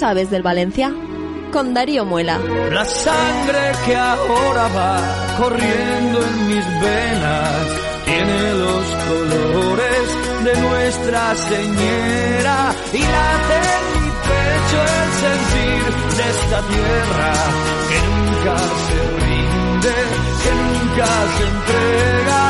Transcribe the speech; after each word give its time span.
¿Cuánto 0.00 0.14
sabes 0.16 0.30
del 0.30 0.42
Valencia? 0.42 0.94
Con 1.52 1.74
Darío 1.74 2.06
Muela. 2.06 2.38
La 2.72 2.86
sangre 2.86 3.72
que 3.84 3.94
ahora 3.94 4.66
va 4.68 5.36
corriendo 5.36 6.24
en 6.24 6.48
mis 6.48 6.64
venas 6.80 7.66
tiene 8.06 8.54
los 8.54 8.86
colores 9.10 10.06
de 10.44 10.56
nuestra 10.58 11.34
señora 11.34 12.74
y 12.94 13.02
late 13.14 13.58
en 13.76 13.84
mi 14.00 14.10
pecho 14.24 14.78
el 14.96 15.10
sentir 15.20 15.84
de 16.16 16.24
esta 16.30 16.58
tierra 16.72 17.32
que 17.90 17.98
nunca 18.08 18.56
se 18.86 18.98
rinde, 19.20 19.94
que 20.42 20.52
nunca 20.64 21.08
se 21.36 21.42
entrega. 21.52 22.42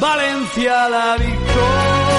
Valencia 0.00 0.88
la 0.88 1.16
victoria. 1.18 2.09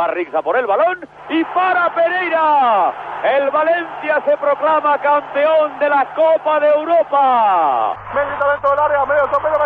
Barrixa 0.00 0.40
por 0.40 0.56
el 0.56 0.66
balón 0.66 1.06
y 1.28 1.44
para 1.44 1.94
Pereira. 1.94 2.90
El 3.22 3.50
Valencia 3.50 4.22
se 4.24 4.34
proclama 4.38 4.96
campeón 4.96 5.78
de 5.78 5.90
la 5.90 6.06
Copa 6.14 6.58
de 6.58 6.68
Europa. 6.68 7.94
Mendieta 8.14 8.50
dentro 8.50 8.70
del 8.70 8.78
área, 8.78 9.04
medio 9.04 9.28
medio 9.28 9.58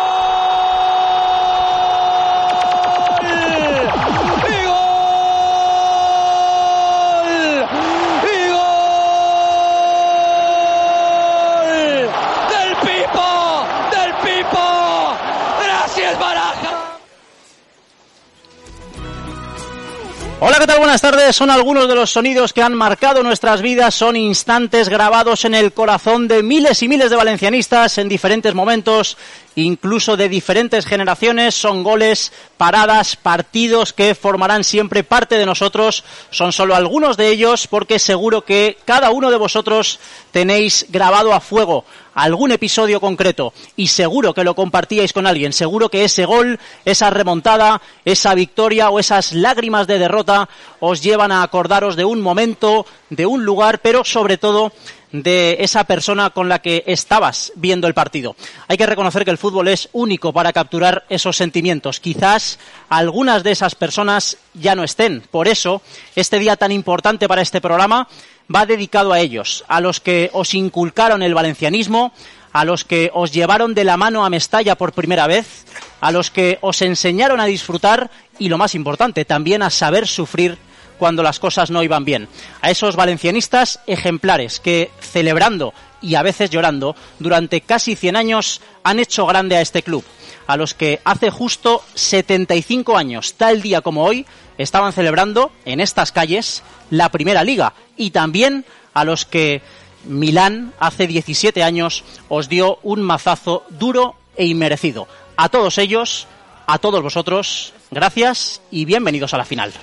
Buenas 20.90 21.02
tardes. 21.02 21.36
Son 21.36 21.52
algunos 21.52 21.88
de 21.88 21.94
los 21.94 22.10
sonidos 22.10 22.52
que 22.52 22.64
han 22.64 22.74
marcado 22.74 23.22
nuestras 23.22 23.62
vidas. 23.62 23.94
Son 23.94 24.16
instantes 24.16 24.90
grabados 24.90 25.46
en 25.46 25.54
el 25.54 25.72
corazón 25.72 26.28
de 26.28 26.42
miles 26.42 26.82
y 26.82 26.88
miles 26.88 27.12
de 27.12 27.16
valencianistas 27.16 28.00
en 28.00 28.10
diferentes 28.10 28.56
momentos, 28.56 29.16
incluso 29.62 30.18
de 30.18 30.30
diferentes 30.30 30.86
generaciones. 30.86 31.56
Son 31.56 31.84
goles, 31.84 32.32
paradas, 32.58 33.16
partidos 33.16 33.94
que 33.94 34.16
formarán 34.16 34.64
siempre 34.64 35.04
parte 35.04 35.38
de 35.38 35.46
nosotros. 35.46 36.04
Son 36.32 36.52
solo 36.52 36.76
algunos 36.76 37.18
de 37.18 37.30
ellos 37.30 37.68
porque 37.68 38.00
seguro 38.00 38.44
que 38.44 38.78
cada 38.86 39.12
uno 39.12 39.32
de 39.32 39.38
vosotros 39.38 40.00
tenéis 40.32 40.86
grabado 40.90 41.34
a 41.34 41.40
fuego 41.40 41.86
algún 42.14 42.52
episodio 42.52 43.00
concreto 43.00 43.54
y 43.76 43.88
seguro 43.88 44.34
que 44.34 44.44
lo 44.44 44.56
compartíais 44.56 45.14
con 45.14 45.26
alguien, 45.26 45.54
seguro 45.54 45.90
que 45.90 46.04
ese 46.04 46.26
gol, 46.26 46.60
esa 46.84 47.10
remontada, 47.10 47.82
esa 48.04 48.36
victoria 48.36 48.90
o 48.90 49.00
esas 49.00 49.32
lágrimas 49.32 49.88
de 49.88 50.00
derrota 50.00 50.50
os 50.80 51.02
llevan 51.02 51.32
a 51.32 51.44
acordaros 51.44 51.96
de 51.96 52.06
un 52.06 52.22
momento, 52.22 52.86
de 53.10 53.26
un 53.26 53.46
lugar, 53.46 53.80
pero 53.80 54.04
sobre 54.04 54.38
todo 54.38 54.74
de 55.12 55.58
esa 55.60 55.84
persona 55.86 56.30
con 56.30 56.50
la 56.50 56.60
que 56.60 56.84
estabas 56.86 57.52
viendo 57.56 57.88
el 57.88 57.94
partido. 57.94 58.36
Hay 58.68 58.78
que 58.78 58.86
reconocer 58.86 59.26
que 59.26 59.32
el 59.32 59.38
fútbol 59.38 59.68
es 59.68 59.90
único 59.92 60.34
para 60.34 60.54
capturar 60.54 61.06
esos 61.10 61.36
sentimientos. 61.36 62.00
Quizás 62.00 62.60
algunas 62.90 63.44
de 63.44 63.52
esas 63.52 63.76
personas 63.76 64.38
ya 64.54 64.76
no 64.76 64.84
estén. 64.84 65.24
Por 65.32 65.48
eso, 65.48 65.82
este 66.16 66.40
día 66.40 66.56
tan 66.56 66.72
importante 66.72 67.28
para 67.28 67.42
este 67.42 67.62
programa 67.62 68.08
va 68.54 68.66
dedicado 68.66 69.14
a 69.14 69.20
ellos, 69.20 69.64
a 69.68 69.80
los 69.82 70.00
que 70.00 70.30
os 70.34 70.54
inculcaron 70.54 71.22
el 71.22 71.34
valencianismo, 71.34 72.14
a 72.52 72.66
los 72.66 72.84
que 72.84 73.12
os 73.14 73.32
llevaron 73.32 73.76
de 73.76 73.84
la 73.84 73.98
mano 73.98 74.26
a 74.26 74.30
Mestalla 74.30 74.76
por 74.76 74.94
primera 74.94 75.28
vez, 75.28 75.66
a 76.02 76.12
los 76.12 76.32
que 76.32 76.58
os 76.62 76.82
enseñaron 76.82 77.40
a 77.40 77.46
disfrutar 77.46 78.10
y, 78.40 78.50
lo 78.50 78.58
más 78.58 78.74
importante, 78.74 79.26
también 79.26 79.62
a 79.62 79.70
saber 79.70 80.08
sufrir 80.08 80.58
cuando 81.00 81.24
las 81.24 81.40
cosas 81.40 81.72
no 81.72 81.82
iban 81.82 82.06
bien. 82.06 82.28
A 82.62 82.70
esos 82.70 82.96
valencianistas 82.96 83.80
ejemplares 83.88 84.60
que, 84.60 84.92
celebrando 85.00 85.74
y 86.02 86.16
a 86.16 86.22
veces 86.22 86.52
llorando, 86.52 86.96
durante 87.18 87.62
casi 87.62 87.96
100 87.96 88.16
años 88.16 88.62
han 88.84 89.00
hecho 89.00 89.26
grande 89.26 89.58
a 89.58 89.62
este 89.62 89.82
club. 89.82 90.04
A 90.46 90.58
los 90.58 90.74
que 90.74 91.00
hace 91.04 91.30
justo 91.30 91.84
75 91.96 92.98
años, 92.98 93.34
tal 93.36 93.62
día 93.62 93.82
como 93.82 94.04
hoy, 94.04 94.26
estaban 94.58 94.94
celebrando 94.94 95.52
en 95.66 95.80
estas 95.80 96.12
calles 96.12 96.64
la 96.90 97.10
primera 97.10 97.44
liga. 97.44 97.74
Y 97.98 98.12
también 98.12 98.66
a 98.94 99.04
los 99.06 99.26
que 99.26 99.62
Milán 100.06 100.74
hace 100.80 101.08
17 101.08 101.64
años 101.64 102.04
os 102.30 102.50
dio 102.50 102.80
un 102.84 103.02
mazazo 103.02 103.66
duro 103.70 104.16
e 104.36 104.46
inmerecido. 104.46 105.08
A 105.38 105.50
todos 105.50 105.78
ellos, 105.78 106.28
a 106.68 106.80
todos 106.80 107.02
vosotros, 107.02 107.74
gracias 107.92 108.62
y 108.72 108.86
bienvenidos 108.86 109.34
a 109.34 109.38
la 109.38 109.46
final. 109.46 109.74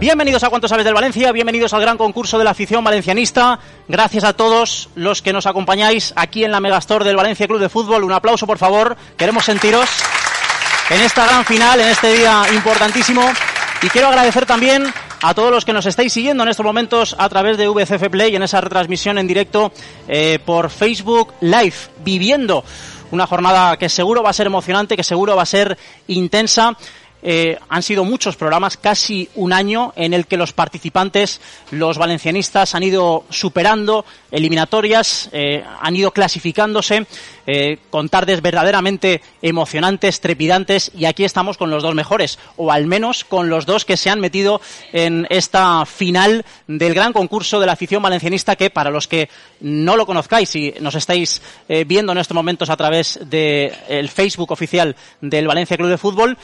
Bienvenidos 0.00 0.42
a 0.44 0.48
Cuánto 0.48 0.66
Sabes 0.66 0.86
del 0.86 0.94
Valencia, 0.94 1.30
bienvenidos 1.30 1.74
al 1.74 1.82
gran 1.82 1.98
concurso 1.98 2.38
de 2.38 2.44
la 2.44 2.52
afición 2.52 2.82
valencianista. 2.82 3.60
Gracias 3.86 4.24
a 4.24 4.32
todos 4.32 4.88
los 4.94 5.20
que 5.20 5.34
nos 5.34 5.44
acompañáis 5.44 6.14
aquí 6.16 6.42
en 6.42 6.52
la 6.52 6.58
Megastore 6.58 7.04
del 7.04 7.16
Valencia 7.16 7.46
Club 7.46 7.60
de 7.60 7.68
Fútbol. 7.68 8.04
Un 8.04 8.12
aplauso, 8.12 8.46
por 8.46 8.56
favor. 8.56 8.96
Queremos 9.18 9.44
sentiros 9.44 9.90
en 10.88 11.02
esta 11.02 11.26
gran 11.26 11.44
final, 11.44 11.80
en 11.80 11.88
este 11.88 12.14
día 12.14 12.44
importantísimo. 12.54 13.20
Y 13.82 13.90
quiero 13.90 14.08
agradecer 14.08 14.46
también 14.46 14.90
a 15.20 15.34
todos 15.34 15.50
los 15.50 15.66
que 15.66 15.74
nos 15.74 15.84
estáis 15.84 16.14
siguiendo 16.14 16.44
en 16.44 16.48
estos 16.48 16.64
momentos 16.64 17.14
a 17.18 17.28
través 17.28 17.58
de 17.58 17.68
VCF 17.68 18.08
Play 18.08 18.34
en 18.34 18.42
esa 18.42 18.62
retransmisión 18.62 19.18
en 19.18 19.26
directo 19.26 19.70
eh, 20.08 20.38
por 20.46 20.70
Facebook 20.70 21.34
Live, 21.42 21.74
viviendo 22.02 22.64
una 23.10 23.26
jornada 23.26 23.76
que 23.76 23.90
seguro 23.90 24.22
va 24.22 24.30
a 24.30 24.32
ser 24.32 24.46
emocionante, 24.46 24.96
que 24.96 25.04
seguro 25.04 25.36
va 25.36 25.42
a 25.42 25.46
ser 25.46 25.76
intensa. 26.06 26.74
Eh, 27.22 27.58
han 27.68 27.82
sido 27.82 28.04
muchos 28.04 28.36
programas, 28.36 28.76
casi 28.76 29.28
un 29.34 29.52
año, 29.52 29.92
en 29.96 30.14
el 30.14 30.26
que 30.26 30.36
los 30.36 30.52
participantes, 30.52 31.40
los 31.70 31.98
valencianistas, 31.98 32.74
han 32.74 32.82
ido 32.82 33.24
superando 33.28 34.04
eliminatorias, 34.30 35.28
eh, 35.32 35.62
han 35.80 35.96
ido 35.96 36.12
clasificándose, 36.12 37.06
eh, 37.46 37.78
con 37.90 38.08
tardes 38.08 38.42
verdaderamente 38.42 39.22
emocionantes, 39.42 40.20
trepidantes, 40.20 40.92
y 40.96 41.04
aquí 41.04 41.24
estamos 41.24 41.58
con 41.58 41.70
los 41.70 41.82
dos 41.82 41.94
mejores, 41.94 42.38
o 42.56 42.72
al 42.72 42.86
menos 42.86 43.24
con 43.24 43.50
los 43.50 43.66
dos 43.66 43.84
que 43.84 43.96
se 43.96 44.08
han 44.08 44.20
metido 44.20 44.60
en 44.92 45.26
esta 45.30 45.84
final 45.84 46.44
del 46.66 46.94
gran 46.94 47.12
concurso 47.12 47.60
de 47.60 47.66
la 47.66 47.72
afición 47.72 48.02
valencianista, 48.02 48.56
que 48.56 48.70
para 48.70 48.90
los 48.90 49.08
que 49.08 49.28
no 49.60 49.96
lo 49.96 50.06
conozcáis 50.06 50.54
y 50.54 50.74
nos 50.80 50.94
estáis 50.94 51.42
viendo 51.86 52.12
en 52.12 52.18
estos 52.18 52.34
momentos 52.34 52.70
a 52.70 52.76
través 52.76 53.18
del 53.24 53.72
el 53.88 54.08
Facebook 54.08 54.52
oficial 54.52 54.96
del 55.20 55.46
Valencia 55.46 55.76
Club 55.76 55.90
de 55.90 55.98
Fútbol, 55.98 56.38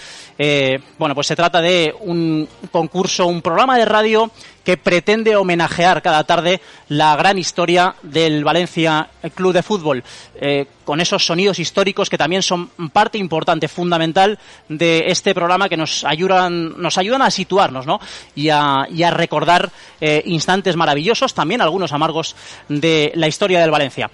bueno, 0.98 1.14
pues 1.14 1.26
se 1.26 1.36
trata 1.36 1.60
de 1.60 1.94
un 2.00 2.48
concurso, 2.70 3.26
un 3.26 3.42
programa 3.42 3.76
de 3.78 3.84
radio 3.84 4.30
que 4.66 4.76
pretende 4.76 5.36
homenajear 5.36 6.02
cada 6.02 6.24
tarde 6.24 6.60
la 6.88 7.14
gran 7.14 7.38
historia 7.38 7.94
del 8.02 8.42
Valencia 8.42 9.08
Club 9.34 9.52
de 9.52 9.62
Fútbol, 9.62 10.02
eh, 10.34 10.66
con 10.84 11.00
esos 11.00 11.24
sonidos 11.24 11.60
históricos 11.60 12.10
que 12.10 12.18
también 12.18 12.42
son 12.42 12.68
parte 12.92 13.16
importante, 13.16 13.68
fundamental 13.68 14.40
de 14.68 15.04
este 15.06 15.34
programa 15.34 15.68
que 15.68 15.76
nos 15.76 16.02
ayudan, 16.02 16.80
nos 16.82 16.98
ayudan 16.98 17.22
a 17.22 17.30
situarnos 17.30 17.86
¿no? 17.86 18.00
y, 18.34 18.48
a, 18.48 18.86
recordar 19.12 19.70
eh, 20.00 20.22
instantes 20.26 20.74
maravillosos, 20.74 21.32
también 21.32 21.60
algunos 21.60 21.92
amargos 21.92 22.34
de 22.68 23.12
la 23.14 23.28
historia 23.28 23.60
del 23.60 23.70
Valencia. 23.70 24.10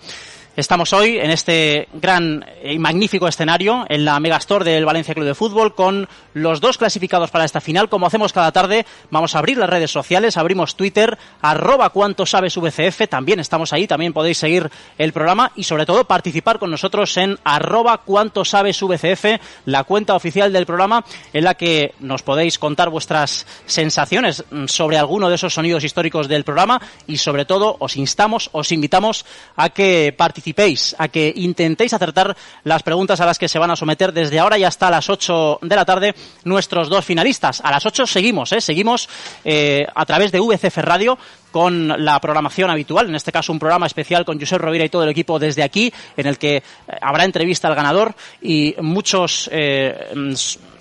Estamos 0.55 0.93
hoy 0.93 1.17
en 1.17 1.31
este 1.31 1.89
gran 1.95 2.45
y 2.63 2.79
magnífico 2.79 3.27
escenario, 3.27 3.87
en 3.89 4.05
la 4.05 4.21
Megastore 4.21 4.71
del 4.71 4.85
Valencia 4.85 5.15
Club 5.15 5.25
de 5.25 5.35
Fútbol, 5.35 5.75
con 5.75 6.07
los 6.35 6.61
dos 6.61 6.77
clasificados 6.77 7.31
para 7.31 7.47
esta 7.47 7.63
final. 7.63 7.89
Como 7.89 8.07
hacemos 8.07 8.35
cada 8.35 8.53
tarde, 8.53 8.85
vamos 9.11 9.35
a 9.35 9.39
abrir 9.39 9.57
las 9.57 9.71
redes 9.71 9.91
sociales, 9.91 10.37
abrimos 10.37 10.77
Twitter, 10.77 11.17
arroba 11.41 11.89
cuánto 11.89 12.27
sabes 12.27 12.59
VCF, 12.59 13.09
también 13.09 13.41
estamos 13.41 13.73
ahí, 13.73 13.87
también 13.87 14.13
podéis 14.13 14.37
seguir 14.37 14.71
el 14.99 15.15
programa 15.15 15.53
y 15.57 15.65
sobre 15.65 15.87
todo 15.87 16.05
participar 16.05 16.59
con 16.59 16.71
nosotros 16.71 17.17
en 17.17 17.39
arroba 17.45 18.03
cuánto 18.05 18.45
sabes 18.45 18.83
VCF, 18.83 19.41
la 19.65 19.85
cuenta 19.85 20.15
oficial 20.15 20.53
del 20.53 20.67
programa, 20.67 21.03
en 21.33 21.45
la 21.45 21.55
que 21.55 21.95
nos 21.99 22.23
podéis 22.23 22.59
contar 22.59 22.91
vuestras 22.91 23.47
sensaciones 23.65 24.45
sobre 24.67 24.99
alguno 24.99 25.31
de 25.31 25.37
esos 25.37 25.55
sonidos 25.55 25.83
históricos 25.83 26.29
del 26.29 26.45
programa 26.45 26.79
y 27.07 27.17
sobre 27.17 27.47
todo 27.47 27.77
os 27.79 27.97
instamos, 27.97 28.51
os 28.53 28.71
invitamos 28.71 29.25
a 29.57 29.71
que 29.71 30.15
participéis 30.15 30.42
participéis, 30.43 30.97
a 30.99 31.07
que 31.07 31.33
intentéis 31.37 31.95
acertar 31.95 32.37
las 32.65 32.83
preguntas 32.83 33.21
a 33.21 33.27
las 33.27 33.39
que 33.39 33.47
se 33.47 33.61
van 33.61 33.71
a 33.71 33.77
someter 33.77 34.13
desde 34.13 34.41
ahora 34.41 34.59
y 34.59 34.65
hasta 34.65 34.91
las 34.91 35.09
8 35.09 35.61
de 35.63 35.77
la 35.77 35.85
tarde 35.85 36.15
nuestros 36.43 36.89
dos 36.89 37.05
finalistas. 37.05 37.61
A 37.63 37.71
las 37.71 37.87
8 37.87 38.09
seguimos, 38.09 38.51
¿eh? 38.51 38.61
seguimos 38.61 39.09
eh, 39.45 39.87
a 39.95 40.05
través 40.05 40.33
de 40.33 40.41
VCF 40.41 40.79
Radio 40.79 41.17
con 41.53 42.05
la 42.05 42.19
programación 42.21 42.71
habitual, 42.71 43.09
en 43.09 43.15
este 43.15 43.31
caso 43.31 43.53
un 43.53 43.61
programa 43.61 43.87
especial 43.87 44.25
con 44.25 44.41
Josep 44.41 44.61
Rovira 44.61 44.85
y 44.85 44.89
todo 44.89 45.05
el 45.05 45.11
equipo 45.11 45.39
desde 45.39 45.63
aquí, 45.63 45.93
en 46.17 46.27
el 46.27 46.39
que 46.39 46.57
eh, 46.57 46.63
habrá 47.01 47.25
entrevista 47.25 47.69
al 47.69 47.77
ganador 47.77 48.13
y 48.41 48.75
muchos 48.81 49.49
eh, 49.53 50.11
mm, 50.13 50.35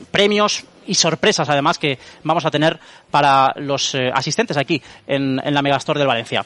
premios 0.09 0.63
y 0.87 0.95
sorpresas 0.95 1.47
además 1.49 1.77
que 1.77 1.99
vamos 2.23 2.45
a 2.45 2.49
tener 2.49 2.79
para 3.11 3.53
los 3.57 3.93
asistentes 3.93 4.57
aquí 4.57 4.81
en, 5.05 5.39
en 5.43 5.53
la 5.53 5.61
Megastore 5.61 5.99
del 5.99 6.07
Valencia. 6.07 6.43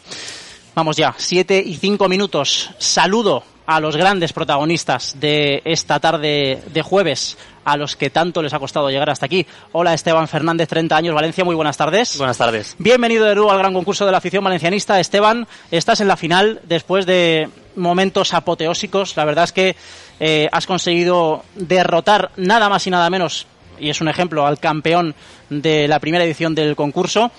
Vamos 0.75 0.98
ya, 0.98 1.16
siete 1.18 1.63
y 1.66 1.77
cinco 1.77 2.10
minutos. 2.10 2.69
Saludo 2.80 3.44
a 3.66 3.80
los 3.80 3.95
grandes 3.95 4.33
protagonistas 4.33 5.18
de 5.18 5.62
esta 5.63 6.01
tarde 6.01 6.62
de 6.68 6.81
jueves, 6.81 7.38
a 7.63 7.77
los 7.77 7.95
que 7.95 8.10
tanto 8.10 8.44
les 8.44 8.54
ha 8.54 8.60
costado 8.60 8.89
llegar 8.89 9.10
hasta 9.10 9.25
aquí. 9.25 9.48
Hola 9.72 9.94
Esteban 9.94 10.27
Fernández, 10.27 10.68
30 10.68 10.98
años, 10.98 11.16
Valencia, 11.16 11.45
muy 11.45 11.56
buenas 11.56 11.77
tardes. 11.77 12.18
Buenas 12.18 12.38
tardes. 12.38 12.75
Bienvenido 12.77 13.24
de 13.24 13.36
nuevo 13.36 13.54
al 13.54 13.57
gran 13.57 13.74
concurso 13.74 14.06
de 14.06 14.12
la 14.12 14.18
afición 14.18 14.44
valencianista. 14.44 15.00
Esteban, 15.00 15.48
estás 15.72 16.01
en 16.01 16.10
la 16.10 16.18
final 16.18 16.60
después 16.66 17.06
de 17.06 17.48
momentos 17.78 18.33
apoteósicos. 18.33 19.16
La 19.16 19.24
verdad 19.24 19.45
es 19.45 19.54
que 19.54 19.78
eh, 20.19 20.50
has 20.51 20.68
conseguido 20.68 21.45
derrotar 21.56 22.31
nada 22.36 22.68
más 22.68 22.86
y 22.86 22.89
nada 22.89 23.10
menos, 23.10 23.48
y 23.80 23.92
es 23.92 24.01
un 24.01 24.10
ejemplo, 24.10 24.45
al 24.45 24.60
campeón 24.60 25.16
de 25.50 25.88
la 25.88 26.01
primera 26.01 26.25
edición 26.25 26.54
del 26.54 26.75
concurso. 26.75 27.31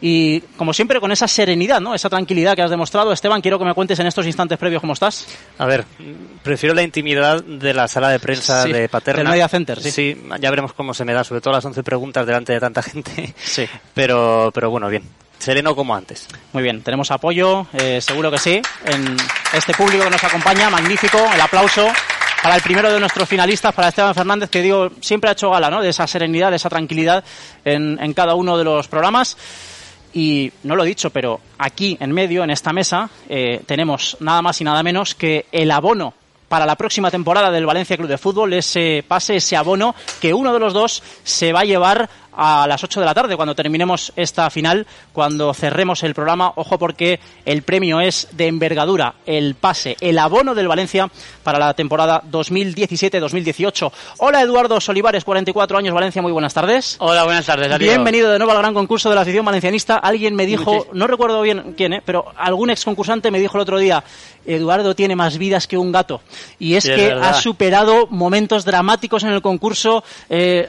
Y 0.00 0.40
como 0.58 0.74
siempre, 0.74 1.00
con 1.00 1.10
esa 1.10 1.26
serenidad, 1.26 1.80
¿no? 1.80 1.94
Esa 1.94 2.10
tranquilidad 2.10 2.54
que 2.54 2.62
has 2.62 2.70
demostrado. 2.70 3.12
Esteban, 3.12 3.40
quiero 3.40 3.58
que 3.58 3.64
me 3.64 3.72
cuentes 3.74 3.98
en 3.98 4.06
estos 4.06 4.26
instantes 4.26 4.58
previos 4.58 4.80
cómo 4.80 4.92
estás. 4.92 5.26
A 5.58 5.64
ver, 5.64 5.84
prefiero 6.42 6.74
la 6.74 6.82
intimidad 6.82 7.42
de 7.42 7.72
la 7.72 7.88
sala 7.88 8.10
de 8.10 8.18
prensa 8.18 8.64
Sí, 8.64 8.72
de 8.72 8.88
Paterna. 8.88 9.22
del 9.22 9.30
Media 9.30 9.48
Center, 9.48 9.80
sí. 9.80 10.20
ya 10.38 10.50
veremos 10.50 10.74
cómo 10.74 10.92
se 10.92 11.04
me 11.04 11.14
da, 11.14 11.24
sobre 11.24 11.40
todo 11.40 11.54
las 11.54 11.64
11 11.64 11.82
preguntas 11.82 12.26
delante 12.26 12.52
de 12.52 12.60
tanta 12.60 12.82
gente. 12.82 13.34
Sí. 13.42 13.66
Pero, 13.94 14.50
pero 14.54 14.68
bueno, 14.70 14.88
bien. 14.88 15.02
Sereno 15.38 15.74
como 15.76 15.94
antes. 15.94 16.28
Muy 16.52 16.62
bien, 16.62 16.82
tenemos 16.82 17.10
apoyo, 17.10 17.66
eh, 17.74 18.00
seguro 18.00 18.30
que 18.30 18.38
sí, 18.38 18.60
en 18.86 19.16
este 19.52 19.72
público 19.74 20.04
que 20.04 20.10
nos 20.10 20.24
acompaña. 20.24 20.70
Magnífico, 20.70 21.18
el 21.34 21.40
aplauso 21.40 21.86
para 22.42 22.56
el 22.56 22.62
primero 22.62 22.90
de 22.92 23.00
nuestros 23.00 23.28
finalistas, 23.28 23.74
para 23.74 23.88
Esteban 23.88 24.14
Fernández, 24.14 24.48
que 24.50 24.62
digo, 24.62 24.90
siempre 25.00 25.28
ha 25.30 25.32
hecho 25.34 25.50
gala, 25.50 25.68
¿no? 25.70 25.82
De 25.82 25.88
esa 25.90 26.06
serenidad, 26.06 26.50
de 26.50 26.56
esa 26.56 26.68
tranquilidad 26.70 27.22
en, 27.64 27.98
en 28.00 28.12
cada 28.14 28.34
uno 28.34 28.56
de 28.56 28.64
los 28.64 28.88
programas. 28.88 29.36
Y 30.16 30.50
no 30.62 30.76
lo 30.76 30.82
he 30.82 30.86
dicho, 30.86 31.10
pero 31.10 31.38
aquí 31.58 31.98
en 32.00 32.10
medio, 32.10 32.42
en 32.42 32.48
esta 32.48 32.72
mesa, 32.72 33.10
eh, 33.28 33.60
tenemos 33.66 34.16
nada 34.20 34.40
más 34.40 34.58
y 34.62 34.64
nada 34.64 34.82
menos 34.82 35.14
que 35.14 35.44
el 35.52 35.70
abono 35.70 36.14
para 36.48 36.64
la 36.64 36.74
próxima 36.74 37.10
temporada 37.10 37.50
del 37.50 37.66
Valencia 37.66 37.98
Club 37.98 38.08
de 38.08 38.16
Fútbol, 38.16 38.54
ese 38.54 39.04
pase, 39.06 39.36
ese 39.36 39.58
abono 39.58 39.94
que 40.18 40.32
uno 40.32 40.54
de 40.54 40.58
los 40.58 40.72
dos 40.72 41.02
se 41.22 41.52
va 41.52 41.60
a 41.60 41.64
llevar 41.64 42.08
a 42.36 42.66
las 42.68 42.84
8 42.84 43.00
de 43.00 43.06
la 43.06 43.14
tarde 43.14 43.36
cuando 43.36 43.54
terminemos 43.54 44.12
esta 44.14 44.48
final, 44.50 44.86
cuando 45.12 45.52
cerremos 45.54 46.02
el 46.02 46.14
programa. 46.14 46.52
Ojo 46.56 46.78
porque 46.78 47.18
el 47.44 47.62
premio 47.62 48.00
es 48.00 48.28
de 48.32 48.46
envergadura, 48.46 49.14
el 49.26 49.54
pase, 49.54 49.96
el 50.00 50.18
abono 50.18 50.54
del 50.54 50.68
Valencia 50.68 51.08
para 51.42 51.58
la 51.58 51.74
temporada 51.74 52.22
2017-2018. 52.30 53.90
Hola 54.18 54.42
Eduardo 54.42 54.80
Solivares, 54.80 55.24
44 55.24 55.78
años, 55.78 55.94
Valencia, 55.94 56.22
muy 56.22 56.32
buenas 56.32 56.54
tardes. 56.54 56.96
Hola, 56.98 57.24
buenas 57.24 57.46
tardes. 57.46 57.68
Darío. 57.68 57.88
Bienvenido 57.88 58.30
de 58.30 58.38
nuevo 58.38 58.52
al 58.52 58.58
gran 58.58 58.74
concurso 58.74 59.08
de 59.08 59.14
la 59.14 59.22
afición 59.22 59.44
valencianista. 59.44 59.96
Alguien 59.96 60.34
me 60.34 60.46
dijo, 60.46 60.86
no 60.92 61.06
recuerdo 61.06 61.40
bien 61.42 61.74
quién, 61.76 61.94
¿eh? 61.94 62.02
pero 62.04 62.32
algún 62.36 62.70
ex 62.70 62.84
concursante 62.84 63.30
me 63.30 63.40
dijo 63.40 63.56
el 63.56 63.62
otro 63.62 63.78
día, 63.78 64.02
Eduardo 64.44 64.94
tiene 64.94 65.16
más 65.16 65.38
vidas 65.38 65.66
que 65.66 65.76
un 65.78 65.92
gato. 65.92 66.20
Y 66.58 66.74
es 66.74 66.84
Sí, 66.84 66.94
que 66.94 67.10
ha 67.10 67.34
superado 67.34 68.06
momentos 68.10 68.64
dramáticos 68.64 69.24
en 69.24 69.30
el 69.30 69.42
concurso, 69.42 70.04
eh, 70.28 70.68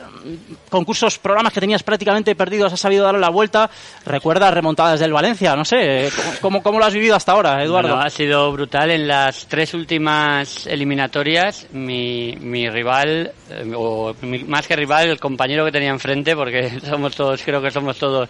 concursos, 0.69 1.17
programas 1.19 1.53
que 1.53 1.59
tenías 1.59 1.83
prácticamente 1.83 2.35
perdidos, 2.35 2.73
has 2.73 2.79
sabido 2.79 3.03
darle 3.05 3.19
la 3.21 3.29
vuelta. 3.29 3.69
Recuerda 4.05 4.51
remontadas 4.51 4.99
del 4.99 5.13
Valencia, 5.13 5.55
no 5.55 5.65
sé, 5.65 6.07
eh, 6.07 6.09
¿cómo, 6.41 6.61
cómo 6.63 6.79
lo 6.79 6.85
has 6.85 6.93
vivido 6.93 7.15
hasta 7.15 7.31
ahora, 7.33 7.63
Eduardo? 7.63 7.89
Bueno, 7.89 8.03
ha 8.05 8.09
sido 8.09 8.51
brutal. 8.51 8.91
En 8.91 9.07
las 9.07 9.47
tres 9.47 9.73
últimas 9.73 10.67
eliminatorias, 10.67 11.67
mi, 11.73 12.35
mi 12.39 12.69
rival, 12.69 13.31
eh, 13.49 13.71
o 13.75 14.15
mi- 14.21 14.43
más 14.43 14.67
que 14.67 14.75
rival, 14.75 15.09
el 15.09 15.19
compañero 15.19 15.65
que 15.65 15.71
tenía 15.71 15.89
enfrente, 15.89 16.35
porque 16.35 16.79
somos 16.87 17.15
todos, 17.15 17.41
creo 17.43 17.61
que 17.61 17.71
somos 17.71 17.97
todos 17.97 18.29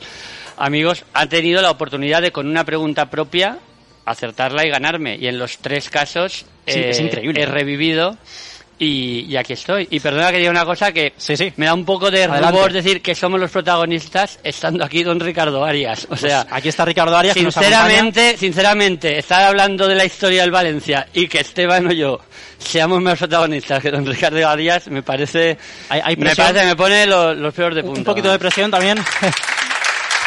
amigos, 0.57 1.03
ha 1.13 1.27
tenido 1.27 1.61
la 1.61 1.71
oportunidad 1.71 2.21
de, 2.21 2.31
con 2.31 2.47
una 2.47 2.63
pregunta 2.63 3.09
propia, 3.09 3.57
acertarla 4.05 4.65
y 4.65 4.69
ganarme. 4.69 5.17
Y 5.17 5.27
en 5.27 5.37
los 5.37 5.57
tres 5.57 5.89
casos 5.89 6.45
Sí, 6.65 6.79
es 6.79 6.99
increíble. 6.99 7.41
he 7.41 7.45
revivido. 7.45 8.17
Y, 8.79 9.25
y 9.27 9.35
aquí 9.37 9.53
estoy. 9.53 9.87
Y 9.89 9.99
perdona 9.99 10.31
que 10.31 10.37
diga 10.37 10.51
una 10.51 10.63
cosa 10.63 10.91
que 10.91 11.13
Sí, 11.17 11.35
sí. 11.35 11.51
me 11.57 11.65
da 11.65 11.73
un 11.73 11.83
poco 11.83 12.11
de 12.11 12.25
Adelante. 12.25 12.51
rubor 12.51 12.71
decir 12.71 13.01
que 13.01 13.15
somos 13.15 13.39
los 13.39 13.49
protagonistas 13.49 14.39
estando 14.43 14.85
aquí 14.85 15.01
don 15.03 15.19
Ricardo 15.19 15.65
Arias. 15.65 16.05
O 16.11 16.15
sea, 16.15 16.43
Pues 16.43 16.53
aquí 16.53 16.69
está 16.69 16.85
Ricardo 16.85 17.17
Arias, 17.17 17.33
que 17.35 17.41
nos 17.41 17.57
acompaña. 17.57 17.77
Sinceramente, 17.79 18.37
sinceramente, 18.37 19.17
estar 19.17 19.43
hablando 19.45 19.87
de 19.87 19.95
la 19.95 20.05
historia 20.05 20.41
del 20.43 20.51
Valencia 20.51 21.07
y 21.13 21.27
que 21.27 21.39
Esteban 21.39 21.87
o 21.87 21.91
yo 21.91 22.19
seamos 22.59 23.01
más 23.01 23.17
protagonistas 23.17 23.81
que 23.81 23.89
don 23.89 24.05
Ricardo 24.05 24.47
Arias, 24.47 24.87
me 24.89 25.01
parece, 25.01 25.57
Hay- 25.89 26.01
hay 26.03 26.15
me 26.15 26.35
parece, 26.35 26.65
me 26.65 26.75
pone 26.75 27.07
los, 27.07 27.35
los 27.35 27.53
peores 27.55 27.75
de 27.77 27.83
punta. 27.83 27.99
Un 28.01 28.05
poquito 28.05 28.31
de 28.31 28.37
presión 28.37 28.69
también. 28.69 28.97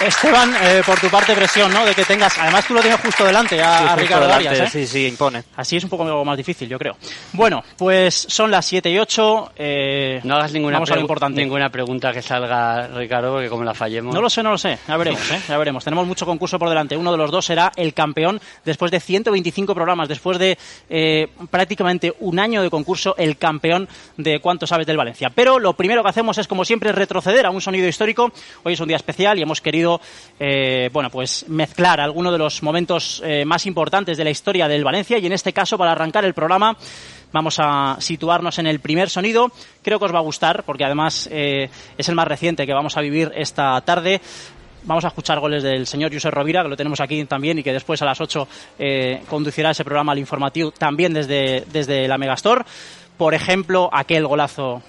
Esteban, 0.00 0.54
eh, 0.62 0.82
por 0.84 0.98
tu 0.98 1.08
parte 1.08 1.34
presión, 1.34 1.72
¿no? 1.72 1.84
De 1.84 1.94
que 1.94 2.04
tengas, 2.04 2.38
además 2.38 2.66
tú 2.66 2.74
lo 2.74 2.80
tienes 2.80 3.00
justo 3.00 3.24
delante 3.24 3.60
a, 3.62 3.78
Sí, 3.78 3.84
a 3.88 3.96
Ricardo 3.96 4.22
delante, 4.26 4.48
Arias, 4.48 4.74
¿eh? 4.74 4.80
Sí, 4.80 4.86
sí, 4.86 5.06
impone. 5.06 5.42
Así 5.56 5.76
es 5.76 5.84
un 5.84 5.90
poco 5.90 6.24
más 6.24 6.36
difícil, 6.36 6.68
yo 6.68 6.78
creo. 6.78 6.96
Bueno, 7.32 7.62
pues 7.76 8.14
son 8.28 8.50
las 8.50 8.64
7 8.66 8.90
y 8.90 8.98
8. 8.98 9.52
Eh, 9.56 10.20
No 10.24 10.36
hagas 10.36 10.52
ninguna, 10.52 10.74
vamos 10.76 10.90
a 10.90 10.94
lo 10.94 11.00
importante. 11.00 11.40
ninguna 11.40 11.68
pregunta 11.70 12.12
que 12.12 12.22
salga 12.22 12.88
Ricardo, 12.88 13.32
porque 13.32 13.48
como 13.48 13.64
la 13.64 13.74
fallemos... 13.74 14.14
No 14.14 14.20
lo 14.22 14.30
sé, 14.30 14.42
no 14.42 14.50
lo 14.50 14.58
sé. 14.58 14.78
Ya 14.88 14.96
veremos, 14.96 15.30
¿eh? 15.30 15.40
Ya 15.48 15.58
veremos. 15.58 15.84
Tenemos 15.84 16.06
mucho 16.06 16.24
concurso 16.26 16.58
por 16.58 16.68
delante. 16.68 16.96
Uno 16.96 17.12
de 17.12 17.18
los 17.18 17.30
dos 17.30 17.44
será 17.44 17.72
el 17.76 17.92
campeón 17.94 18.40
después 18.64 18.90
de 18.90 19.00
125 19.00 19.74
programas, 19.74 20.08
después 20.08 20.38
de 20.38 20.56
eh, 20.88 21.28
prácticamente 21.50 22.14
un 22.20 22.38
año 22.38 22.62
de 22.62 22.70
concurso, 22.70 23.14
el 23.18 23.36
campeón 23.36 23.88
de 24.16 24.38
cuánto 24.40 24.66
sabes 24.66 24.86
del 24.86 24.96
Valencia. 24.96 25.30
Pero 25.34 25.58
lo 25.58 25.72
primero 25.74 26.02
que 26.02 26.08
hacemos 26.10 26.38
es, 26.38 26.46
como 26.46 26.64
siempre, 26.64 26.92
retroceder 26.92 27.46
a 27.46 27.50
un 27.50 27.60
sonido 27.60 27.88
histórico. 27.88 28.32
Hoy 28.62 28.74
es 28.74 28.80
un 28.80 28.88
día 28.88 28.96
especial 28.96 29.38
y 29.38 29.42
hemos 29.42 29.60
querido, 29.60 29.89
eh, 30.38 30.90
bueno, 30.92 31.08
pues 31.10 31.46
mezclar 31.48 32.00
algunos 32.00 32.32
de 32.32 32.38
los 32.38 32.62
momentos 32.62 33.22
eh, 33.24 33.44
más 33.44 33.64
importantes 33.66 34.18
de 34.18 34.24
la 34.24 34.30
historia 34.30 34.68
del 34.68 34.84
Valencia 34.84 35.18
y 35.18 35.26
en 35.26 35.32
este 35.32 35.52
caso, 35.52 35.78
para 35.78 35.92
arrancar 35.92 36.24
el 36.24 36.34
programa, 36.34 36.76
Vamos 37.32 37.58
a 37.60 37.96
situarnos 38.00 38.58
en 38.58 38.66
el 38.66 38.80
primer 38.80 39.08
sonido. 39.08 39.52
Creo 39.82 39.98
que 39.98 40.04
os 40.04 40.14
va 40.14 40.18
a 40.18 40.22
gustar 40.22 40.64
porque 40.64 40.84
además 40.84 41.28
eh, 41.30 41.70
es 41.96 42.08
el 42.08 42.16
más 42.16 42.26
reciente 42.26 42.66
que 42.66 42.72
vamos 42.72 42.96
a 42.96 43.00
vivir 43.00 43.30
esta 43.36 43.80
tarde. 43.82 44.20
Vamos 44.82 45.04
a 45.04 45.08
escuchar 45.08 45.38
goles 45.38 45.62
del 45.62 45.86
señor 45.86 46.12
Josep 46.12 46.32
Rovira, 46.32 46.62
que 46.62 46.70
lo 46.70 46.76
tenemos 46.76 47.00
aquí 47.00 47.24
también 47.26 47.58
y 47.58 47.62
que 47.62 47.72
después 47.72 48.02
a 48.02 48.06
las 48.06 48.20
8 48.20 48.48
eh, 48.78 49.22
conducirá 49.28 49.70
ese 49.70 49.84
programa 49.84 50.12
al 50.12 50.18
informativo 50.18 50.72
también 50.72 51.12
desde, 51.12 51.64
desde 51.70 52.08
la 52.08 52.18
Megastore. 52.18 52.64
Por 53.16 53.34
ejemplo, 53.34 53.90
aquel 53.92 54.26
golazo 54.26 54.82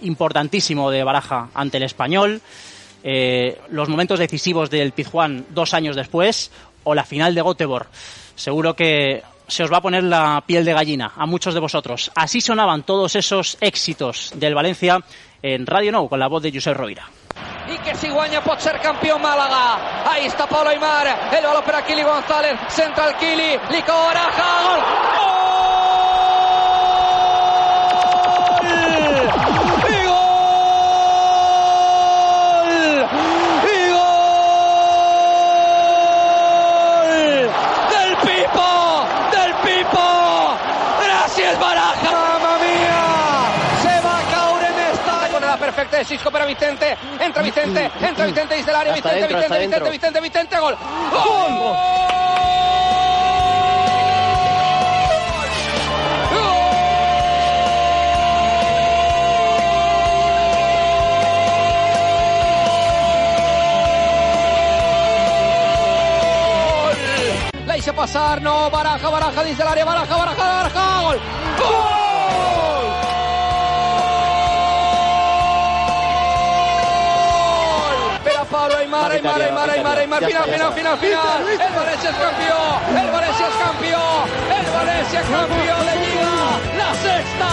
importantísimo 0.00 0.90
de 0.90 1.04
Baraja 1.04 1.50
ante 1.54 1.76
el 1.76 1.82
español, 1.82 2.40
eh, 3.02 3.60
los 3.70 3.88
momentos 3.88 4.18
decisivos 4.18 4.70
del 4.70 4.92
Pizjuán 4.92 5.46
dos 5.50 5.74
años 5.74 5.96
después 5.96 6.50
o 6.84 6.94
la 6.94 7.04
final 7.04 7.34
de 7.34 7.42
Göteborg. 7.42 7.88
Seguro 8.34 8.74
que 8.74 9.22
se 9.46 9.64
os 9.64 9.72
va 9.72 9.78
a 9.78 9.82
poner 9.82 10.04
la 10.04 10.42
piel 10.46 10.64
de 10.64 10.74
gallina 10.74 11.12
a 11.16 11.26
muchos 11.26 11.54
de 11.54 11.60
vosotros. 11.60 12.10
Así 12.14 12.40
sonaban 12.40 12.82
todos 12.82 13.16
esos 13.16 13.56
éxitos 13.60 14.32
del 14.34 14.54
Valencia 14.54 15.00
en 15.42 15.66
Radio 15.66 15.92
Nou 15.92 16.08
con 16.08 16.18
la 16.18 16.28
voz 16.28 16.42
de 16.42 16.52
Josep 16.52 16.76
Rovira. 16.76 17.08
i 17.68 17.76
que 17.84 17.94
si 18.00 18.08
guanya 18.08 18.40
pot 18.40 18.60
ser 18.60 18.78
campió 18.80 19.18
Màlaga. 19.20 20.04
Ahí 20.08 20.26
està 20.26 20.46
Pablo 20.48 20.70
Aymar, 20.70 21.06
el 21.36 21.44
baló 21.44 21.62
per 21.66 21.76
a 21.76 21.84
Kili 21.84 22.02
González, 22.02 22.56
centra 22.72 23.08
el 23.10 23.16
Kili, 23.20 23.50
li 23.70 23.82
coraja, 23.84 24.48
gol! 24.64 24.86
Gol! 25.18 26.47
De 45.90 46.04
Cisco 46.04 46.30
para 46.30 46.44
Vicente. 46.44 46.96
Entra 47.18 47.42
Vicente, 47.42 47.90
entra 48.00 48.26
Vicente 48.26 48.54
desde 48.56 48.70
el 48.70 48.76
área. 48.76 48.92
Vicente, 48.92 49.18
dentro, 49.18 49.38
Vicente, 49.38 49.58
Vicente. 49.58 49.90
Vicente, 49.90 50.20
Vicente, 50.20 50.58
gol. 50.60 50.76
¡Gol! 51.10 51.76
La 67.66 67.76
hice 67.76 67.92
pasar, 67.92 68.42
no, 68.42 68.70
baraja, 68.70 69.08
baraja, 69.08 69.42
dice 69.42 69.62
el 69.62 69.68
área, 69.68 69.84
baraja, 69.84 70.16
baraja, 70.16 70.44
baraja, 70.44 71.00
gol. 71.00 71.20
¡Gol! 71.58 71.97
Per 78.58 78.64
a 78.64 78.70
Pablo 78.70 78.76
Aymar, 78.76 79.12
Aymar, 79.12 79.40
Aymar, 79.40 79.70
Aymar, 79.70 79.98
Aymar, 79.98 80.24
final, 80.24 80.44
final, 80.44 80.72
final, 80.72 80.98
final. 80.98 81.48
El 81.48 81.72
Valencia 81.74 82.10
es 82.10 82.16
campeón, 82.16 82.98
el 82.98 83.10
Valencia 83.10 83.46
es 83.46 83.54
campeón, 83.54 84.28
el 84.58 84.66
Valencia 84.72 85.20
es 85.20 85.26
campeón. 85.26 85.86
De 85.86 85.94
Liga, 85.94 86.58
la 86.76 86.94
sexta. 86.94 87.48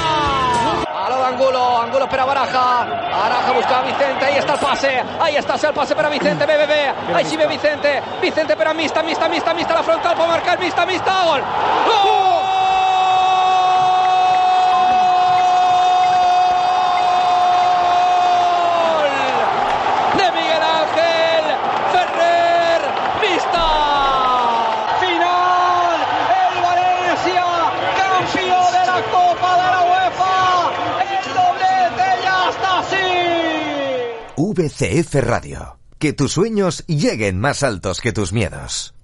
A 1.06 1.10
lo 1.10 1.18
de 1.18 1.26
Angulo, 1.26 1.82
Angulo 1.82 2.06
espera 2.06 2.26
Baraja, 2.26 2.86
Baraja 2.86 3.52
busca 3.54 3.80
a 3.80 3.82
Vicente, 3.84 4.26
ahí 4.26 4.38
está 4.38 4.54
el 4.54 4.60
pase, 4.60 5.04
ahí 5.20 5.36
está 5.36 5.56
el 5.56 5.74
pase 5.74 5.96
para 5.96 6.10
Vicente, 6.10 6.46
ve, 6.46 6.94
ahí 7.14 7.26
sí 7.26 7.38
ve 7.38 7.46
Vicente, 7.46 8.02
Vicente 8.22 8.56
para 8.56 8.74
Mista, 8.74 9.04
Mista, 9.04 9.30
Mista, 9.30 9.54
Mista, 9.54 9.76
la 9.76 9.84
frontal 9.84 10.16
para 10.16 10.28
marcar, 10.28 10.58
Mista, 10.60 10.86
Mista, 10.88 11.26
gol. 11.26 11.42
¡Gol! 11.42 12.46
De 20.18 20.32
Miguel 20.32 20.64
Ángel 20.64 21.44
Ferrer 21.92 22.82
Vista. 23.22 23.66
Final. 25.00 25.98
El 26.32 26.56
Valencia, 26.64 27.46
campeón 27.98 28.72
de 28.72 28.86
la 28.86 29.00
Copa 29.12 29.52
de 29.58 29.68
la 29.72 29.82
UEFA. 29.92 30.72
El 31.02 31.34
doblete 31.34 32.08
ya 32.24 32.38
está 32.50 32.72
VCF 34.66 35.16
Radio. 35.22 35.78
Que 36.00 36.14
tus 36.14 36.32
sueños 36.32 36.84
lleguen 36.88 37.40
más 37.40 37.62
altos 37.62 38.02
que 38.02 38.12
tus 38.12 38.34
miedos. 38.34 38.96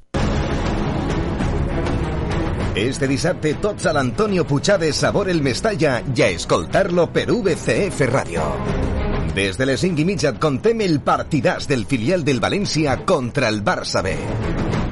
Este 2.73 3.07
dissabte 3.07 3.53
tots 3.61 3.85
a 3.85 3.93
l'Antonio 3.93 4.47
Puigades 4.47 4.95
Sabor 4.95 5.29
el 5.29 5.43
Mestalla 5.45 5.99
i 6.15 6.23
a 6.23 6.31
escoltar-lo 6.33 7.11
per 7.13 7.27
VCF 7.29 8.09
Ràdio. 8.09 8.47
Des 9.35 9.59
de 9.59 9.69
les 9.69 9.85
5 9.85 10.01
i 10.01 10.07
mitja 10.07 10.31
et 10.33 10.41
contem 10.41 10.81
el 10.81 10.97
partidàs 11.05 11.69
del 11.69 11.85
filial 11.85 12.25
del 12.25 12.41
València 12.41 12.97
contra 13.05 13.53
el 13.53 13.61
Barça 13.61 14.01
B. 14.01 14.17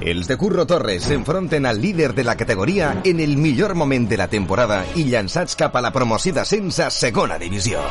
Els 0.05 0.29
de 0.29 0.37
Curro 0.37 0.67
Torres 0.69 1.09
s'enfronten 1.09 1.65
al 1.65 1.81
líder 1.81 2.13
de 2.13 2.23
la 2.23 2.37
categoria 2.37 2.99
en 3.03 3.19
el 3.25 3.37
millor 3.37 3.73
moment 3.73 4.05
de 4.07 4.21
la 4.21 4.29
temporada 4.29 4.83
i 4.95 5.09
llançats 5.09 5.57
cap 5.57 5.75
a 5.75 5.81
la 5.81 5.95
promoció 5.95 6.37
d'ascens 6.37 6.83
a 6.85 6.93
segona 6.93 7.41
divisió. 7.41 7.81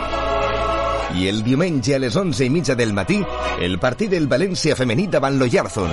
I 1.17 1.29
el 1.29 1.43
diumenge 1.43 1.95
a 1.97 1.99
les 2.03 2.17
11 2.17 2.45
i 2.45 2.50
mitja 2.53 2.75
del 2.77 2.93
matí, 2.93 3.23
el 3.65 3.79
partit 3.81 4.12
del 4.12 4.29
València 4.29 4.77
femení 4.77 5.09
davant 5.09 5.38
l'Oyarzun. 5.38 5.93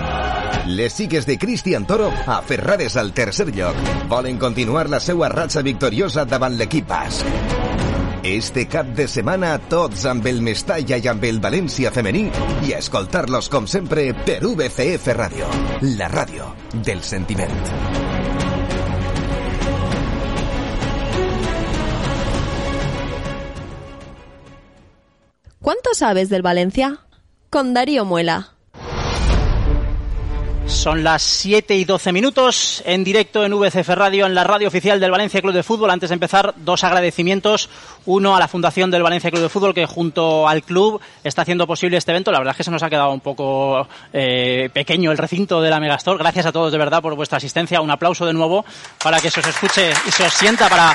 Les 0.75 0.93
xiques 0.93 1.25
de 1.25 1.37
Cristian 1.37 1.85
Toro, 1.87 2.11
aferrades 2.25 2.97
al 2.97 3.13
tercer 3.13 3.47
lloc, 3.55 3.77
volen 4.09 4.37
continuar 4.41 4.89
la 4.89 4.99
seva 4.99 5.29
ratxa 5.29 5.61
victoriosa 5.61 6.25
davant 6.25 6.57
l'equip. 6.57 6.91
Este 8.25 8.65
cap 8.67 8.87
de 8.97 9.05
setmana, 9.07 9.59
tots 9.69 10.07
amb 10.09 10.25
el 10.25 10.41
Mestalla 10.41 10.97
i 10.97 11.09
amb 11.11 11.23
el 11.29 11.37
València 11.43 11.91
femení 11.93 12.25
i 12.65 12.73
a 12.73 12.79
escoltar-los, 12.81 13.51
com 13.53 13.69
sempre, 13.69 14.09
VCF 14.25 15.13
Ràdio, 15.13 15.51
la 15.95 16.09
ràdio 16.09 16.49
del 16.73 17.05
sentiment. 17.05 18.34
¿Cuánto 25.65 25.95
sabes 25.95 26.29
del 26.29 26.43
Valencia? 26.43 26.99
Con 27.49 27.73
Darío 27.73 28.05
Muela. 28.05 28.49
Son 30.67 31.03
las 31.03 31.23
7 31.23 31.75
y 31.75 31.85
12 31.85 32.11
minutos 32.11 32.83
en 32.85 33.03
directo 33.03 33.43
en 33.43 33.51
VCF 33.51 33.89
Radio, 33.89 34.27
en 34.27 34.35
la 34.35 34.43
radio 34.43 34.67
oficial 34.67 34.99
del 34.99 35.09
Valencia 35.09 35.41
Club 35.41 35.55
de 35.55 35.63
Fútbol. 35.63 35.89
Antes 35.89 36.09
de 36.11 36.13
empezar, 36.13 36.53
dos 36.57 36.83
agradecimientos. 36.83 37.67
Uno 38.05 38.35
a 38.35 38.39
la 38.39 38.47
Fundación 38.47 38.91
del 38.91 39.01
Valencia 39.01 39.31
Club 39.31 39.41
de 39.41 39.49
Fútbol, 39.49 39.73
que 39.73 39.87
junto 39.87 40.47
al 40.47 40.61
club 40.61 41.01
está 41.23 41.41
haciendo 41.41 41.65
posible 41.65 41.97
este 41.97 42.11
evento. 42.11 42.31
La 42.31 42.37
verdad 42.37 42.51
es 42.51 42.57
que 42.57 42.63
se 42.63 42.69
nos 42.69 42.83
ha 42.83 42.89
quedado 42.91 43.09
un 43.09 43.21
poco 43.21 43.87
eh, 44.13 44.69
pequeño 44.71 45.11
el 45.11 45.17
recinto 45.17 45.63
de 45.63 45.71
la 45.71 45.79
Megastore. 45.79 46.19
Gracias 46.19 46.45
a 46.45 46.51
todos 46.51 46.71
de 46.71 46.77
verdad 46.77 47.01
por 47.01 47.15
vuestra 47.15 47.37
asistencia. 47.37 47.81
Un 47.81 47.89
aplauso 47.89 48.27
de 48.27 48.33
nuevo 48.33 48.63
para 49.03 49.19
que 49.19 49.31
se 49.31 49.39
os 49.39 49.47
escuche 49.47 49.93
y 50.07 50.11
se 50.11 50.27
os 50.27 50.33
sienta 50.33 50.69
para, 50.69 50.93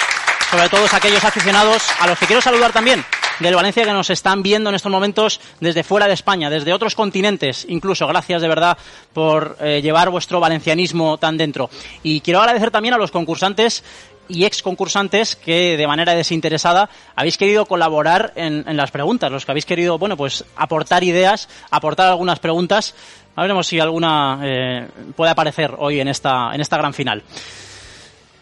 sobre 0.50 0.68
todo, 0.68 0.84
aquellos 0.92 1.24
aficionados 1.24 1.82
a 2.00 2.08
los 2.08 2.18
que 2.18 2.26
quiero 2.26 2.42
saludar 2.42 2.72
también 2.72 3.04
del 3.38 3.54
Valencia 3.54 3.84
que 3.84 3.92
nos 3.92 4.10
están 4.10 4.42
viendo 4.42 4.68
en 4.68 4.76
estos 4.76 4.90
momentos 4.90 5.40
desde 5.60 5.82
fuera 5.82 6.06
de 6.06 6.14
España, 6.14 6.50
desde 6.50 6.72
otros 6.72 6.94
continentes, 6.94 7.64
incluso. 7.68 8.06
Gracias 8.06 8.42
de 8.42 8.48
verdad 8.48 8.76
por 9.12 9.56
eh, 9.60 9.80
llevar 9.80 10.10
vuestro 10.10 10.40
valencianismo 10.40 11.18
tan 11.18 11.36
dentro. 11.36 11.70
Y 12.02 12.20
quiero 12.20 12.40
agradecer 12.40 12.70
también 12.70 12.94
a 12.94 12.98
los 12.98 13.10
concursantes 13.10 13.82
y 14.28 14.44
ex 14.44 14.62
concursantes 14.62 15.36
que 15.36 15.76
de 15.76 15.86
manera 15.86 16.14
desinteresada 16.14 16.90
habéis 17.16 17.38
querido 17.38 17.66
colaborar 17.66 18.32
en, 18.36 18.76
las 18.76 18.90
preguntas, 18.90 19.30
los 19.30 19.44
que 19.44 19.52
habéis 19.52 19.66
querido, 19.66 19.98
bueno, 19.98 20.16
pues 20.16 20.44
aportar 20.56 21.02
ideas, 21.02 21.48
aportar 21.70 22.08
algunas 22.08 22.38
preguntas. 22.40 22.94
A 23.36 23.42
veremos 23.42 23.68
si 23.68 23.80
alguna 23.80 24.40
eh, 24.42 24.88
puede 25.16 25.30
aparecer 25.30 25.74
hoy 25.78 26.00
en 26.00 26.08
esta, 26.08 26.50
en 26.52 26.60
esta 26.60 26.76
gran 26.76 26.92
final. 26.92 27.22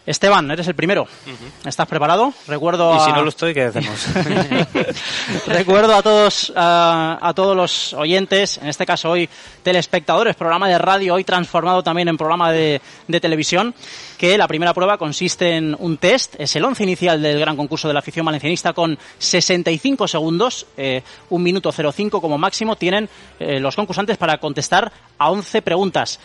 Esteban, 0.09 0.49
eres 0.49 0.67
el 0.67 0.73
primero. 0.73 1.07
¿Estás 1.63 1.87
preparado? 1.87 2.33
Recuerdo 2.47 2.95
y 2.95 2.99
si 2.99 3.11
a... 3.11 3.13
no 3.13 3.21
lo 3.21 3.29
estoy, 3.29 3.53
¿qué 3.53 3.65
hacemos? 3.65 4.07
Recuerdo 5.45 5.95
a 5.95 6.01
todos, 6.01 6.51
a, 6.55 7.19
a, 7.21 7.31
todos 7.35 7.55
los 7.55 7.93
oyentes, 7.93 8.57
en 8.57 8.69
este 8.69 8.87
caso 8.87 9.11
hoy 9.11 9.29
telespectadores, 9.61 10.35
programa 10.35 10.67
de 10.67 10.79
radio, 10.79 11.13
hoy 11.13 11.23
transformado 11.23 11.83
también 11.83 12.07
en 12.07 12.17
programa 12.17 12.51
de, 12.51 12.81
de 13.07 13.19
televisión, 13.19 13.75
que 14.17 14.35
la 14.35 14.47
primera 14.47 14.73
prueba 14.73 14.97
consiste 14.97 15.55
en 15.55 15.75
un 15.77 15.97
test, 15.97 16.33
es 16.39 16.55
el 16.55 16.65
once 16.65 16.81
inicial 16.81 17.21
del 17.21 17.39
gran 17.39 17.55
concurso 17.55 17.87
de 17.87 17.93
la 17.93 17.99
afición 17.99 18.25
valencianista 18.25 18.73
con 18.73 18.97
65 19.19 20.07
segundos, 20.07 20.65
eh, 20.75 21.03
un 21.29 21.43
minuto 21.43 21.71
05 21.71 22.19
como 22.19 22.39
máximo, 22.39 22.75
tienen 22.75 23.07
eh, 23.39 23.59
los 23.59 23.75
concursantes 23.75 24.17
para 24.17 24.39
contestar 24.39 24.91
a 25.19 25.29
11 25.29 25.61
preguntas 25.61 26.19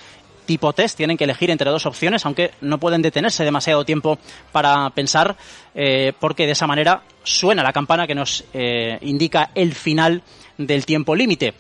tipo 0.47 0.73
test, 0.73 0.97
tienen 0.97 1.17
que 1.17 1.25
elegir 1.25 1.51
entre 1.51 1.71
dos 1.71 1.87
opciones, 1.87 2.25
aunque 2.27 2.53
no 2.61 2.79
pueden 2.79 3.03
detenerse 3.03 3.45
demasiado 3.45 3.85
tiempo 3.85 4.19
para 4.53 4.91
pensar, 4.91 5.37
eh, 5.75 6.13
porque 6.19 6.47
de 6.47 6.53
esa 6.53 6.67
manera 6.67 7.03
suena 7.23 7.63
la 7.63 7.73
campana 7.73 8.07
que 8.07 8.15
nos 8.15 8.45
eh, 8.53 8.99
indica 9.03 9.51
el 9.55 9.75
final 9.75 10.23
del 10.59 10.87
tiempo 10.87 11.15
límite. 11.15 11.55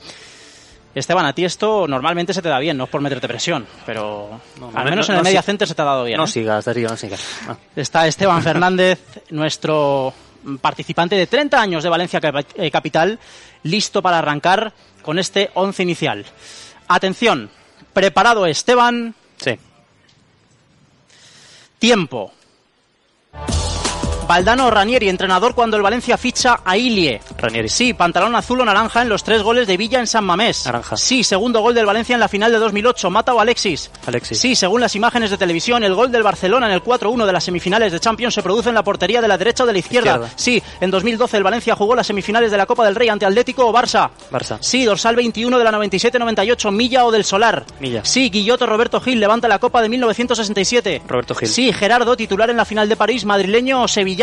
Esteban, 0.94 1.26
a 1.26 1.32
ti 1.32 1.44
esto 1.44 1.88
normalmente 1.88 2.32
se 2.32 2.40
te 2.40 2.48
da 2.48 2.60
bien, 2.60 2.76
no 2.76 2.84
es 2.84 2.90
por 2.90 3.00
meterte 3.00 3.26
presión, 3.26 3.66
pero 3.84 4.40
no, 4.60 4.70
al 4.72 4.84
menos 4.84 5.08
no, 5.08 5.14
en 5.14 5.18
el 5.18 5.24
Media 5.24 5.42
Center 5.42 5.66
se 5.66 5.74
te 5.74 5.82
ha 5.82 5.84
dado 5.84 6.04
bien. 6.04 6.18
No 6.18 6.24
¿eh? 6.24 6.28
sigas, 6.28 6.64
Darío, 6.64 6.88
no 6.88 6.96
sigas. 6.96 7.20
Está 7.74 8.06
Esteban 8.06 8.42
Fernández, 8.44 9.00
nuestro 9.30 10.14
participante 10.60 11.16
de 11.16 11.26
30 11.26 11.60
años 11.60 11.82
de 11.82 11.88
Valencia 11.88 12.20
Capital, 12.20 13.18
listo 13.64 14.02
para 14.02 14.18
arrancar 14.18 14.72
con 15.02 15.18
este 15.18 15.50
once 15.54 15.82
inicial. 15.82 16.24
Atención, 16.86 17.50
¿Preparado 17.94 18.44
Esteban? 18.44 19.14
Sí. 19.38 19.58
Tiempo. 21.78 22.32
Valdano 24.26 24.70
Ranieri, 24.70 25.10
entrenador 25.10 25.54
cuando 25.54 25.76
el 25.76 25.82
Valencia 25.82 26.16
ficha 26.16 26.60
a 26.64 26.78
Ilie. 26.78 27.20
Ranieri. 27.36 27.68
Sí, 27.68 27.92
pantalón 27.92 28.34
azul 28.34 28.60
o 28.62 28.64
naranja 28.64 29.02
en 29.02 29.10
los 29.10 29.22
tres 29.22 29.42
goles 29.42 29.66
de 29.66 29.76
Villa 29.76 30.00
en 30.00 30.06
San 30.06 30.24
Mamés. 30.24 30.64
Naranja. 30.64 30.96
Sí, 30.96 31.22
segundo 31.22 31.60
gol 31.60 31.74
del 31.74 31.84
Valencia 31.84 32.14
en 32.14 32.20
la 32.20 32.28
final 32.28 32.50
de 32.50 32.58
2008. 32.58 33.10
Mata 33.10 33.34
o 33.34 33.40
Alexis. 33.40 33.90
Alexis. 34.06 34.38
Sí, 34.38 34.56
según 34.56 34.80
las 34.80 34.96
imágenes 34.96 35.30
de 35.30 35.36
televisión, 35.36 35.84
el 35.84 35.94
gol 35.94 36.10
del 36.10 36.22
Barcelona 36.22 36.66
en 36.66 36.72
el 36.72 36.82
4-1 36.82 37.26
de 37.26 37.32
las 37.32 37.44
semifinales 37.44 37.92
de 37.92 38.00
Champions 38.00 38.32
se 38.34 38.42
produce 38.42 38.70
en 38.70 38.74
la 38.74 38.82
portería 38.82 39.20
de 39.20 39.28
la 39.28 39.36
derecha 39.36 39.64
o 39.64 39.66
de 39.66 39.74
la 39.74 39.78
izquierda. 39.78 40.12
izquierda. 40.14 40.32
Sí, 40.36 40.62
en 40.80 40.90
2012 40.90 41.36
el 41.36 41.42
Valencia 41.42 41.76
jugó 41.76 41.94
las 41.94 42.06
semifinales 42.06 42.50
de 42.50 42.56
la 42.56 42.64
Copa 42.64 42.86
del 42.86 42.94
Rey 42.94 43.10
ante 43.10 43.26
Atlético 43.26 43.66
o 43.66 43.72
Barça. 43.74 44.08
Barça. 44.32 44.56
Sí, 44.60 44.84
dorsal 44.84 45.16
21 45.16 45.58
de 45.58 45.64
la 45.64 45.70
97-98, 45.72 46.72
Milla 46.72 47.04
o 47.04 47.10
del 47.12 47.24
Solar. 47.24 47.66
Milla. 47.78 48.02
Sí, 48.04 48.30
Guilloto 48.30 48.64
Roberto 48.64 49.00
Gil 49.02 49.20
levanta 49.20 49.48
la 49.48 49.58
Copa 49.58 49.82
de 49.82 49.90
1967. 49.90 51.02
Roberto 51.06 51.34
Gil. 51.34 51.48
Sí, 51.48 51.72
Gerardo, 51.74 52.16
titular 52.16 52.48
en 52.48 52.56
la 52.56 52.64
final 52.64 52.88
de 52.88 52.96
París, 52.96 53.26
madrileño 53.26 53.82
o 53.82 53.88
sevillano. 53.88 54.13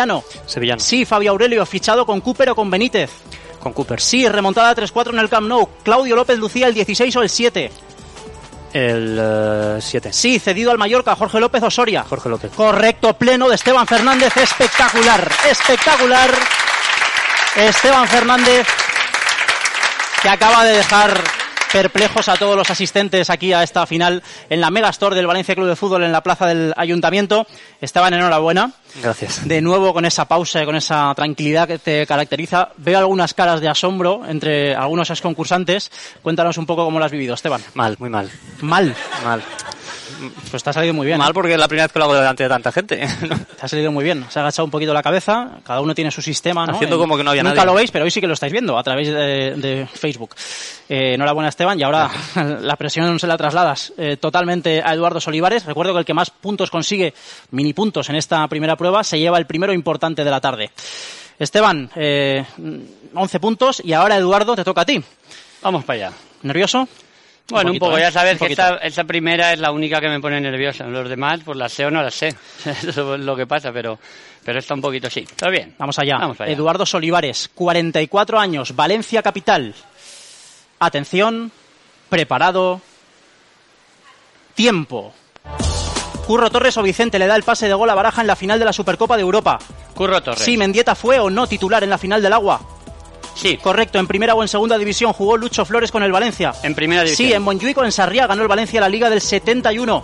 Sevillano. 0.45 0.79
Sí, 0.79 1.05
Fabio 1.05 1.31
Aurelio, 1.31 1.65
fichado 1.65 2.05
con 2.05 2.21
Cooper 2.21 2.51
o 2.51 2.55
con 2.55 2.69
Benítez. 2.69 3.11
Con 3.59 3.73
Cooper. 3.73 3.99
Sí, 3.99 4.27
remontada 4.27 4.75
3-4 4.75 5.09
en 5.11 5.19
el 5.19 5.29
Camp 5.29 5.47
Nou. 5.47 5.69
Claudio 5.83 6.15
López 6.15 6.39
Lucía 6.39 6.67
el 6.67 6.73
16 6.73 7.15
o 7.15 7.21
el 7.21 7.29
7. 7.29 7.71
El 8.73 9.79
7. 9.81 10.09
Uh, 10.09 10.13
sí, 10.13 10.39
cedido 10.39 10.71
al 10.71 10.77
Mallorca, 10.77 11.15
Jorge 11.15 11.39
López 11.39 11.61
Osoria. 11.61 12.05
Jorge 12.07 12.29
López. 12.29 12.51
Correcto, 12.55 13.13
pleno 13.13 13.49
de 13.49 13.55
Esteban 13.55 13.85
Fernández, 13.85 14.35
espectacular, 14.37 15.29
espectacular. 15.49 16.31
Esteban 17.55 18.07
Fernández, 18.07 18.65
que 20.21 20.29
acaba 20.29 20.63
de 20.63 20.77
dejar 20.77 21.40
perplejos 21.71 22.27
a 22.29 22.35
todos 22.35 22.55
los 22.55 22.69
asistentes 22.69 23.29
aquí 23.29 23.53
a 23.53 23.63
esta 23.63 23.85
final 23.85 24.21
en 24.49 24.61
la 24.61 24.69
Megastore 24.69 25.15
del 25.15 25.27
Valencia 25.27 25.55
Club 25.55 25.67
de 25.67 25.75
Fútbol 25.75 26.03
en 26.03 26.11
la 26.11 26.21
plaza 26.21 26.45
del 26.47 26.73
Ayuntamiento. 26.75 27.47
Esteban, 27.79 28.13
enhorabuena. 28.13 28.71
Gracias. 29.01 29.47
De 29.47 29.61
nuevo 29.61 29.93
con 29.93 30.05
esa 30.05 30.25
pausa 30.25 30.61
y 30.61 30.65
con 30.65 30.75
esa 30.75 31.13
tranquilidad 31.15 31.67
que 31.67 31.79
te 31.79 32.05
caracteriza. 32.05 32.69
Veo 32.77 32.99
algunas 32.99 33.33
caras 33.33 33.61
de 33.61 33.69
asombro 33.69 34.23
entre 34.27 34.75
algunos 34.75 35.09
ex 35.09 35.21
concursantes. 35.21 35.91
Cuéntanos 36.21 36.57
un 36.57 36.65
poco 36.65 36.83
cómo 36.83 36.99
lo 36.99 37.05
has 37.05 37.11
vivido, 37.11 37.33
Esteban. 37.33 37.61
Mal, 37.73 37.95
muy 37.99 38.09
mal. 38.09 38.29
Mal. 38.61 38.95
Mal. 39.23 39.41
Pues 40.49 40.63
te 40.63 40.69
ha 40.69 40.73
salido 40.73 40.93
muy 40.93 41.05
bien. 41.05 41.17
Mal 41.17 41.33
porque 41.33 41.53
es 41.53 41.59
la 41.59 41.67
primera 41.67 41.85
vez 41.85 41.91
que 41.93 41.99
lo 41.99 42.05
hago 42.05 42.13
delante 42.15 42.43
de 42.43 42.49
tanta 42.49 42.71
gente. 42.71 42.97
Te 43.59 43.65
ha 43.65 43.67
salido 43.67 43.91
muy 43.91 44.03
bien. 44.03 44.25
Se 44.29 44.39
ha 44.39 44.41
agachado 44.41 44.65
un 44.65 44.71
poquito 44.71 44.93
la 44.93 45.01
cabeza. 45.03 45.59
Cada 45.63 45.81
uno 45.81 45.93
tiene 45.95 46.11
su 46.11 46.21
sistema. 46.21 46.65
¿no? 46.65 46.73
Haciendo 46.73 46.95
En- 46.97 47.01
como 47.01 47.17
que 47.17 47.23
no 47.23 47.31
había 47.31 47.43
Nunca 47.43 47.55
nadie. 47.55 47.65
lo 47.67 47.73
veis, 47.73 47.91
pero 47.91 48.05
hoy 48.05 48.11
sí 48.11 48.21
que 48.21 48.27
lo 48.27 48.33
estáis 48.33 48.51
viendo 48.51 48.77
a 48.77 48.83
través 48.83 49.07
de, 49.07 49.55
de 49.55 49.87
Facebook. 49.91 50.35
Eh, 50.89 51.13
enhorabuena, 51.15 51.49
Esteban. 51.49 51.79
Y 51.79 51.83
ahora 51.83 52.09
la 52.61 52.75
presión 52.75 53.19
se 53.19 53.27
la 53.27 53.37
trasladas 53.37 53.93
eh, 53.97 54.17
totalmente 54.17 54.81
a 54.83 54.93
Eduardo 54.93 55.19
Solivares. 55.19 55.65
Recuerdo 55.65 55.93
que 55.93 55.99
el 55.99 56.05
que 56.05 56.13
más 56.13 56.29
puntos 56.29 56.69
consigue, 56.69 57.13
mini 57.51 57.73
puntos 57.73 58.09
en 58.09 58.15
esta 58.15 58.47
primera 58.47 58.75
prueba, 58.75 59.03
se 59.03 59.19
lleva 59.19 59.37
el 59.37 59.45
primero 59.45 59.73
importante 59.73 60.23
de 60.23 60.31
la 60.31 60.41
tarde. 60.41 60.71
Esteban, 61.39 61.89
eh, 61.95 62.45
11 63.15 63.39
puntos. 63.39 63.81
Y 63.83 63.93
ahora, 63.93 64.17
Eduardo, 64.17 64.55
te 64.55 64.63
toca 64.63 64.81
a 64.81 64.85
ti. 64.85 65.03
Vamos 65.63 65.83
para 65.83 66.07
allá. 66.07 66.15
¿Nervioso? 66.43 66.87
Bueno, 67.51 67.71
un, 67.71 67.77
poquito, 67.77 67.85
poco, 67.85 67.97
¿eh? 67.97 68.01
ya 68.01 68.11
sabes 68.11 68.37
que 68.37 68.47
esta, 68.47 68.77
esta 68.77 69.03
primera 69.03 69.53
es 69.53 69.59
la 69.59 69.71
única 69.71 69.99
que 69.99 70.09
me 70.09 70.19
pone 70.19 70.39
nerviosa. 70.41 70.85
Los 70.85 71.09
demás, 71.09 71.41
pues 71.43 71.57
las 71.57 71.71
sé 71.71 71.85
o 71.85 71.91
no 71.91 72.01
las 72.01 72.13
sé. 72.13 72.27
Eso 72.65 73.15
es 73.15 73.21
lo 73.21 73.35
que 73.35 73.45
pasa, 73.45 73.71
pero, 73.71 73.99
pero 74.43 74.59
esta 74.59 74.73
un 74.73 74.81
poquito 74.81 75.09
sí. 75.09 75.25
Pero 75.37 75.51
bien. 75.51 75.75
Vamos 75.77 75.97
allá. 75.99 76.17
Vamos 76.17 76.39
allá. 76.39 76.51
Eduardo 76.51 76.85
Solivares, 76.85 77.49
44 77.53 78.39
años, 78.39 78.75
Valencia 78.75 79.21
Capital. 79.21 79.75
Atención, 80.79 81.51
preparado. 82.09 82.81
Tiempo. 84.55 85.13
Curro 86.25 86.49
Torres 86.49 86.77
o 86.77 86.83
Vicente 86.83 87.19
le 87.19 87.27
da 87.27 87.35
el 87.35 87.43
pase 87.43 87.67
de 87.67 87.73
gol 87.73 87.89
a 87.89 87.95
Baraja 87.95 88.21
en 88.21 88.27
la 88.27 88.35
final 88.35 88.59
de 88.59 88.65
la 88.65 88.73
Supercopa 88.73 89.15
de 89.15 89.21
Europa. 89.21 89.59
Curro 89.93 90.21
Torres. 90.21 90.41
Sí, 90.41 90.57
Mendieta 90.57 90.95
fue 90.95 91.19
o 91.19 91.29
no 91.29 91.47
titular 91.47 91.83
en 91.83 91.89
la 91.89 91.97
final 91.97 92.21
del 92.21 92.33
agua. 92.33 92.61
Sí. 93.35 93.57
Correcto, 93.57 93.97
en 93.97 94.07
primera 94.07 94.35
o 94.35 94.41
en 94.41 94.47
segunda 94.47 94.77
división 94.77 95.13
jugó 95.13 95.37
Lucho 95.37 95.65
Flores 95.65 95.91
con 95.91 96.03
el 96.03 96.11
Valencia. 96.11 96.53
En 96.63 96.75
primera 96.75 97.03
división. 97.03 97.27
Sí, 97.29 97.33
en 97.33 97.41
Montjuic 97.41 97.77
o 97.77 97.83
en 97.85 97.91
Sarriá 97.91 98.27
ganó 98.27 98.41
el 98.41 98.47
Valencia 98.47 98.81
la 98.81 98.89
Liga 98.89 99.09
del 99.09 99.21
71. 99.21 100.03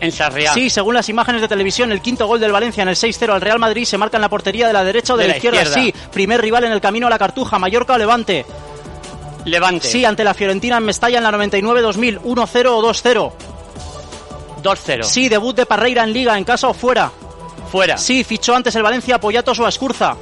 En 0.00 0.12
Sarriá. 0.12 0.54
Sí, 0.54 0.70
según 0.70 0.94
las 0.94 1.08
imágenes 1.08 1.40
de 1.40 1.48
televisión, 1.48 1.90
el 1.90 2.00
quinto 2.00 2.26
gol 2.28 2.38
del 2.38 2.52
Valencia 2.52 2.82
en 2.82 2.88
el 2.88 2.94
6-0 2.94 3.30
al 3.32 3.40
Real 3.40 3.58
Madrid 3.58 3.84
se 3.84 3.98
marca 3.98 4.16
en 4.16 4.20
la 4.22 4.28
portería 4.28 4.68
de 4.68 4.72
la 4.72 4.84
derecha 4.84 5.14
o 5.14 5.16
de, 5.16 5.24
De 5.24 5.28
la, 5.28 5.32
la 5.34 5.36
izquierda. 5.38 5.62
izquierda. 5.62 5.82
Sí, 5.82 5.94
primer 6.12 6.40
rival 6.40 6.62
en 6.64 6.72
el 6.72 6.80
camino 6.80 7.08
a 7.08 7.10
la 7.10 7.18
Cartuja, 7.18 7.58
Mallorca 7.58 7.94
o 7.94 7.98
Levante. 7.98 8.46
Levante. 9.44 9.88
Sí, 9.88 10.04
ante 10.04 10.22
la 10.22 10.34
Fiorentina 10.34 10.76
en 10.76 10.84
Mestalla 10.84 11.18
en 11.18 11.24
la 11.24 11.32
99-2000, 11.32 12.20
1-0 12.20 12.66
o 12.68 12.82
2-0. 12.82 13.32
2-0. 14.62 15.02
Sí, 15.04 15.28
debut 15.28 15.56
de 15.56 15.66
Parreira 15.66 16.04
en 16.04 16.12
Liga, 16.12 16.36
en 16.38 16.44
casa 16.44 16.68
o 16.68 16.74
fuera. 16.74 17.10
Fuera. 17.70 17.98
Sí, 17.98 18.24
fichó 18.24 18.54
antes 18.54 18.74
el 18.76 18.82
Valencia 18.82 19.16
a 19.16 19.20
Poyatos 19.20 19.58
o 19.58 19.66
a 19.66 19.68
Escurza. 19.68 20.16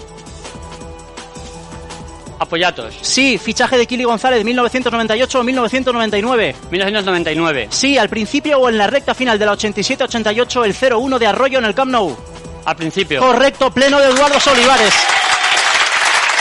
Apoyatos. 2.39 2.95
Sí, 3.01 3.39
fichaje 3.39 3.79
de 3.79 3.87
Kili 3.87 4.05
González 4.05 4.45
1998 4.45 5.41
o 5.41 5.43
1999. 5.43 6.57
1999. 6.71 7.69
Sí, 7.71 7.97
al 7.97 8.09
principio 8.09 8.59
o 8.59 8.69
en 8.69 8.77
la 8.77 8.87
recta 8.87 9.15
final 9.15 9.39
de 9.39 9.47
la 9.47 9.53
87-88 9.55 10.65
el 10.65 10.75
0-1 10.75 11.19
de 11.19 11.27
Arroyo 11.27 11.59
en 11.59 11.65
el 11.65 11.75
Camp 11.75 11.91
Nou. 11.91 12.17
Al 12.65 12.77
principio. 12.77 13.21
Correcto, 13.21 13.71
pleno 13.71 13.99
de 14.01 14.09
Eduardo 14.09 14.41
Solivares. 14.41 14.93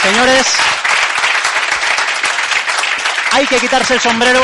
Señores, 0.02 0.46
hay 3.32 3.46
que 3.46 3.56
quitarse 3.58 3.94
el 3.94 4.00
sombrero. 4.00 4.40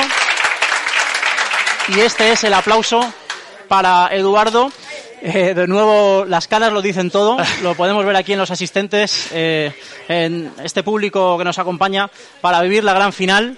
Y 1.89 2.01
este 2.01 2.33
es 2.33 2.45
el 2.45 2.55
aplauso 2.55 3.13
para 3.69 4.09
Eduardo. 4.13 4.71
Eh, 5.25 5.55
de 5.55 5.69
nuevo, 5.69 6.25
las 6.25 6.49
caras 6.49 6.73
lo 6.73 6.83
dicen 6.83 7.09
todo. 7.09 7.37
Lo 7.63 7.77
podemos 7.77 8.05
ver 8.05 8.17
aquí 8.17 8.33
en 8.33 8.41
los 8.41 8.51
asistentes, 8.51 9.29
eh, 9.33 9.73
en 10.09 10.53
este 10.65 10.83
público 10.83 11.39
que 11.39 11.45
nos 11.45 11.61
acompaña 11.61 12.11
para 12.41 12.61
vivir 12.61 12.83
la 12.83 12.93
gran 12.93 13.13
final. 13.13 13.57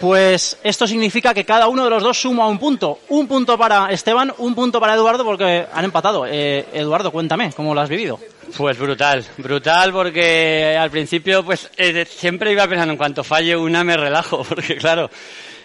Pues 0.00 0.58
esto 0.64 0.86
significa 0.86 1.32
que 1.32 1.44
cada 1.44 1.68
uno 1.68 1.84
de 1.84 1.90
los 1.90 2.02
dos 2.02 2.20
suma 2.20 2.48
un 2.48 2.58
punto. 2.58 3.00
Un 3.10 3.28
punto 3.28 3.56
para 3.56 3.92
Esteban, 3.92 4.32
un 4.38 4.54
punto 4.54 4.80
para 4.80 4.94
Eduardo 4.94 5.24
porque 5.24 5.66
han 5.72 5.84
empatado. 5.84 6.26
Eh, 6.26 6.66
Eduardo, 6.72 7.12
cuéntame, 7.12 7.52
¿cómo 7.54 7.74
lo 7.74 7.82
has 7.82 7.88
vivido? 7.88 8.18
Pues 8.56 8.78
brutal, 8.78 9.24
brutal 9.36 9.92
porque 9.92 10.76
al 10.76 10.90
principio 10.90 11.44
pues 11.44 11.70
eh, 11.76 12.06
siempre 12.08 12.50
iba 12.50 12.66
pensando 12.66 12.92
en 12.92 12.98
cuanto 12.98 13.22
falle 13.22 13.54
una 13.54 13.84
me 13.84 13.96
relajo, 13.96 14.42
porque 14.48 14.76
claro, 14.76 15.10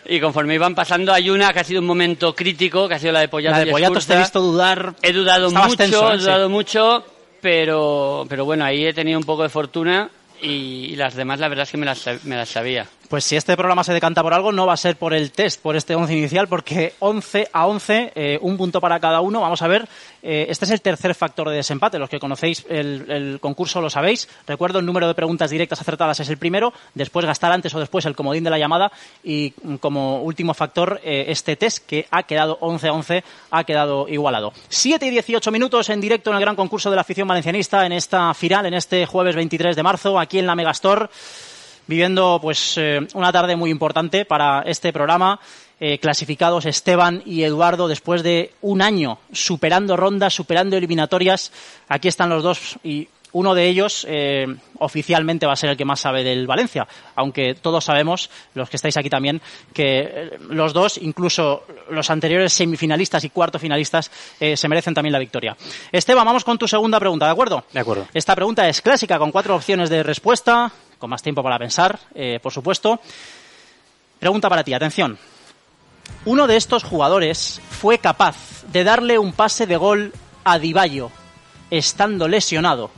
y 0.08 0.20
conforme 0.20 0.56
iban 0.56 0.76
pasando 0.76 1.14
hay 1.14 1.30
una 1.30 1.52
que 1.54 1.60
ha 1.60 1.64
sido 1.64 1.82
un 1.82 1.88
momento 1.88 2.34
crítico, 2.36 2.88
que 2.88 2.96
ha 2.96 3.00
sido 3.00 3.12
la 3.14 3.20
de 3.22 3.28
Pollatos. 3.28 3.60
La 3.60 3.66
de 3.66 3.72
Pollatos 3.72 4.06
te 4.08 4.14
he 4.14 4.18
visto 4.20 4.42
dudar. 4.42 4.96
He 5.02 5.12
dudado 5.14 5.50
mucho, 5.52 5.76
tenso, 5.76 6.12
¿eh? 6.12 6.16
he 6.16 6.18
dudado 6.20 6.48
Sí. 6.48 6.52
mucho, 6.52 7.06
pero, 7.42 8.26
pero 8.30 8.46
bueno, 8.46 8.66
ahí 8.66 8.86
he 8.86 8.94
tenido 8.94 9.18
un 9.20 9.26
poco 9.26 9.44
de 9.44 9.50
fortuna 9.50 10.10
y, 10.42 10.48
y 10.92 10.96
las 10.96 11.16
demás 11.16 11.40
la 11.40 11.48
verdad 11.48 11.64
es 11.64 11.72
que 11.72 11.78
me 11.78 11.86
las, 11.86 12.06
me 12.24 12.36
las 12.36 12.50
sabía. 12.50 12.86
Pues 13.16 13.24
si 13.24 13.38
este 13.38 13.56
programa 13.56 13.82
se 13.86 13.94
decanta 13.94 14.22
por 14.22 14.34
algo, 14.34 14.52
no 14.52 14.68
va 14.68 14.74
a 14.74 14.78
ser 14.78 14.98
por 14.98 15.14
el 15.14 15.32
test, 15.32 15.62
por 15.62 15.78
este 15.78 15.96
11 15.96 16.18
inicial, 16.18 16.50
porque 16.50 16.96
11 17.00 17.48
a 17.54 17.66
11, 17.66 18.12
eh, 18.14 18.38
un 18.42 18.58
punto 18.58 18.82
para 18.82 19.00
cada 19.00 19.22
uno. 19.22 19.40
Vamos 19.40 19.62
a 19.62 19.70
ver, 19.70 19.88
eh, 20.22 20.48
este 20.50 20.66
es 20.66 20.72
el 20.72 20.82
tercer 20.82 21.16
factor 21.16 21.48
de 21.50 21.56
desempate. 21.56 21.98
Los 21.98 22.10
que 22.10 22.20
conocéis 22.20 22.66
el, 22.68 23.10
el 23.10 23.40
concurso 23.40 23.80
lo 23.80 23.90
sabéis. 23.90 24.28
Recuerdo, 24.46 24.80
el 24.80 24.86
número 24.86 25.08
de 25.08 25.14
preguntas 25.14 25.50
directas 25.50 25.80
acertadas 25.80 26.20
es 26.20 26.28
el 26.28 26.38
primero, 26.38 26.74
después 26.94 27.26
gastar 27.26 27.54
antes 27.54 27.74
o 27.74 27.80
después 27.80 28.06
el 28.06 28.18
comodín 28.18 28.44
de 28.44 28.50
la 28.50 28.60
llamada 28.60 28.92
y 29.24 29.54
mm, 29.64 29.76
como 29.76 30.22
último 30.22 30.54
factor 30.54 31.00
eh, 31.02 31.28
este 31.30 31.56
test 31.56 31.86
que 31.86 32.08
ha 32.12 32.24
quedado 32.24 32.58
11 32.60 32.90
a 32.90 32.92
11, 32.92 33.24
ha 33.50 33.64
quedado 33.64 34.10
igualado. 34.10 34.52
7 34.68 35.06
y 35.06 35.10
18 35.12 35.54
minutos 35.54 35.90
en 35.90 36.02
directo 36.02 36.32
en 36.32 36.36
el 36.36 36.42
gran 36.42 36.58
concurso 36.58 36.90
de 36.90 36.98
la 36.98 37.04
afición 37.04 37.30
valencianista 37.30 37.86
en 37.86 37.94
esta 37.94 38.34
final, 38.34 38.66
en 38.66 38.74
este 38.74 39.06
jueves 39.06 39.38
23 39.38 39.74
de 39.74 39.84
marzo, 39.84 40.20
aquí 40.20 40.38
en 40.38 40.48
la 40.48 40.56
Megastor 40.56 41.10
viviendo 41.88 42.40
pues 42.42 42.76
eh, 42.78 43.08
una 43.14 43.32
tarde 43.32 43.56
muy 43.56 43.70
importante 43.70 44.26
para 44.26 44.62
este 44.62 44.92
programa. 44.94 45.40
Eh, 45.78 46.00
clasificados 46.00 46.66
Esteban 46.66 47.22
y 47.26 47.44
Eduardo 47.44 47.90
después 47.90 48.24
de 48.24 48.54
un 48.62 48.82
año 48.82 49.20
superando 49.34 49.98
rondas, 49.98 50.34
superando 50.34 50.78
eliminatorias. 50.78 51.52
Aquí 51.90 52.08
están 52.08 52.30
los 52.30 52.44
dos 52.44 52.78
y 52.82 53.10
uno 53.36 53.54
de 53.54 53.68
ellos 53.68 54.06
eh, 54.08 54.48
oficialmente 54.80 55.46
va 55.46 55.52
a 55.52 55.58
ser 55.58 55.70
el 55.70 55.76
que 55.76 55.84
más 55.84 56.00
sabe 56.00 56.24
del 56.24 56.48
Valencia, 56.48 56.88
aunque 57.16 57.54
todos 57.54 57.84
sabemos, 57.84 58.30
los 58.54 58.70
que 58.70 58.78
estáis 58.78 58.96
aquí 58.96 59.10
también, 59.10 59.42
que 59.74 60.38
los 60.50 60.72
dos, 60.72 60.98
incluso 60.98 61.66
los 61.90 62.10
anteriores 62.10 62.54
semifinalistas 62.54 63.26
y 63.26 63.30
cuarto 63.30 63.60
finalistas, 63.60 64.10
eh, 64.40 64.56
se 64.56 64.70
merecen 64.70 64.94
también 64.94 65.12
la 65.12 65.20
victoria. 65.20 65.58
Esteban, 65.92 66.26
vamos 66.26 66.46
con 66.46 66.58
tu 66.58 66.66
segunda 66.66 66.98
pregunta, 66.98 67.26
¿de 67.26 67.32
acuerdo? 67.34 67.66
De 67.74 67.80
acuerdo. 67.82 68.08
Esta 68.14 68.36
pregunta 68.36 68.70
es 68.70 68.82
clásica, 68.82 69.20
con 69.20 69.34
cuatro 69.34 69.54
opciones 69.54 69.90
de 69.90 70.02
respuesta, 70.02 70.72
con 70.98 71.10
más 71.10 71.22
tiempo 71.22 71.44
para 71.44 71.60
pensar, 71.60 72.00
eh, 72.14 72.40
por 72.42 72.52
supuesto. 72.52 73.00
Pregunta 74.20 74.50
para 74.50 74.64
ti, 74.64 74.74
atención. 74.74 75.18
Uno 76.26 76.48
de 76.48 76.58
estos 76.58 76.84
jugadores 76.84 77.62
fue 77.70 78.00
capaz 78.00 78.64
de 78.72 78.84
darle 78.84 79.20
un 79.20 79.34
pase 79.34 79.68
de 79.68 79.78
gol 79.78 80.14
a 80.44 80.60
Diballo, 80.60 81.12
estando 81.70 82.28
lesionado, 82.28 82.92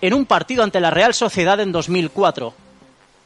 en 0.00 0.14
un 0.14 0.26
partido 0.26 0.62
ante 0.62 0.80
la 0.80 0.90
Real 0.90 1.14
Sociedad 1.14 1.60
en 1.60 1.72
2004. 1.72 2.54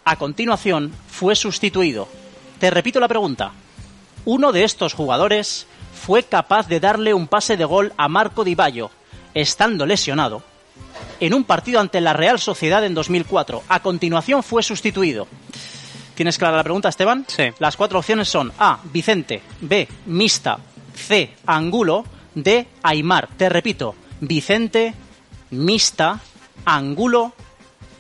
A 0.04 0.16
continuación, 0.16 0.92
fue 1.08 1.34
sustituido. 1.34 2.08
Te 2.58 2.70
repito 2.70 3.00
la 3.00 3.08
pregunta. 3.08 3.52
Uno 4.24 4.52
de 4.52 4.64
estos 4.64 4.94
jugadores 4.94 5.66
fue 5.94 6.22
capaz 6.22 6.68
de 6.68 6.80
darle 6.80 7.14
un 7.14 7.28
pase 7.28 7.56
de 7.56 7.64
gol 7.64 7.92
a 7.96 8.08
Marco 8.08 8.44
Diballo, 8.44 8.90
estando 9.34 9.86
lesionado, 9.86 10.42
en 11.20 11.34
un 11.34 11.44
partido 11.44 11.80
ante 11.80 12.00
la 12.00 12.12
Real 12.12 12.38
Sociedad 12.38 12.84
en 12.84 12.94
2004. 12.94 13.62
A 13.68 13.80
continuación 13.80 14.42
fue 14.42 14.62
sustituido. 14.62 15.26
¿Tienes 16.14 16.38
clara 16.38 16.56
la 16.56 16.62
pregunta, 16.62 16.88
Esteban? 16.88 17.24
Sí. 17.28 17.44
Las 17.58 17.76
cuatro 17.76 17.98
opciones 17.98 18.28
son 18.28 18.52
A, 18.58 18.78
Vicente, 18.84 19.42
B, 19.60 19.88
Mista, 20.06 20.58
C, 20.94 21.34
Angulo, 21.46 22.04
D, 22.34 22.68
Aymar. 22.82 23.28
Te 23.36 23.48
repito, 23.48 23.94
Vicente, 24.20 24.94
Mista, 25.50 26.20
Angulo 26.64 27.32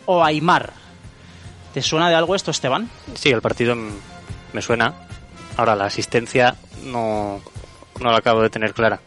o 0.06 0.22
Aymar. 0.22 0.72
¿Te 1.72 1.82
suena 1.82 2.08
de 2.08 2.14
algo 2.14 2.36
esto, 2.36 2.52
Esteban? 2.52 2.88
Sí, 3.14 3.30
el 3.30 3.42
partido 3.42 3.76
me 4.52 4.62
suena. 4.62 4.94
Ahora, 5.56 5.74
la 5.74 5.86
asistencia 5.86 6.56
no, 6.84 7.40
no 8.00 8.10
la 8.12 8.18
acabo 8.18 8.42
de 8.42 8.50
tener 8.50 8.74
clara. 8.74 9.00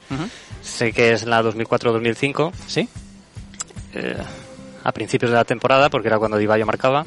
Sé 0.61 0.91
que 0.91 1.13
es 1.13 1.25
la 1.25 1.41
2004-2005, 1.43 2.51
¿Sí? 2.67 2.89
Eh, 3.97 4.17
a 4.83 4.91
principios 4.91 5.31
de 5.31 5.37
la 5.37 5.45
temporada, 5.45 5.89
porque 5.89 6.07
era 6.07 6.19
cuando 6.19 6.37
Divallo 6.37 6.65
marcaba. 6.65 7.05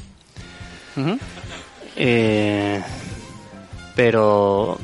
Eh, 1.96 2.82
pero 3.94 4.78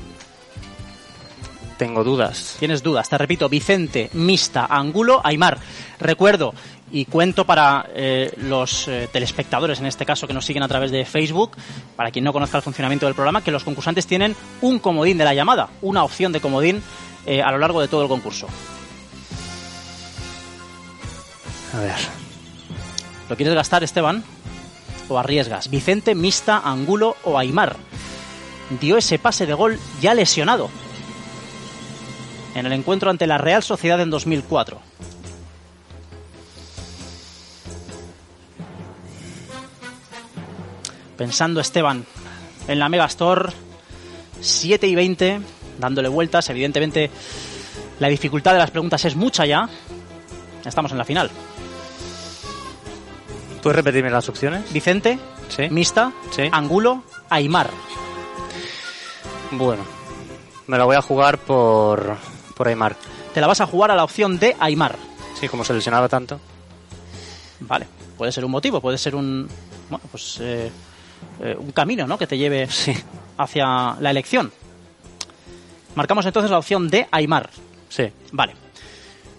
tengo 1.76 2.04
dudas. 2.04 2.56
Tienes 2.58 2.82
dudas, 2.82 3.08
te 3.08 3.18
repito, 3.18 3.48
Vicente, 3.48 4.10
Mista, 4.14 4.66
Angulo, 4.68 5.20
Aymar. 5.22 5.58
Recuerdo 5.98 6.54
y 6.90 7.04
cuento 7.06 7.44
para 7.44 7.88
eh, 7.94 8.32
los 8.38 8.88
eh, 8.88 9.08
telespectadores, 9.12 9.80
en 9.80 9.86
este 9.86 10.06
caso, 10.06 10.26
que 10.26 10.34
nos 10.34 10.44
siguen 10.46 10.62
a 10.62 10.68
través 10.68 10.90
de 10.90 11.04
Facebook, 11.04 11.52
para 11.96 12.10
quien 12.10 12.24
no 12.24 12.32
conozca 12.32 12.58
el 12.58 12.62
funcionamiento 12.62 13.06
del 13.06 13.14
programa, 13.14 13.42
que 13.42 13.50
los 13.50 13.64
concursantes 13.64 14.06
tienen 14.06 14.36
un 14.60 14.78
comodín 14.78 15.18
de 15.18 15.24
la 15.24 15.34
llamada, 15.34 15.68
una 15.82 16.04
opción 16.04 16.32
de 16.32 16.40
comodín 16.40 16.82
eh, 17.26 17.42
a 17.42 17.50
lo 17.50 17.58
largo 17.58 17.80
de 17.80 17.88
todo 17.88 18.02
el 18.02 18.08
concurso. 18.08 18.46
A 21.76 21.80
ver. 21.80 21.94
¿Lo 23.28 23.36
quieres 23.36 23.54
gastar, 23.54 23.84
Esteban? 23.84 24.24
¿O 25.08 25.18
arriesgas? 25.18 25.68
Vicente, 25.68 26.14
Mista, 26.14 26.62
Angulo 26.64 27.16
o 27.22 27.36
Aymar. 27.38 27.76
Dio 28.80 28.96
ese 28.96 29.18
pase 29.18 29.44
de 29.44 29.52
gol 29.52 29.78
ya 30.00 30.14
lesionado. 30.14 30.70
en 32.54 32.64
el 32.64 32.72
encuentro 32.72 33.10
ante 33.10 33.26
la 33.26 33.36
Real 33.36 33.62
Sociedad 33.62 34.00
en 34.00 34.08
2004. 34.08 34.80
Pensando 41.18 41.60
Esteban 41.60 42.06
en 42.66 42.78
la 42.78 42.88
Megastore, 42.88 43.52
7 44.40 44.86
y 44.86 44.94
20, 44.94 45.40
dándole 45.78 46.08
vueltas. 46.08 46.48
Evidentemente, 46.48 47.10
la 48.00 48.08
dificultad 48.08 48.54
de 48.54 48.58
las 48.60 48.70
preguntas 48.70 49.04
es 49.04 49.14
mucha 49.16 49.44
ya. 49.44 49.68
Estamos 50.64 50.92
en 50.92 50.98
la 50.98 51.04
final. 51.04 51.30
¿Puedes 53.66 53.78
repetirme 53.78 54.10
las 54.10 54.28
opciones? 54.28 54.72
Vicente, 54.72 55.18
Sí. 55.48 55.68
Mista, 55.70 56.12
Sí. 56.30 56.48
Angulo, 56.52 57.02
Aymar. 57.28 57.68
Bueno, 59.50 59.82
me 60.68 60.78
la 60.78 60.84
voy 60.84 60.94
a 60.94 61.02
jugar 61.02 61.38
por, 61.38 62.16
por 62.56 62.68
Aymar. 62.68 62.94
Te 63.34 63.40
la 63.40 63.48
vas 63.48 63.60
a 63.60 63.66
jugar 63.66 63.90
a 63.90 63.96
la 63.96 64.04
opción 64.04 64.38
de 64.38 64.54
Aymar. 64.60 64.94
Sí, 65.34 65.48
como 65.48 65.64
se 65.64 65.74
lesionaba 65.74 66.08
tanto. 66.08 66.38
Vale, 67.58 67.88
puede 68.16 68.30
ser 68.30 68.44
un 68.44 68.52
motivo, 68.52 68.80
puede 68.80 68.98
ser 68.98 69.16
un, 69.16 69.48
bueno, 69.90 70.04
pues, 70.12 70.38
eh, 70.40 70.70
eh, 71.40 71.56
un 71.58 71.72
camino 71.72 72.06
¿no? 72.06 72.16
que 72.18 72.28
te 72.28 72.38
lleve 72.38 72.68
hacia 73.36 73.96
la 73.98 74.10
elección. 74.12 74.52
Marcamos 75.96 76.24
entonces 76.24 76.52
la 76.52 76.58
opción 76.58 76.88
de 76.88 77.08
Aymar. 77.10 77.50
Sí. 77.88 78.12
Vale. 78.30 78.54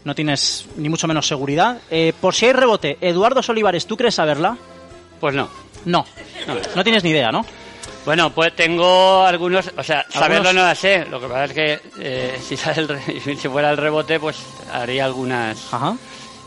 No 0.07 0.15
tienes 0.15 0.65
ni 0.77 0.87
mucho 0.87 1.05
menos 1.05 1.27
seguridad. 1.27 1.79
Eh, 1.91 2.13
por 2.21 2.33
si 2.33 2.45
hay 2.45 2.53
rebote, 2.53 2.97
Eduardo 3.01 3.43
Solivares, 3.43 3.85
¿tú 3.85 3.97
crees 3.97 4.15
saberla? 4.15 4.57
Pues 5.19 5.35
no. 5.35 5.49
No. 5.83 6.05
No 6.77 6.83
tienes 6.85 7.03
ni 7.03 7.09
idea, 7.09 7.29
¿no? 7.29 7.45
Bueno, 8.05 8.29
pues 8.29 8.55
tengo 8.55 9.25
algunos, 9.25 9.69
o 9.75 9.83
sea, 9.83 10.05
saberlo 10.07 10.53
no 10.53 10.61
la 10.61 10.75
sé. 10.75 11.03
Lo 11.11 11.19
que 11.19 11.27
pasa 11.27 11.43
es 11.43 11.51
que 11.51 11.79
eh, 11.99 12.39
si, 12.41 12.55
sale 12.55 12.83
el 12.83 13.21
si 13.37 13.49
fuera 13.49 13.69
el 13.69 13.75
rebote, 13.75 14.17
pues 14.17 14.37
haría 14.71 15.03
algunas 15.03 15.73
Ajá. 15.73 15.97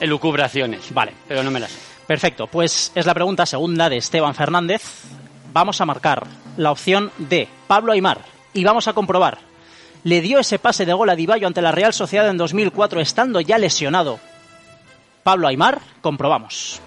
elucubraciones. 0.01 0.95
Vale. 0.95 1.13
Pero 1.29 1.43
no 1.43 1.51
me 1.51 1.61
las 1.61 1.71
sé. 1.71 1.81
Perfecto, 2.07 2.47
pues 2.47 2.93
es 2.95 3.05
la 3.05 3.13
pregunta 3.13 3.45
segunda 3.45 3.91
de 3.91 3.99
Esteban 3.99 4.35
Fernández. 4.35 5.03
Vamos 5.53 5.83
a 5.83 5.85
marcar 5.85 6.27
la 6.57 6.71
opción 6.71 7.13
de 7.19 7.47
Pablo 7.67 7.93
Aymar 7.93 8.23
y 8.55 8.65
vamos 8.65 8.89
a 8.89 8.95
comprobar. 8.95 9.50
¿Le 10.03 10.21
dio 10.23 10.39
ese 10.39 10.59
pase 10.59 10.87
de 10.87 10.93
gol 10.95 11.11
a 11.11 11.17
Diballo 11.17 11.47
ante 11.47 11.61
la 11.61 11.73
Real 11.73 11.93
Sociedad 11.93 12.29
en 12.29 12.39
2004 12.39 13.01
estando 13.01 13.41
ya 13.41 13.59
lesionado? 13.59 14.19
Pablo 15.23 15.47
Aymar, 15.49 15.81
comprobamos. 16.01 16.81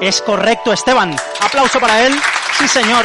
Es 0.00 0.22
correcto, 0.22 0.72
Esteban. 0.72 1.16
Aplauso 1.40 1.80
para 1.80 2.06
él. 2.06 2.14
Sí, 2.58 2.68
señor. 2.68 3.04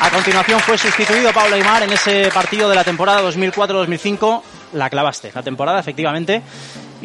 A 0.00 0.10
continuación 0.10 0.60
fue 0.60 0.76
sustituido 0.76 1.32
Pablo 1.32 1.54
Aymar 1.56 1.84
en 1.84 1.92
ese 1.92 2.30
partido 2.32 2.68
de 2.68 2.74
la 2.74 2.84
temporada 2.84 3.22
2004-2005. 3.22 4.42
La 4.74 4.90
clavaste, 4.90 5.30
la 5.34 5.42
temporada, 5.42 5.78
efectivamente. 5.80 6.42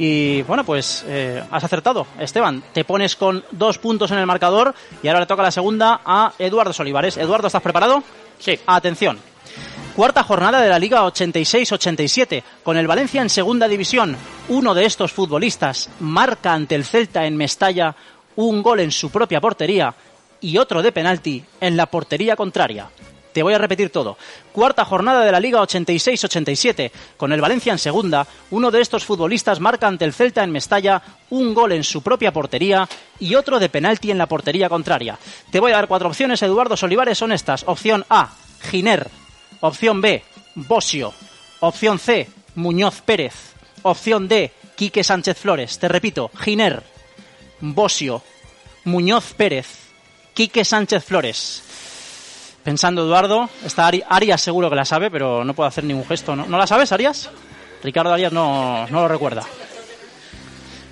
Y 0.03 0.41
bueno, 0.41 0.63
pues 0.63 1.05
eh, 1.07 1.43
has 1.51 1.63
acertado, 1.63 2.07
Esteban. 2.19 2.63
Te 2.73 2.83
pones 2.83 3.15
con 3.15 3.43
dos 3.51 3.77
puntos 3.77 4.09
en 4.09 4.17
el 4.17 4.25
marcador 4.25 4.73
y 5.03 5.07
ahora 5.07 5.19
le 5.19 5.25
toca 5.27 5.43
la 5.43 5.51
segunda 5.51 6.01
a 6.03 6.33
Eduardo 6.39 6.73
Solivares. 6.73 7.17
Eduardo, 7.17 7.45
¿estás 7.45 7.61
preparado? 7.61 8.01
Sí. 8.39 8.59
Atención. 8.65 9.19
Cuarta 9.95 10.23
jornada 10.23 10.59
de 10.59 10.69
la 10.69 10.79
Liga 10.79 11.03
86-87, 11.03 12.41
con 12.63 12.77
el 12.77 12.87
Valencia 12.87 13.21
en 13.21 13.29
segunda 13.29 13.67
división. 13.67 14.17
Uno 14.49 14.73
de 14.73 14.85
estos 14.85 15.11
futbolistas 15.11 15.91
marca 15.99 16.51
ante 16.51 16.73
el 16.73 16.83
Celta 16.83 17.27
en 17.27 17.37
Mestalla 17.37 17.95
un 18.37 18.63
gol 18.63 18.79
en 18.79 18.91
su 18.91 19.11
propia 19.11 19.39
portería 19.39 19.93
y 20.39 20.57
otro 20.57 20.81
de 20.81 20.91
penalti 20.91 21.45
en 21.59 21.77
la 21.77 21.85
portería 21.85 22.35
contraria. 22.35 22.89
Te 23.33 23.43
voy 23.43 23.53
a 23.53 23.57
repetir 23.57 23.89
todo. 23.89 24.17
Cuarta 24.51 24.85
jornada 24.85 25.23
de 25.23 25.31
la 25.31 25.39
Liga 25.39 25.59
86-87, 25.61 26.91
con 27.17 27.31
el 27.31 27.41
Valencia 27.41 27.71
en 27.71 27.79
segunda. 27.79 28.27
Uno 28.49 28.71
de 28.71 28.81
estos 28.81 29.05
futbolistas 29.05 29.59
marca 29.59 29.87
ante 29.87 30.05
el 30.05 30.13
Celta 30.13 30.43
en 30.43 30.51
Mestalla 30.51 31.01
un 31.29 31.53
gol 31.53 31.71
en 31.71 31.83
su 31.83 32.01
propia 32.01 32.33
portería 32.33 32.87
y 33.19 33.35
otro 33.35 33.59
de 33.59 33.69
penalti 33.69 34.11
en 34.11 34.17
la 34.17 34.27
portería 34.27 34.69
contraria. 34.69 35.17
Te 35.51 35.59
voy 35.59 35.71
a 35.71 35.75
dar 35.75 35.87
cuatro 35.87 36.09
opciones, 36.09 36.41
Eduardo 36.41 36.75
Solivares, 36.75 37.17
son 37.17 37.31
estas. 37.31 37.63
Opción 37.67 38.05
A, 38.09 38.31
Giner. 38.69 39.07
Opción 39.61 40.01
B, 40.01 40.23
Bosio. 40.55 41.13
Opción 41.61 41.99
C, 41.99 42.27
Muñoz 42.55 43.01
Pérez. 43.01 43.53
Opción 43.83 44.27
D, 44.27 44.51
Quique 44.75 45.03
Sánchez 45.03 45.37
Flores. 45.37 45.79
Te 45.79 45.87
repito, 45.87 46.31
Giner, 46.39 46.83
Bosio, 47.59 48.23
Muñoz 48.83 49.33
Pérez, 49.33 49.67
Quique 50.33 50.65
Sánchez 50.65 51.03
Flores. 51.03 51.63
Pensando, 52.63 53.03
Eduardo, 53.03 53.49
esta 53.65 53.87
Ari- 53.87 54.03
Arias 54.07 54.39
seguro 54.41 54.69
que 54.69 54.75
la 54.75 54.85
sabe, 54.85 55.09
pero 55.09 55.43
no 55.43 55.53
puedo 55.53 55.67
hacer 55.67 55.83
ningún 55.83 56.05
gesto. 56.05 56.35
¿No, 56.35 56.45
¿No 56.45 56.57
la 56.57 56.67
sabes, 56.67 56.91
Arias? 56.91 57.29
Ricardo 57.83 58.13
Arias 58.13 58.31
no, 58.31 58.85
no 58.87 59.01
lo 59.01 59.07
recuerda. 59.07 59.43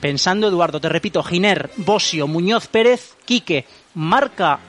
Pensando, 0.02 0.48
Eduardo, 0.48 0.80
te 0.80 0.90
repito, 0.90 1.22
Giner, 1.22 1.70
Bosio, 1.78 2.26
Muñoz 2.28 2.68
Pérez, 2.68 3.14
Quique, 3.26 3.66
marca 3.96 4.60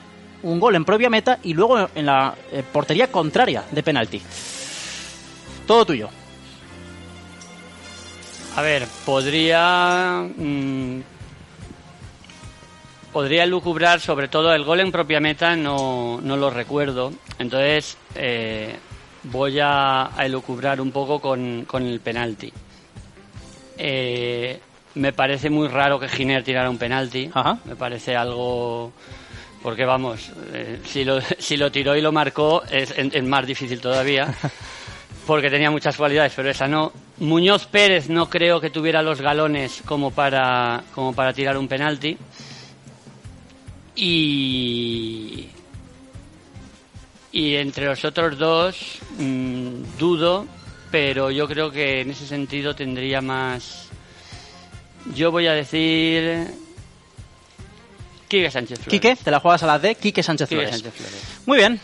un 0.43 0.59
gol 0.59 0.75
en 0.75 0.85
propia 0.85 1.09
meta 1.09 1.39
y 1.43 1.53
luego 1.53 1.89
en 1.95 2.05
la 2.05 2.35
eh, 2.51 2.63
portería 2.71 3.11
contraria 3.11 3.63
de 3.71 3.81
penalti. 3.83 4.21
Todo 5.65 5.85
tuyo. 5.85 6.09
A 8.55 8.61
ver, 8.61 8.85
podría. 9.05 10.21
mm, 10.35 10.99
podría 13.11 13.45
lucubrar 13.45 13.99
sobre 13.99 14.27
todo 14.27 14.53
el 14.53 14.63
gol 14.63 14.79
en 14.79 14.91
propia 14.91 15.19
meta, 15.19 15.55
no, 15.55 16.19
no 16.21 16.37
lo 16.37 16.49
recuerdo. 16.49 17.11
Entonces, 17.39 17.97
eh, 18.15 18.75
voy 19.23 19.59
a, 19.59 20.17
a 20.17 20.25
elucubrar 20.25 20.79
un 20.81 20.91
poco 20.91 21.19
con, 21.19 21.65
con 21.65 21.85
el 21.85 21.99
penalti. 21.99 22.51
Eh, 23.77 24.59
me 24.95 25.13
parece 25.13 25.49
muy 25.49 25.67
raro 25.67 25.99
que 25.99 26.07
Giner 26.09 26.43
tirara 26.43 26.69
un 26.69 26.77
penalti. 26.77 27.29
Me 27.65 27.75
parece 27.75 28.15
algo. 28.15 28.91
Porque 29.63 29.85
vamos, 29.85 30.31
eh, 30.53 30.79
si, 30.85 31.03
lo, 31.03 31.19
si 31.39 31.55
lo 31.57 31.71
tiró 31.71 31.95
y 31.95 32.01
lo 32.01 32.11
marcó 32.11 32.63
es, 32.69 32.91
es- 32.97 33.13
es 33.13 33.23
más 33.23 33.45
difícil 33.45 33.79
todavía. 33.79 34.27
Porque 35.27 35.51
tenía 35.51 35.69
muchas 35.69 35.95
cualidades, 35.95 36.33
pero 36.35 36.49
esa 36.49 36.67
no. 36.67 36.91
Muñoz 37.19 37.67
Pérez 37.67 38.09
no 38.09 38.27
creo 38.27 38.59
que 38.59 38.71
tuviera 38.71 39.03
los 39.03 39.21
galones 39.21 39.83
como 39.85 40.09
para, 40.09 40.81
como 40.95 41.13
para 41.13 41.31
tirar 41.33 41.57
un 41.57 41.67
penalti. 41.67 42.17
Y. 44.01 45.47
Y 47.31 47.55
entre 47.55 47.85
los 47.85 48.03
otros 48.03 48.35
dos, 48.37 48.97
mm, 49.19 49.97
dudo, 49.99 50.47
pero 50.89 51.29
yo 51.29 51.47
creo 51.47 51.69
que 51.69 52.01
en 52.01 52.09
ese 52.09 52.25
sentido 52.25 52.75
tendría 52.75 53.21
más. 53.21 53.89
Yo 55.13 55.31
voy 55.31 55.45
a 55.45 55.53
decir. 55.53 56.47
Quique 58.27 58.49
Sánchez 58.49 58.79
Flores. 58.79 59.01
Quique, 59.01 59.15
te 59.23 59.29
la 59.29 59.39
juegas 59.39 59.61
a 59.61 59.67
la 59.67 59.77
D, 59.77 59.93
Quique 59.93 60.23
Sánchez 60.23 60.49
Quique 60.49 60.61
Flores. 60.61 60.81
Sánchez 60.81 60.93
Flores. 60.95 61.41
Muy 61.45 61.57
bien. 61.59 61.79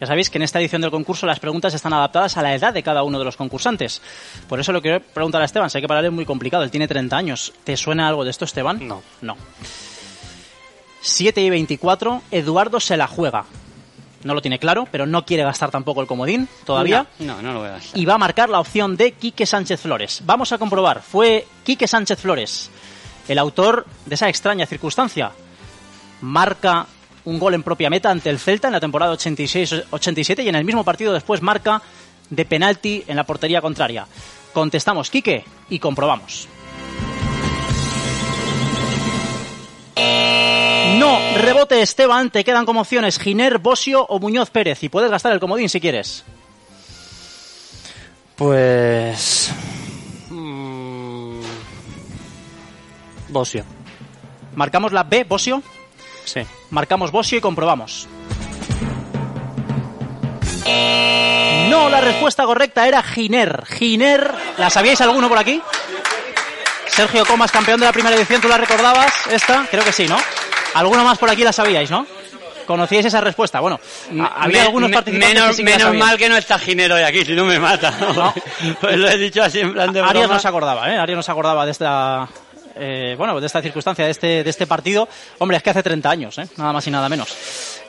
Ya 0.00 0.06
sabéis 0.08 0.30
que 0.30 0.38
en 0.38 0.42
esta 0.42 0.60
edición 0.60 0.82
del 0.82 0.90
concurso 0.90 1.24
las 1.26 1.38
preguntas 1.38 1.72
están 1.72 1.92
adaptadas 1.92 2.36
a 2.36 2.42
la 2.42 2.54
edad 2.54 2.72
de 2.72 2.82
cada 2.82 3.04
uno 3.04 3.18
de 3.18 3.24
los 3.24 3.36
concursantes. 3.36 4.02
Por 4.48 4.58
eso 4.58 4.72
lo 4.72 4.82
quiero 4.82 5.00
preguntar 5.00 5.42
a 5.42 5.44
Esteban. 5.44 5.70
Sé 5.70 5.80
que 5.80 5.88
para 5.88 6.00
él 6.00 6.06
es 6.06 6.12
muy 6.12 6.24
complicado. 6.24 6.64
Él 6.64 6.70
tiene 6.70 6.88
30 6.88 7.16
años. 7.16 7.52
¿Te 7.64 7.76
suena 7.76 8.08
algo 8.08 8.24
de 8.24 8.30
esto, 8.30 8.44
Esteban? 8.44 8.86
No. 8.86 9.02
No. 9.20 9.36
7 11.08 11.40
y 11.40 11.50
24. 11.50 12.22
Eduardo 12.30 12.80
se 12.80 12.96
la 12.96 13.06
juega. 13.06 13.44
No 14.24 14.34
lo 14.34 14.42
tiene 14.42 14.58
claro, 14.58 14.88
pero 14.90 15.06
no 15.06 15.24
quiere 15.24 15.44
gastar 15.44 15.70
tampoco 15.70 16.00
el 16.00 16.06
comodín 16.06 16.48
todavía. 16.64 17.06
No, 17.20 17.36
no, 17.36 17.42
no 17.42 17.52
lo 17.52 17.58
voy 17.60 17.68
a 17.68 17.72
gastar. 17.72 17.98
Y 17.98 18.04
va 18.04 18.14
a 18.14 18.18
marcar 18.18 18.48
la 18.48 18.60
opción 18.60 18.96
de 18.96 19.12
Quique 19.12 19.46
Sánchez 19.46 19.80
Flores. 19.80 20.22
Vamos 20.24 20.52
a 20.52 20.58
comprobar. 20.58 21.02
Fue 21.02 21.46
Quique 21.64 21.86
Sánchez 21.86 22.18
Flores 22.20 22.70
el 23.28 23.38
autor 23.38 23.86
de 24.06 24.14
esa 24.14 24.28
extraña 24.28 24.66
circunstancia. 24.66 25.30
Marca 26.22 26.86
un 27.24 27.38
gol 27.38 27.54
en 27.54 27.62
propia 27.62 27.90
meta 27.90 28.10
ante 28.10 28.30
el 28.30 28.38
Celta 28.38 28.68
en 28.68 28.72
la 28.72 28.80
temporada 28.80 29.12
86-87 29.12 30.44
y 30.44 30.48
en 30.48 30.54
el 30.54 30.64
mismo 30.64 30.82
partido 30.82 31.12
después 31.12 31.42
marca 31.42 31.82
de 32.30 32.44
penalti 32.44 33.04
en 33.06 33.16
la 33.16 33.24
portería 33.24 33.60
contraria. 33.60 34.06
Contestamos 34.52 35.10
Quique 35.10 35.44
y 35.68 35.78
comprobamos. 35.78 36.48
No, 40.98 41.18
rebote 41.38 41.80
Esteban, 41.80 42.30
te 42.30 42.44
quedan 42.44 42.66
como 42.66 42.80
opciones 42.80 43.18
Giner, 43.18 43.58
Bosio 43.58 44.04
o 44.04 44.18
Muñoz 44.18 44.50
Pérez 44.50 44.82
y 44.82 44.88
puedes 44.88 45.10
gastar 45.10 45.32
el 45.32 45.40
comodín 45.40 45.68
si 45.68 45.80
quieres. 45.80 46.24
Pues. 48.36 49.50
mm, 50.30 51.40
Bosio. 53.28 53.64
Marcamos 54.54 54.92
la 54.92 55.04
B, 55.04 55.24
Bosio. 55.24 55.62
Sí. 56.24 56.40
Marcamos 56.70 57.10
Bosio 57.10 57.38
y 57.38 57.40
comprobamos. 57.40 58.08
No, 61.68 61.88
la 61.88 62.00
respuesta 62.00 62.44
correcta 62.44 62.86
era 62.86 63.02
Giner. 63.02 63.64
Giner, 63.66 64.34
¿la 64.56 64.70
sabíais 64.70 65.00
alguno 65.00 65.28
por 65.28 65.38
aquí? 65.38 65.62
Sergio 66.88 67.24
Comas, 67.24 67.52
campeón 67.52 67.78
de 67.80 67.86
la 67.86 67.92
primera 67.92 68.16
edición, 68.16 68.40
¿tú 68.40 68.48
la 68.48 68.58
recordabas? 68.58 69.12
¿Esta? 69.30 69.66
Creo 69.70 69.84
que 69.84 69.92
sí, 69.92 70.06
¿no? 70.06 70.16
¿Alguno 70.74 71.04
más 71.04 71.18
por 71.18 71.30
aquí 71.30 71.44
la 71.44 71.52
sabíais, 71.52 71.90
no? 71.90 72.06
¿Conocíais 72.66 73.06
esa 73.06 73.20
respuesta? 73.22 73.60
Bueno, 73.60 73.80
había 74.36 74.60
me- 74.60 74.66
algunos 74.66 74.90
participantes 74.90 75.34
menos 75.34 75.48
que 75.48 75.54
sí 75.54 75.64
que 75.64 75.70
la 75.70 75.76
menos 75.90 75.94
mal 76.06 76.18
que 76.18 76.28
no 76.28 76.36
está 76.36 76.58
Ginero 76.58 76.96
hoy 76.96 77.02
aquí, 77.02 77.24
si 77.24 77.32
no 77.32 77.44
me 77.46 77.58
mata. 77.58 77.92
pues 78.80 78.96
lo 78.96 79.08
he 79.08 79.16
dicho 79.16 79.42
así 79.42 79.60
en 79.60 79.72
plan 79.72 79.90
de 79.92 80.00
Arias 80.00 80.28
no 80.28 80.38
se 80.38 80.48
acordaba, 80.48 80.92
¿eh? 80.92 80.98
Arias 80.98 81.16
no 81.16 81.22
se 81.22 81.30
acordaba 81.32 81.64
de 81.64 81.72
esta... 81.72 82.28
eh, 82.76 83.14
bueno, 83.16 83.40
de 83.40 83.46
esta 83.46 83.62
circunstancia, 83.62 84.04
de 84.04 84.10
este, 84.10 84.44
de 84.44 84.50
este 84.50 84.66
partido. 84.66 85.08
Hombre, 85.38 85.56
es 85.56 85.62
que 85.62 85.70
hace 85.70 85.82
30 85.82 86.10
años, 86.10 86.36
¿eh? 86.38 86.46
Nada 86.58 86.74
más 86.74 86.86
y 86.86 86.90
nada 86.90 87.08
menos. 87.08 87.34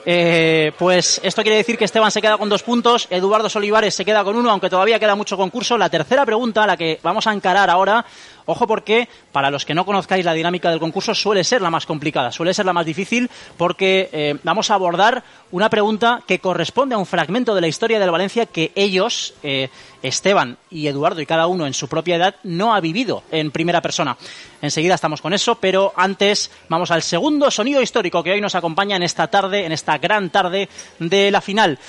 Eh, 0.06 0.72
pues 0.80 1.20
esto 1.24 1.42
quiere 1.42 1.58
decir 1.58 1.78
que 1.78 1.84
Esteban 1.84 2.10
se 2.10 2.22
queda 2.22 2.38
con 2.38 2.48
dos 2.48 2.64
puntos, 2.64 3.08
Eduardo 3.10 3.50
Solivares 3.50 3.94
se 3.94 4.06
queda 4.06 4.24
con 4.24 4.38
uno, 4.38 4.50
aunque 4.50 4.70
todavía 4.70 4.98
queda 4.98 5.14
mucho 5.14 5.36
concurso. 5.36 5.78
La 5.78 5.90
tercera 5.90 6.26
pregunta, 6.26 6.66
la 6.66 6.78
que 6.78 7.00
vamos 7.04 7.28
a 7.28 7.34
encarar 7.34 7.70
ahora, 7.70 8.06
ojo 8.50 8.68
porque 8.68 9.08
para 9.32 9.52
los 9.52 9.66
que 9.66 9.74
no 9.74 9.86
conozcáis 9.86 10.26
la 10.26 10.34
dinámica 10.34 10.70
del 10.70 10.80
concurso 10.80 11.16
suele 11.16 11.44
ser 11.44 11.62
la 11.62 11.70
más 11.70 11.86
complicada, 11.86 12.32
suele 12.32 12.54
ser 12.54 12.66
la 12.66 12.74
más 12.74 12.86
difícil 12.86 13.30
porque 13.58 14.10
eh, 14.12 14.38
vamos 14.44 14.72
a 14.72 14.76
abordar 14.76 15.24
una 15.52 15.70
pregunta 15.70 16.22
que 16.28 16.40
corresponde 16.40 16.96
a 16.96 16.98
un 16.98 17.06
fragmento 17.06 17.56
de 17.56 17.62
la 17.62 17.68
historia 17.68 18.00
del 18.00 18.12
Valencia 18.12 18.46
que 18.46 18.72
ellos, 18.76 19.34
eh, 19.44 19.70
Esteban 20.02 20.58
y 20.70 20.88
Eduardo 20.88 21.22
y 21.22 21.26
cada 21.26 21.48
uno 21.48 21.66
en 21.66 21.74
su 21.74 21.88
propia 21.88 22.16
edad, 22.16 22.36
no 22.44 22.74
ha 22.74 22.80
vivido 22.80 23.24
en 23.32 23.52
primera 23.52 23.82
persona. 23.82 24.18
Enseguida 24.62 24.96
estamos 24.96 25.22
con 25.22 25.34
eso, 25.34 25.56
pero 25.56 25.94
antes 25.96 26.52
vamos 26.68 26.92
al 26.92 27.02
segundo 27.02 27.50
sonido 27.52 27.82
histórico 27.82 28.24
que 28.24 28.32
hoy 28.32 28.42
nos 28.42 28.56
acompaña 28.56 28.96
en 28.96 29.04
esta 29.04 29.28
tarde, 29.28 29.66
en 29.66 29.72
esta 29.72 29.98
gran 29.98 30.30
tarde 30.30 30.70
de 31.00 31.32
la 31.32 31.42
final. 31.42 31.80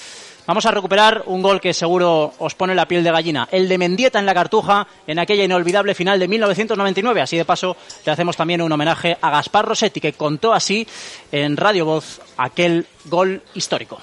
Vamos 0.50 0.66
a 0.66 0.72
recuperar 0.72 1.22
un 1.26 1.42
gol 1.42 1.60
que 1.60 1.72
seguro 1.72 2.32
os 2.40 2.56
pone 2.56 2.74
la 2.74 2.86
piel 2.86 3.04
de 3.04 3.12
gallina, 3.12 3.46
el 3.52 3.68
de 3.68 3.78
Mendieta 3.78 4.18
en 4.18 4.26
la 4.26 4.34
Cartuja 4.34 4.84
en 5.06 5.20
aquella 5.20 5.44
inolvidable 5.44 5.94
final 5.94 6.18
de 6.18 6.26
1999. 6.26 7.22
Así 7.22 7.36
de 7.36 7.44
paso 7.44 7.76
le 8.04 8.10
hacemos 8.10 8.36
también 8.36 8.60
un 8.60 8.72
homenaje 8.72 9.16
a 9.22 9.30
Gaspar 9.30 9.64
Rossetti 9.64 10.00
que 10.00 10.14
contó 10.14 10.52
así 10.52 10.84
en 11.30 11.56
Radio 11.56 11.84
Voz 11.84 12.20
aquel 12.36 12.84
gol 13.04 13.40
histórico. 13.54 13.98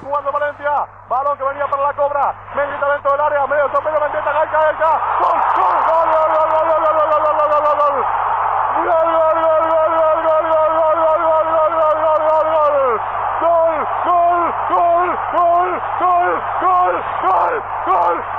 Jugando 0.00 0.32
Valencia, 0.32 0.72
balón 1.06 1.36
que 1.36 1.44
venía 1.44 1.66
para 1.66 1.82
la 1.82 1.92
cobra, 1.92 2.32
Mendieta 2.56 2.90
dentro 2.90 3.12
del 3.12 3.20
área, 3.20 3.46
medio 3.46 3.68
Mendieta, 3.68 4.32
Gaica, 4.32 4.60
Gaica, 4.64 4.90
gol, 5.20 5.38
gol, 5.54 5.76
gol, 5.84 6.08
gol, 6.08 6.32
gol, 6.32 6.48
gol, 6.48 6.64
gol, 6.64 6.80
gol, 6.80 7.12
gol, 7.12 7.20
gol, 7.20 7.44
gol, 7.44 7.60
gol, 7.60 7.76
gol. 7.76 7.92
Gol, 7.92 8.23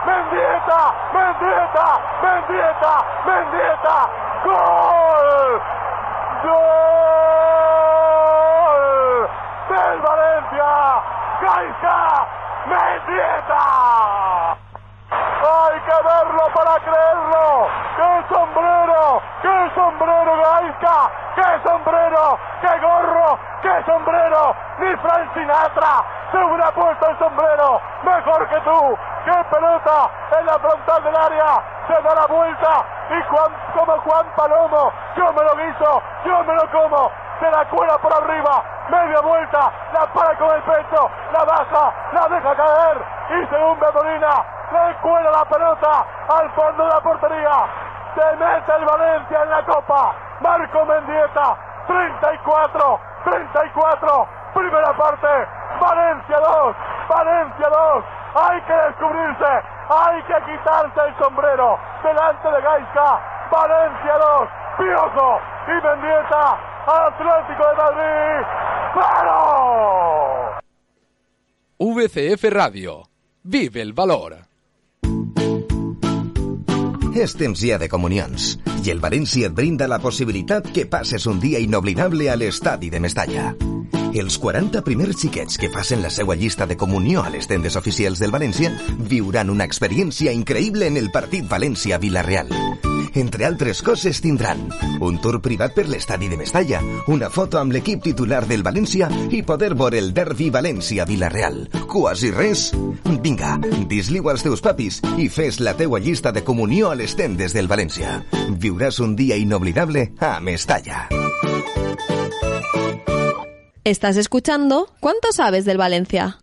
Mendieta, 0.05 0.93
Mendieta, 1.13 1.87
Mendieta, 2.21 2.93
Mendieta, 3.25 3.97
gol. 4.43 5.61
Gol 6.43 7.65
del 9.69 9.97
Valencia, 10.01 10.71
Gaisca, 11.41 12.27
Mendieta. 12.65 13.63
Hay 15.09 15.79
que 15.79 15.97
verlo 16.03 16.43
para 16.53 16.75
creerlo. 16.81 17.67
¡Qué 17.97 18.11
sombrero! 18.33 19.21
¡Qué 19.41 19.71
sombrero, 19.73 20.31
Gaisca! 20.37 20.97
¡Qué 21.35 21.49
sombrero! 21.67 22.39
¡Qué 22.61 22.79
gorro! 22.79 23.39
¡Qué 23.61 23.83
sombrero! 23.85 24.55
Ni 24.79 24.95
Frank 24.97 25.33
Sinatra 25.33 26.03
se 26.31 26.37
hubiera 26.37 26.71
puesto 26.71 27.09
el 27.09 27.17
sombrero 27.17 27.81
mejor 28.03 28.47
que 28.49 28.59
tú. 28.61 28.97
¡Qué 29.25 29.43
pelota 29.49 30.09
en 30.39 30.45
la 30.45 30.59
frontal 30.59 31.03
del 31.03 31.15
área! 31.15 31.63
Se 31.87 31.93
da 31.93 32.15
la 32.15 32.27
vuelta 32.27 32.85
y 33.09 33.21
Juan, 33.23 33.51
como 33.75 33.99
Juan 34.01 34.25
Palomo, 34.35 34.91
yo 35.15 35.33
me 35.33 35.43
lo 35.43 35.55
guiso, 35.55 36.01
yo 36.25 36.43
me 36.43 36.53
lo 36.53 36.71
como. 36.71 37.11
Se 37.39 37.51
la 37.51 37.65
cuela 37.65 37.97
por 37.97 38.13
arriba, 38.13 38.63
media 38.89 39.19
vuelta, 39.21 39.71
la 39.93 40.05
para 40.13 40.37
con 40.37 40.51
el 40.51 40.61
pecho, 40.61 41.09
la 41.33 41.43
baja, 41.43 41.93
la 42.13 42.27
deja 42.29 42.55
caer 42.55 43.05
y 43.29 43.47
según 43.47 43.79
Molina 43.79 44.45
le 44.71 44.95
cuela 45.01 45.31
la 45.31 45.45
pelota 45.45 46.05
al 46.29 46.51
fondo 46.51 46.83
de 46.83 46.89
la 46.89 47.01
portería. 47.01 47.65
Se 48.13 48.35
mete 48.37 48.75
el 48.77 48.85
Valencia 48.85 49.43
en 49.43 49.49
la 49.49 49.65
copa. 49.65 50.13
Marco 50.41 50.85
Mendieta, 50.85 51.57
34, 51.87 52.99
34, 53.23 54.27
primera 54.55 54.95
parte. 54.95 55.27
Valencia 55.79 56.39
2, 56.39 56.75
Valencia 57.09 57.67
2. 57.67 58.05
Hay 58.35 58.61
que 58.63 58.73
descubrirse, 58.73 59.51
hay 59.91 60.17
que 60.23 60.37
quitarse 60.47 60.99
el 61.07 61.13
sombrero 61.19 61.77
delante 62.03 62.47
de 62.49 62.61
Gaisca. 62.61 63.09
Valencia 63.51 64.15
2, 64.17 64.49
Piojo 64.79 65.39
y 65.67 65.75
Mendieta, 65.83 66.57
Atlético 66.87 67.63
de 67.69 67.75
Madrid. 67.75 68.39
¡Pero! 68.95 69.35
VCF 71.77 72.43
Radio. 72.49 73.03
Vive 73.43 73.81
el 73.81 73.93
valor. 73.93 74.37
És 77.15 77.31
temps 77.39 77.61
ja 77.63 77.77
de 77.79 77.87
comunions 77.87 78.57
i 78.83 78.91
el 78.91 78.99
València 78.99 79.47
et 79.47 79.55
brinda 79.55 79.87
la 79.87 80.01
possibilitat 80.03 80.67
que 80.75 80.83
passes 80.91 81.29
un 81.31 81.39
dia 81.39 81.61
inoblidable 81.63 82.27
a 82.27 82.35
l'estadi 82.35 82.91
de 82.91 82.99
Mestalla. 82.99 83.53
Els 84.15 84.37
40 84.39 84.79
primers 84.87 85.17
xiquets 85.19 85.57
que 85.59 85.67
facin 85.67 85.99
la 85.99 86.09
seva 86.13 86.37
llista 86.39 86.63
de 86.65 86.77
comunió 86.79 87.25
a 87.25 87.31
les 87.33 87.49
tendes 87.51 87.75
oficials 87.75 88.21
del 88.23 88.31
València 88.31 88.69
viuran 89.11 89.49
una 89.51 89.65
experiència 89.67 90.31
increïble 90.31 90.87
en 90.87 90.95
el 90.95 91.09
partit 91.11 91.43
València-Vilareal. 91.51 92.53
Entre 93.15 93.43
altres 93.47 93.81
coses 93.83 94.21
tindran 94.23 94.69
un 95.03 95.19
tour 95.23 95.41
privat 95.43 95.75
per 95.75 95.85
l'estadi 95.91 96.29
de 96.31 96.39
Mestalla, 96.39 96.79
una 97.11 97.29
foto 97.29 97.59
amb 97.59 97.75
l'equip 97.75 98.03
titular 98.07 98.45
del 98.47 98.63
València 98.63 99.09
i 99.35 99.41
poder 99.43 99.73
veure 99.75 99.99
el 99.99 100.13
derbi 100.15 100.47
València-Vilareal. 100.51 101.65
Quasi 101.91 102.31
res? 102.31 102.69
Vinga, 103.19 103.57
dis-li-ho 103.91 104.31
als 104.31 104.47
teus 104.47 104.63
papis 104.63 105.01
i 105.19 105.27
fes 105.27 105.59
la 105.59 105.75
teua 105.75 105.99
llista 105.99 106.31
de 106.31 106.43
comunió 106.47 106.91
a 106.91 106.95
les 106.95 107.19
tendes 107.19 107.55
del 107.55 107.67
València. 107.67 108.21
Viuràs 108.47 109.03
un 109.03 109.19
dia 109.19 109.35
inoblidable 109.35 110.13
a 110.23 110.37
Mestalla. 110.39 111.07
Estás 113.85 114.17
escuchando 114.17 114.89
¿Cuánto 114.99 115.31
sabes 115.31 115.63
del 115.63 115.77
Valencia? 115.77 116.39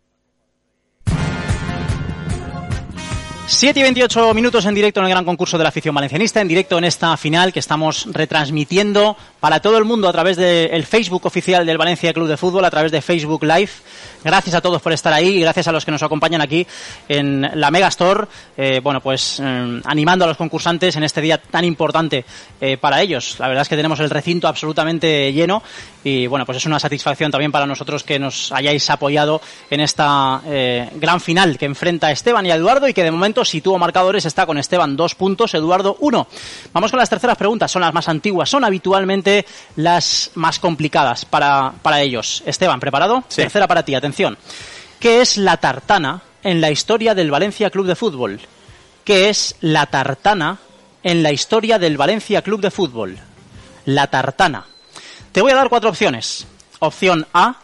7 3.46 3.80
y 3.80 3.82
28 3.82 4.32
minutos 4.32 4.64
en 4.64 4.74
directo 4.76 5.00
en 5.00 5.06
el 5.06 5.10
gran 5.10 5.24
concurso 5.24 5.58
de 5.58 5.64
la 5.64 5.70
afición 5.70 5.92
valencianista, 5.92 6.40
en 6.40 6.46
directo 6.46 6.78
en 6.78 6.84
esta 6.84 7.16
final 7.16 7.52
que 7.52 7.58
estamos 7.58 8.06
retransmitiendo 8.12 9.16
para 9.42 9.58
todo 9.58 9.76
el 9.76 9.84
mundo 9.84 10.08
a 10.08 10.12
través 10.12 10.36
del 10.36 10.86
Facebook 10.86 11.26
oficial 11.26 11.66
del 11.66 11.76
Valencia 11.76 12.12
Club 12.12 12.28
de 12.28 12.36
Fútbol, 12.36 12.64
a 12.64 12.70
través 12.70 12.92
de 12.92 13.02
Facebook 13.02 13.42
Live. 13.42 13.72
Gracias 14.22 14.54
a 14.54 14.60
todos 14.60 14.80
por 14.80 14.92
estar 14.92 15.12
ahí 15.12 15.38
y 15.38 15.40
gracias 15.40 15.66
a 15.66 15.72
los 15.72 15.84
que 15.84 15.90
nos 15.90 16.00
acompañan 16.00 16.40
aquí 16.40 16.64
en 17.08 17.50
la 17.56 17.72
Megastore, 17.72 18.28
eh, 18.56 18.78
bueno, 18.80 19.00
pues 19.00 19.40
eh, 19.42 19.80
animando 19.84 20.24
a 20.24 20.28
los 20.28 20.36
concursantes 20.36 20.94
en 20.94 21.02
este 21.02 21.20
día 21.20 21.38
tan 21.38 21.64
importante 21.64 22.24
eh, 22.60 22.76
para 22.76 23.02
ellos. 23.02 23.34
La 23.40 23.48
verdad 23.48 23.62
es 23.62 23.68
que 23.68 23.74
tenemos 23.74 23.98
el 23.98 24.10
recinto 24.10 24.46
absolutamente 24.46 25.32
lleno 25.32 25.60
y 26.04 26.28
bueno, 26.28 26.46
pues 26.46 26.58
es 26.58 26.66
una 26.66 26.78
satisfacción 26.78 27.32
también 27.32 27.50
para 27.50 27.66
nosotros 27.66 28.04
que 28.04 28.20
nos 28.20 28.52
hayáis 28.52 28.88
apoyado 28.90 29.40
en 29.70 29.80
esta 29.80 30.40
gran 30.44 31.20
final 31.20 31.58
que 31.58 31.66
enfrenta 31.66 32.10
Esteban 32.10 32.44
y 32.46 32.50
a 32.50 32.56
Eduardo 32.56 32.88
y 32.88 32.94
que 32.94 33.04
de 33.04 33.10
momento 33.10 33.44
sitúa 33.44 33.78
marcadores, 33.78 34.24
está 34.24 34.44
con 34.44 34.58
Esteban 34.58 34.96
dos 34.96 35.14
puntos, 35.14 35.54
Eduardo 35.54 35.96
uno. 36.00 36.26
Vamos 36.72 36.90
con 36.90 36.98
las 36.98 37.08
terceras 37.08 37.36
preguntas, 37.36 37.70
son 37.70 37.82
las 37.82 37.94
más 37.94 38.08
antiguas, 38.08 38.48
son 38.48 38.64
habitualmente 38.64 39.31
las 39.76 40.30
más 40.34 40.58
complicadas 40.58 41.24
para, 41.24 41.72
para 41.82 42.00
ellos. 42.00 42.42
Esteban, 42.46 42.80
¿preparado? 42.80 43.24
Sí. 43.28 43.42
Tercera 43.42 43.66
para 43.66 43.84
ti, 43.84 43.94
atención. 43.94 44.36
¿Qué 44.98 45.20
es 45.20 45.36
la 45.36 45.56
tartana 45.56 46.22
en 46.42 46.60
la 46.60 46.70
historia 46.70 47.14
del 47.14 47.30
Valencia 47.30 47.70
Club 47.70 47.86
de 47.86 47.96
Fútbol? 47.96 48.40
¿Qué 49.04 49.28
es 49.28 49.56
la 49.60 49.86
tartana 49.86 50.58
en 51.02 51.22
la 51.22 51.32
historia 51.32 51.78
del 51.78 51.96
Valencia 51.96 52.42
Club 52.42 52.60
de 52.60 52.70
Fútbol? 52.70 53.18
La 53.84 54.06
tartana. 54.06 54.66
Te 55.32 55.40
voy 55.40 55.52
a 55.52 55.56
dar 55.56 55.68
cuatro 55.68 55.90
opciones. 55.90 56.46
Opción 56.78 57.26
A, 57.32 57.56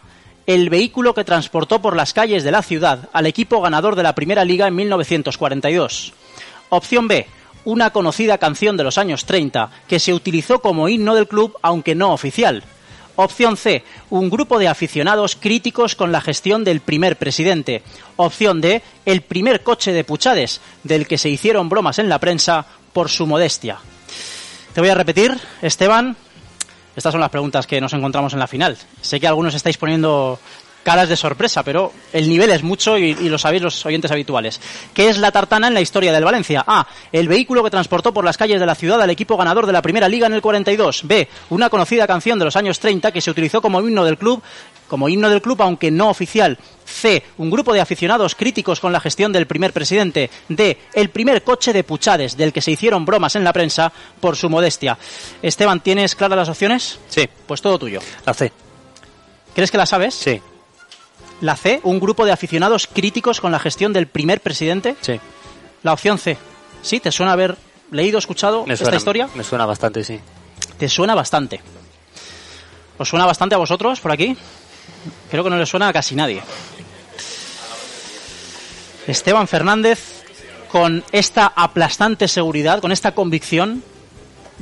el 0.47 0.69
vehículo 0.69 1.13
que 1.13 1.23
transportó 1.23 1.81
por 1.81 1.95
las 1.95 2.13
calles 2.13 2.43
de 2.43 2.51
la 2.51 2.63
ciudad 2.63 3.07
al 3.13 3.27
equipo 3.27 3.61
ganador 3.61 3.95
de 3.95 4.03
la 4.03 4.15
Primera 4.15 4.43
Liga 4.43 4.67
en 4.67 4.75
1942. 4.75 6.13
Opción 6.69 7.07
B, 7.07 7.27
una 7.65 7.91
conocida 7.91 8.37
canción 8.37 8.77
de 8.77 8.83
los 8.83 8.97
años 8.97 9.25
30 9.25 9.71
que 9.87 9.99
se 9.99 10.13
utilizó 10.13 10.59
como 10.61 10.89
himno 10.89 11.15
del 11.15 11.27
club 11.27 11.57
aunque 11.61 11.95
no 11.95 12.13
oficial. 12.13 12.63
Opción 13.15 13.57
C, 13.57 13.83
un 14.09 14.29
grupo 14.29 14.59
de 14.59 14.69
aficionados 14.69 15.35
críticos 15.35 15.95
con 15.95 16.13
la 16.13 16.21
gestión 16.21 16.63
del 16.63 16.79
primer 16.79 17.17
presidente. 17.17 17.83
Opción 18.15 18.61
D, 18.61 18.81
el 19.05 19.21
primer 19.21 19.61
coche 19.61 19.91
de 19.91 20.05
Puchades, 20.05 20.61
del 20.83 21.05
que 21.05 21.17
se 21.17 21.27
hicieron 21.27 21.67
bromas 21.67 21.99
en 21.99 22.07
la 22.07 22.19
prensa 22.19 22.65
por 22.93 23.09
su 23.09 23.27
modestia. 23.27 23.79
Te 24.73 24.79
voy 24.79 24.89
a 24.89 24.95
repetir, 24.95 25.37
Esteban, 25.61 26.15
estas 26.95 27.11
son 27.11 27.21
las 27.21 27.29
preguntas 27.29 27.67
que 27.67 27.81
nos 27.81 27.93
encontramos 27.93 28.33
en 28.33 28.39
la 28.39 28.47
final. 28.47 28.77
Sé 29.01 29.19
que 29.19 29.27
algunos 29.27 29.53
estáis 29.53 29.77
poniendo 29.77 30.39
caras 30.83 31.09
de 31.09 31.17
sorpresa, 31.17 31.63
pero 31.63 31.91
el 32.13 32.29
nivel 32.29 32.51
es 32.51 32.63
mucho 32.63 32.97
y, 32.97 33.11
y, 33.11 33.29
lo 33.29 33.37
sabéis 33.37 33.61
los 33.61 33.85
oyentes 33.85 34.11
habituales. 34.11 34.59
¿Qué 34.93 35.09
es 35.09 35.17
la 35.17 35.31
tartana 35.31 35.67
en 35.67 35.73
la 35.73 35.81
historia 35.81 36.11
del 36.11 36.23
Valencia? 36.23 36.63
A. 36.65 36.87
El 37.11 37.27
vehículo 37.27 37.63
que 37.63 37.69
transportó 37.69 38.13
por 38.13 38.25
las 38.25 38.37
calles 38.37 38.59
de 38.59 38.65
la 38.65 38.75
ciudad 38.75 39.01
al 39.01 39.09
equipo 39.09 39.37
ganador 39.37 39.65
de 39.65 39.73
la 39.73 39.81
primera 39.81 40.07
liga 40.07 40.27
en 40.27 40.33
el 40.33 40.41
42. 40.41 41.01
B. 41.05 41.27
Una 41.49 41.69
conocida 41.69 42.07
canción 42.07 42.39
de 42.39 42.45
los 42.45 42.55
años 42.55 42.79
30 42.79 43.11
que 43.11 43.21
se 43.21 43.31
utilizó 43.31 43.61
como 43.61 43.79
himno 43.81 44.05
del 44.05 44.17
club 44.17 44.41
como 44.89 45.07
himno 45.07 45.29
del 45.29 45.41
club, 45.41 45.61
aunque 45.61 45.91
no 45.91 46.09
oficial. 46.09 46.57
C. 46.83 47.23
Un 47.37 47.49
grupo 47.49 47.71
de 47.71 47.79
aficionados 47.79 48.35
críticos 48.35 48.81
con 48.81 48.91
la 48.91 48.99
gestión 48.99 49.31
del 49.31 49.47
primer 49.47 49.71
presidente. 49.71 50.29
D. 50.49 50.77
El 50.93 51.11
primer 51.11 51.43
coche 51.43 51.71
de 51.71 51.85
Puchades, 51.85 52.35
del 52.35 52.51
que 52.51 52.61
se 52.61 52.71
hicieron 52.71 53.05
bromas 53.05 53.35
en 53.35 53.45
la 53.45 53.53
prensa 53.53 53.93
por 54.19 54.35
su 54.35 54.49
modestia. 54.49 54.97
Esteban, 55.41 55.79
¿tienes 55.79 56.15
claras 56.15 56.39
las 56.39 56.49
opciones? 56.49 56.99
Sí. 57.07 57.29
Pues 57.45 57.61
todo 57.61 57.79
tuyo. 57.79 58.01
La 58.25 58.33
C. 58.33 58.51
¿Crees 59.53 59.71
que 59.71 59.77
la 59.77 59.85
sabes? 59.85 60.15
Sí. 60.15 60.41
La 61.41 61.55
C. 61.55 61.79
Un 61.83 61.99
grupo 61.99 62.25
de 62.25 62.31
aficionados 62.31 62.87
críticos 62.87 63.39
con 63.39 63.51
la 63.51 63.59
gestión 63.59 63.93
del 63.93 64.07
primer 64.07 64.41
presidente. 64.41 64.95
Sí. 65.01 65.19
La 65.83 65.93
opción 65.93 66.17
C. 66.17 66.37
¿Sí? 66.81 66.99
¿Te 66.99 67.11
suena 67.11 67.31
haber 67.31 67.57
leído, 67.91 68.19
escuchado 68.19 68.65
Me 68.65 68.73
esta 68.73 68.85
suena, 68.85 68.97
historia? 68.97 69.29
Me 69.35 69.43
suena 69.43 69.65
bastante, 69.65 70.03
sí. 70.03 70.19
Te 70.77 70.89
suena 70.89 71.15
bastante. 71.15 71.61
¿Os 72.97 73.07
suena 73.07 73.25
bastante 73.25 73.55
a 73.55 73.57
vosotros 73.57 73.99
por 73.99 74.11
aquí? 74.11 74.35
Creo 75.31 75.43
que 75.43 75.49
no 75.49 75.57
le 75.57 75.65
suena 75.65 75.87
a 75.87 75.93
casi 75.93 76.15
nadie. 76.15 76.41
Esteban 79.07 79.47
Fernández, 79.47 80.23
con 80.71 81.03
esta 81.11 81.47
aplastante 81.55 82.27
seguridad, 82.27 82.81
con 82.81 82.91
esta 82.91 83.13
convicción, 83.13 83.83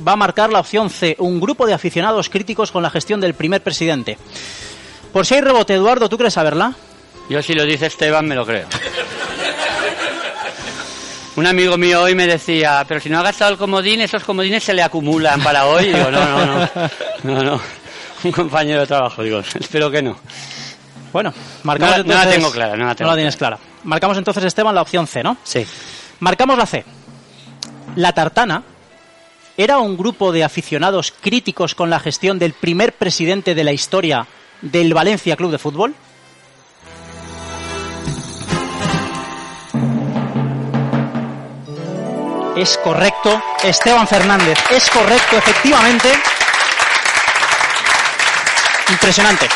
va 0.06 0.12
a 0.12 0.16
marcar 0.16 0.50
la 0.50 0.60
opción 0.60 0.90
C, 0.90 1.16
un 1.18 1.40
grupo 1.40 1.66
de 1.66 1.74
aficionados 1.74 2.28
críticos 2.30 2.70
con 2.70 2.82
la 2.82 2.90
gestión 2.90 3.20
del 3.20 3.34
primer 3.34 3.62
presidente. 3.62 4.16
Por 5.18 5.26
si 5.26 5.34
hay 5.34 5.40
rebote, 5.40 5.74
Eduardo, 5.74 6.08
¿tú 6.08 6.16
crees 6.16 6.34
saberla? 6.34 6.72
Yo 7.28 7.42
si 7.42 7.52
lo 7.52 7.64
dice 7.64 7.86
Esteban 7.86 8.24
me 8.28 8.36
lo 8.36 8.46
creo. 8.46 8.68
Un 11.34 11.44
amigo 11.44 11.76
mío 11.76 12.02
hoy 12.02 12.14
me 12.14 12.24
decía, 12.28 12.84
pero 12.86 13.00
si 13.00 13.10
no 13.10 13.18
ha 13.18 13.24
gastado 13.24 13.50
el 13.50 13.58
comodín, 13.58 14.00
esos 14.00 14.22
comodines 14.22 14.62
se 14.62 14.74
le 14.74 14.80
acumulan 14.84 15.42
para 15.42 15.66
hoy. 15.66 15.86
Y 15.86 15.92
digo, 15.92 16.08
no, 16.12 16.20
no, 16.24 16.46
no, 16.46 16.68
no, 17.24 17.42
no. 17.42 17.60
Un 18.22 18.30
compañero 18.30 18.82
de 18.82 18.86
trabajo, 18.86 19.24
digo, 19.24 19.40
espero 19.58 19.90
que 19.90 20.02
no. 20.02 20.16
Bueno, 21.12 21.34
marcamos 21.64 21.96
No 21.96 21.98
la- 21.98 22.04
no 22.04 22.08
la 22.14 22.14
entonces- 22.20 22.34
tengo 22.40 22.52
clara, 22.52 22.76
no 22.76 22.86
la 22.86 22.94
tengo 22.94 23.12
tienes 23.16 23.36
clara. 23.36 23.58
Marcamos 23.82 24.16
entonces, 24.18 24.44
Esteban, 24.44 24.72
la 24.72 24.82
opción 24.82 25.08
C, 25.08 25.24
¿no? 25.24 25.36
Sí. 25.42 25.66
Marcamos 26.20 26.56
la 26.56 26.66
C. 26.66 26.84
La 27.96 28.12
Tartana 28.12 28.62
era 29.56 29.78
un 29.80 29.96
grupo 29.96 30.30
de 30.30 30.44
aficionados 30.44 31.12
críticos 31.20 31.74
con 31.74 31.90
la 31.90 31.98
gestión 31.98 32.38
del 32.38 32.52
primer 32.52 32.92
presidente 32.92 33.56
de 33.56 33.64
la 33.64 33.72
historia 33.72 34.24
del 34.62 34.94
Valencia 34.94 35.36
Club 35.36 35.50
de 35.50 35.58
Fútbol. 35.58 35.94
Es 42.56 42.76
correcto, 42.78 43.40
Esteban 43.62 44.08
Fernández. 44.08 44.58
Es 44.70 44.90
correcto, 44.90 45.36
efectivamente. 45.36 46.08
Impresionante. 48.90 49.48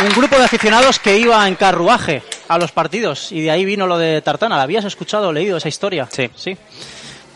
Un 0.00 0.10
grupo 0.10 0.38
de 0.38 0.44
aficionados 0.44 1.00
que 1.00 1.18
iba 1.18 1.48
en 1.48 1.56
carruaje 1.56 2.22
a 2.46 2.58
los 2.58 2.70
partidos 2.70 3.32
y 3.32 3.40
de 3.40 3.50
ahí 3.50 3.64
vino 3.64 3.88
lo 3.88 3.98
de 3.98 4.22
Tartana. 4.22 4.56
¿La 4.56 4.62
habías 4.62 4.84
escuchado 4.84 5.32
leído 5.32 5.56
esa 5.56 5.68
historia? 5.68 6.06
Sí. 6.12 6.30
Sí. 6.36 6.56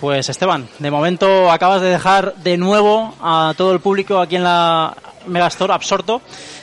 Pues 0.00 0.28
Esteban, 0.28 0.68
de 0.78 0.90
momento 0.92 1.50
acabas 1.50 1.80
de 1.80 1.88
dejar 1.88 2.36
de 2.36 2.56
nuevo 2.56 3.16
a 3.20 3.54
todo 3.56 3.72
el 3.72 3.80
público 3.80 4.20
aquí 4.20 4.36
en 4.36 4.44
la 4.44 4.94
Megastore 5.28 5.72
absorto, 5.72 6.22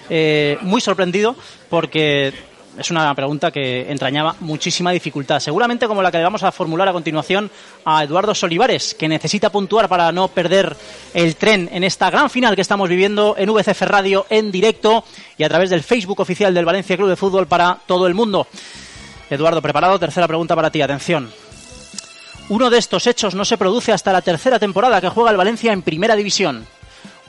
eh, 0.10 0.58
muy 0.62 0.82
sorprendido 0.82 1.36
porque 1.70 2.34
es 2.78 2.92
una 2.92 3.14
pregunta 3.16 3.52
que 3.52 3.90
entrañaba 3.90 4.36
muchísima 4.42 4.92
dificultad. 4.92 5.40
Seguramente 5.40 5.88
como 5.88 6.02
la 6.02 6.12
que 6.12 6.18
le 6.18 6.24
vamos 6.24 6.44
a 6.44 6.52
formular 6.52 6.88
a 6.88 6.94
continuación 6.94 7.50
a 7.86 8.04
Eduardo 8.04 8.36
Solivares, 8.36 8.94
que 8.94 9.08
necesita 9.08 9.50
puntuar 9.50 9.88
para 9.88 10.12
no 10.12 10.28
perder 10.28 10.76
el 11.14 11.36
tren 11.36 11.70
en 11.72 11.84
esta 11.84 12.10
gran 12.10 12.30
final 12.30 12.56
que 12.56 12.62
estamos 12.62 12.90
viviendo 12.90 13.36
en 13.38 13.52
VCF 13.52 13.82
Radio 13.84 14.26
en 14.30 14.52
directo 14.52 15.04
y 15.38 15.44
a 15.44 15.50
través 15.50 15.70
del 15.70 15.84
Facebook 15.84 16.20
oficial 16.20 16.54
del 16.54 16.66
Valencia 16.66 16.98
Club 16.98 17.10
de 17.10 17.16
Fútbol 17.16 17.48
para 17.48 17.78
todo 17.86 18.08
el 18.08 18.14
mundo. 18.14 18.48
Eduardo, 19.30 19.62
preparado, 19.62 20.00
tercera 20.00 20.28
pregunta 20.28 20.56
para 20.56 20.70
ti, 20.70 20.82
atención. 20.82 21.32
Uno 22.48 22.70
de 22.70 22.78
estos 22.78 23.08
hechos 23.08 23.34
no 23.34 23.44
se 23.44 23.58
produce 23.58 23.92
hasta 23.92 24.14
la 24.14 24.22
tercera 24.22 24.60
temporada 24.60 25.02
que 25.02 25.10
juega 25.10 25.32
el 25.32 25.38
Valencia 25.38 25.74
en 25.74 25.82
Primera 25.82 26.16
División. 26.16 26.68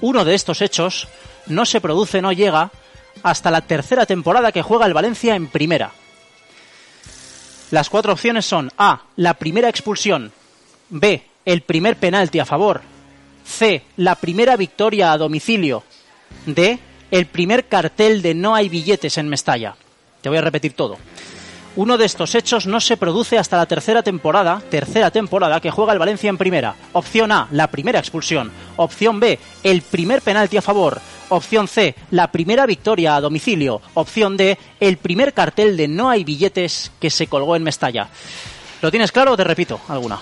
Uno 0.01 0.25
de 0.25 0.35
estos 0.35 0.61
hechos 0.61 1.09
no 1.47 1.65
se 1.65 1.81
produce, 1.81 2.21
no 2.21 2.33
llega 2.33 2.71
hasta 3.23 3.51
la 3.51 3.63
tercera 3.63 4.07
temporada 4.07 4.53
que 4.53 4.63
juega 4.63 4.87
el 4.87 4.95
Valencia 4.95 5.35
en 5.35 5.49
Primera. 5.49 5.93
Las 7.71 7.91
cuatro 7.91 8.13
opciones 8.13 8.47
son 8.47 8.71
A, 8.79 9.03
la 9.17 9.35
primera 9.35 9.69
expulsión, 9.69 10.33
B, 10.89 11.25
el 11.45 11.63
primer 11.63 11.97
penalti 11.97 12.39
a 12.39 12.45
favor, 12.45 12.83
C, 13.45 13.83
la 13.97 14.15
primera 14.17 14.57
victoria 14.57 15.13
a 15.13 15.19
domicilio, 15.19 15.83
D, 16.45 16.79
el 17.11 17.27
primer 17.27 17.67
cartel 17.67 18.23
de 18.23 18.35
no 18.35 18.55
hay 18.55 18.69
billetes 18.69 19.19
en 19.19 19.29
Mestalla. 19.29 19.77
Te 20.21 20.29
voy 20.29 20.39
a 20.39 20.43
repetir 20.43 20.75
todo. 20.75 20.99
Uno 21.77 21.99
de 21.99 22.07
estos 22.07 22.35
hechos 22.35 22.67
no 22.67 22.81
se 22.81 22.97
produce 22.97 23.37
hasta 23.37 23.59
la 23.59 23.67
tercera 23.67 24.03
temporada, 24.03 24.63
tercera 24.71 25.11
temporada 25.11 25.61
que 25.61 25.71
juega 25.71 25.93
el 25.93 25.99
Valencia 25.99 26.31
en 26.31 26.39
primera. 26.39 26.75
Opción 26.95 27.31
A, 27.33 27.49
la 27.51 27.71
primera 27.71 27.99
expulsión. 27.99 28.51
Opción 28.77 29.21
B, 29.21 29.39
el 29.63 29.83
primer 29.83 30.23
penalti 30.23 30.57
a 30.57 30.63
favor. 30.63 30.99
Opción 31.29 31.69
C, 31.69 31.95
la 32.13 32.33
primera 32.33 32.65
victoria 32.65 33.15
a 33.15 33.21
domicilio. 33.21 33.83
Opción 33.93 34.39
D, 34.39 34.57
el 34.81 34.97
primer 34.97 35.35
cartel 35.35 35.77
de 35.77 35.87
no 35.87 36.09
hay 36.09 36.25
billetes 36.25 36.93
que 36.99 37.11
se 37.11 37.27
colgó 37.27 37.57
en 37.57 37.63
Mestalla. 37.63 38.09
¿Lo 38.81 38.91
tienes 38.91 39.13
claro 39.13 39.33
o 39.33 39.37
te 39.37 39.45
repito 39.45 39.79
alguna? 39.89 40.19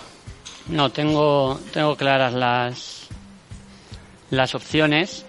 No, 0.71 0.91
tengo, 0.91 1.61
tengo 1.73 1.95
claras 1.97 2.33
las, 2.33 3.07
las 4.31 4.57
opciones. 4.57 5.25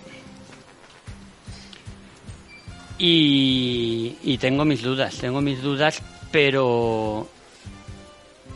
Y, 2.97 4.15
y 4.23 4.37
tengo 4.39 4.65
mis 4.65 4.81
dudas, 4.81 5.15
tengo 5.17 5.41
mis 5.41 5.61
dudas, 5.61 6.01
pero 6.35 7.25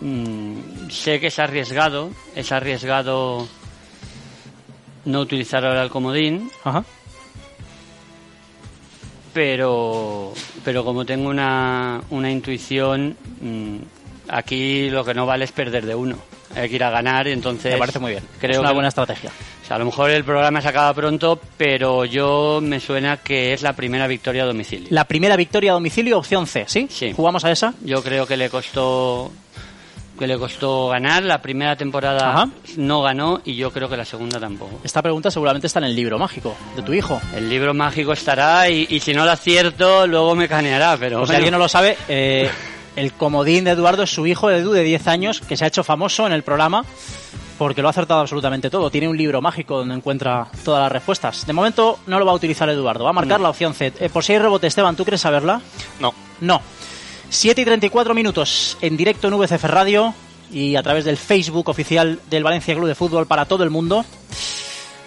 mm, 0.02 0.89
sé 0.89 1.18
que 1.22 1.28
es 1.28 1.39
arriesgado, 1.39 2.12
es 2.36 2.52
arriesgado 2.52 3.48
no 5.06 5.22
utilizar 5.22 5.63
ahora 5.65 5.84
el 5.84 5.89
comodín, 5.89 6.52
Ajá. 6.65 6.84
pero, 9.34 10.34
pero 10.65 10.84
como 10.84 11.06
tengo 11.06 11.30
una, 11.30 12.02
una 12.10 12.30
intuición, 12.30 13.15
mm, 13.39 13.78
aquí 14.28 14.89
lo 14.89 15.06
que 15.06 15.13
no 15.13 15.26
vale 15.26 15.46
es 15.46 15.54
perder 15.54 15.86
de 15.86 15.96
uno. 15.96 16.18
Hay 16.56 16.68
que 16.68 16.76
ir 16.76 16.84
a 16.84 16.89
ganar 16.89 17.30
y 17.30 17.32
entonces... 17.32 17.72
Me 17.76 17.80
parece 17.80 18.00
muy 18.00 18.12
bien. 18.12 18.24
Creo 18.42 18.52
es 18.52 18.60
una 18.60 18.70
que- 18.70 18.74
buena 18.74 18.89
estrategia. 18.89 19.32
Sea, 19.70 19.76
a 19.76 19.80
lo 19.80 19.86
mejor 19.86 20.10
el 20.10 20.24
programa 20.24 20.62
se 20.62 20.68
acaba 20.68 20.94
pronto, 20.94 21.40
pero 21.56 22.04
yo 22.04 22.60
me 22.62 22.80
suena 22.80 23.18
que 23.18 23.54
es 23.54 23.62
la 23.62 23.74
primera 23.74 24.08
victoria 24.08 24.44
a 24.44 24.46
domicilio. 24.48 24.88
La 24.90 25.06
primera 25.06 25.36
victoria 25.36 25.72
a 25.72 25.74
domicilio, 25.76 26.18
opción 26.18 26.48
C, 26.48 26.66
¿sí? 26.68 26.88
Sí. 26.90 27.14
¿Jugamos 27.14 27.46
a 27.46 27.52
esa? 27.52 27.74
Yo 27.84 28.04
creo 28.04 28.26
que 28.26 28.36
le 28.36 28.50
costó 28.50 29.32
que 30.18 30.28
le 30.28 30.38
costó 30.38 30.90
ganar. 30.90 31.24
La 31.24 31.42
primera 31.42 31.78
temporada 31.78 32.32
Ajá. 32.32 32.50
no 32.76 33.02
ganó 33.02 33.42
y 33.46 33.56
yo 33.56 33.72
creo 33.72 33.88
que 33.88 33.96
la 33.96 34.04
segunda 34.04 34.40
tampoco. 34.40 34.82
Esta 34.84 35.02
pregunta 35.02 35.32
seguramente 35.32 35.68
está 35.68 35.80
en 35.80 35.86
el 35.86 35.96
libro 35.96 36.20
mágico 36.20 36.56
de 36.76 36.82
tu 36.82 36.92
hijo. 36.94 37.22
El 37.36 37.48
libro 37.48 37.74
mágico 37.74 38.12
estará 38.12 38.70
y, 38.70 38.86
y 38.90 39.00
si 39.00 39.14
no 39.14 39.24
lo 39.24 39.32
acierto, 39.32 40.06
luego 40.08 40.36
me 40.36 40.50
caneará. 40.50 40.98
Pero 40.98 41.20
si 41.20 41.28
bueno. 41.28 41.36
alguien 41.36 41.52
no 41.54 41.58
lo 41.58 41.70
sabe, 41.70 41.96
eh, 42.10 42.50
el 42.98 43.14
comodín 43.14 43.64
de 43.64 43.72
Eduardo 43.72 44.04
es 44.04 44.10
su 44.10 44.28
hijo 44.28 44.50
Edu 44.52 44.72
de 44.72 44.84
10 44.84 45.08
años, 45.08 45.42
que 45.42 45.56
se 45.56 45.64
ha 45.64 45.68
hecho 45.68 45.84
famoso 45.84 46.28
en 46.28 46.34
el 46.34 46.44
programa 46.44 46.84
porque 47.60 47.82
lo 47.84 47.89
ha 47.89 47.91
acertado 47.91 48.22
absolutamente 48.22 48.69
todo. 48.72 48.89
Tiene 48.89 49.08
un 49.10 49.17
libro 49.17 49.41
mágico 49.41 49.78
donde 49.78 49.93
encuentra 49.93 50.48
todas 50.63 50.82
las 50.82 50.91
respuestas. 50.91 51.45
De 51.45 51.54
momento 51.54 52.00
no 52.08 52.17
lo 52.17 52.26
va 52.26 52.32
a 52.32 52.36
utilizar 52.36 52.67
Eduardo, 52.69 53.04
va 53.04 53.10
a 53.12 53.13
marcar 53.13 53.38
No. 53.39 53.43
la 53.43 53.50
opción 53.50 53.74
C. 53.76 53.93
Eh, 54.00 54.10
por 54.10 54.24
si 54.24 54.32
hay 54.34 54.39
rebote, 54.39 54.65
Esteban, 54.65 54.95
¿tú 54.95 55.04
crees 55.06 55.22
saberla? 55.22 55.62
No. 56.00 56.13
No. 56.39 56.62
7 57.30 57.62
y 57.62 57.65
34 57.65 58.15
minutos 58.15 58.78
en 58.82 58.98
directo 58.98 59.28
en 59.28 59.38
VCF 59.38 59.65
Radio 59.65 60.15
y 60.52 60.76
a 60.78 60.82
través 60.82 61.06
del 61.06 61.17
Facebook 61.17 61.69
oficial 61.69 62.19
del 62.30 62.43
Valencia 62.43 62.74
Club 62.74 62.88
de 62.88 62.95
Fútbol 62.95 63.28
para 63.28 63.45
todo 63.45 63.63
el 63.63 63.69
mundo. 63.69 64.04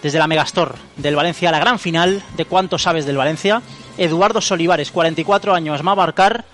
Desde 0.02 0.18
la 0.18 0.26
Megastore 0.26 0.74
del 0.96 1.16
Valencia, 1.16 1.50
la 1.50 1.58
gran 1.58 1.78
final 1.78 2.22
de 2.36 2.44
cuánto 2.44 2.78
sabes 2.78 3.06
del 3.06 3.16
Valencia. 3.16 3.62
Eduardo 3.96 4.40
Solivares, 4.40 4.90
44 4.90 5.54
años, 5.54 5.80
va 5.86 5.92
a 5.92 5.96
marcar, 5.96 6.44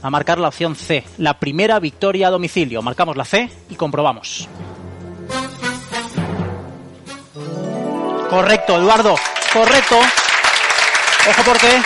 a 0.00 0.10
marcar 0.10 0.38
la 0.38 0.48
opción 0.48 0.74
C, 0.74 1.04
la 1.18 1.38
primera 1.38 1.78
victoria 1.80 2.28
a 2.28 2.30
domicilio. 2.30 2.80
Marcamos 2.80 3.16
la 3.16 3.24
C 3.24 3.50
y 3.68 3.74
comprobamos. 3.74 4.48
Correcto, 8.28 8.76
Eduardo, 8.76 9.16
correcto. 9.52 9.96
Ojo 9.98 11.42
porque 11.44 11.80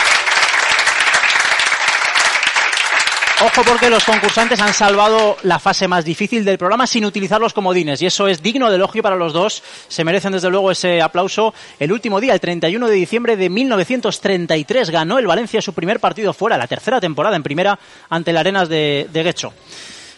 Ojo 3.45 3.61
porque 3.65 3.89
los 3.89 4.03
concursantes 4.05 4.61
han 4.61 4.73
salvado 4.73 5.35
la 5.43 5.59
fase 5.59 5.87
más 5.87 6.05
difícil 6.05 6.45
del 6.45 6.57
programa 6.57 6.87
sin 6.87 7.03
utilizar 7.03 7.41
los 7.41 7.53
comodines 7.53 8.01
y 8.01 8.05
eso 8.05 8.27
es 8.27 8.41
digno 8.41 8.69
de 8.69 8.75
elogio 8.75 9.03
para 9.03 9.15
los 9.15 9.33
dos. 9.33 9.63
Se 9.87 10.05
merecen 10.05 10.31
desde 10.31 10.49
luego 10.49 10.71
ese 10.71 11.01
aplauso. 11.01 11.53
El 11.79 11.91
último 11.91 12.21
día, 12.21 12.33
el 12.33 12.39
31 12.39 12.87
de 12.87 12.95
diciembre 12.95 13.35
de 13.35 13.49
1933, 13.49 14.89
ganó 14.91 15.19
el 15.19 15.27
Valencia 15.27 15.61
su 15.61 15.73
primer 15.73 15.99
partido 15.99 16.33
fuera, 16.33 16.57
la 16.57 16.67
tercera 16.67 17.01
temporada 17.01 17.35
en 17.35 17.43
primera 17.43 17.77
ante 18.09 18.31
el 18.31 18.37
Arenas 18.37 18.69
de, 18.69 19.09
de 19.11 19.23
Guecho. 19.23 19.53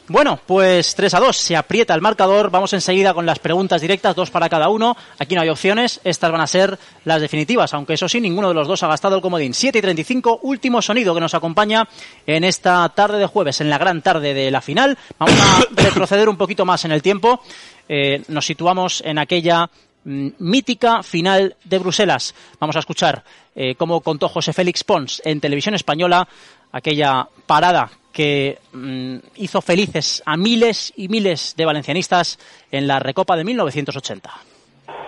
Bueno, 0.07 0.39
pues 0.45 0.93
3 0.93 1.15
a 1.15 1.19
2, 1.19 1.35
se 1.35 1.55
aprieta 1.55 1.95
el 1.95 2.01
marcador, 2.01 2.51
vamos 2.51 2.73
enseguida 2.73 3.15
con 3.15 3.25
las 3.25 3.39
preguntas 3.39 3.81
directas, 3.81 4.15
dos 4.15 4.29
para 4.29 4.49
cada 4.49 4.69
uno, 4.69 4.95
aquí 5.17 5.33
no 5.33 5.41
hay 5.41 5.49
opciones, 5.49 5.99
estas 6.03 6.31
van 6.31 6.41
a 6.41 6.47
ser 6.47 6.77
las 7.05 7.21
definitivas, 7.21 7.73
aunque 7.73 7.95
eso 7.95 8.07
sí, 8.07 8.21
ninguno 8.21 8.49
de 8.49 8.53
los 8.53 8.67
dos 8.67 8.83
ha 8.83 8.87
gastado 8.87 9.15
el 9.15 9.23
comodín. 9.23 9.55
7 9.55 9.79
y 9.79 9.81
35, 9.81 10.41
último 10.43 10.83
sonido 10.83 11.15
que 11.15 11.21
nos 11.21 11.33
acompaña 11.33 11.87
en 12.27 12.43
esta 12.43 12.87
tarde 12.89 13.17
de 13.17 13.25
jueves, 13.25 13.61
en 13.61 13.71
la 13.71 13.79
gran 13.79 14.03
tarde 14.03 14.35
de 14.35 14.51
la 14.51 14.61
final. 14.61 14.95
Vamos 15.17 15.39
a 15.41 15.61
retroceder 15.81 16.29
un 16.29 16.37
poquito 16.37 16.65
más 16.65 16.85
en 16.85 16.91
el 16.91 17.01
tiempo, 17.01 17.41
eh, 17.89 18.21
nos 18.27 18.45
situamos 18.45 19.01
en 19.03 19.17
aquella 19.17 19.71
mm, 20.03 20.27
mítica 20.37 21.01
final 21.01 21.55
de 21.63 21.79
Bruselas. 21.79 22.35
Vamos 22.59 22.75
a 22.75 22.79
escuchar 22.79 23.23
eh, 23.55 23.73
cómo 23.73 24.01
contó 24.01 24.29
José 24.29 24.53
Félix 24.53 24.83
Pons 24.83 25.23
en 25.25 25.41
televisión 25.41 25.73
española 25.73 26.27
aquella 26.71 27.27
parada 27.47 27.89
que 28.15 28.59
mm, 28.71 29.17
hizo 29.35 29.61
felices 29.61 30.23
a 30.25 30.37
miles 30.37 30.93
y 30.95 31.09
miles 31.09 31.53
de 31.57 31.65
valencianistas 31.65 32.39
en 32.71 32.87
la 32.87 32.97
Recopa 32.97 33.35
de 33.35 33.43
1980. 33.43 34.29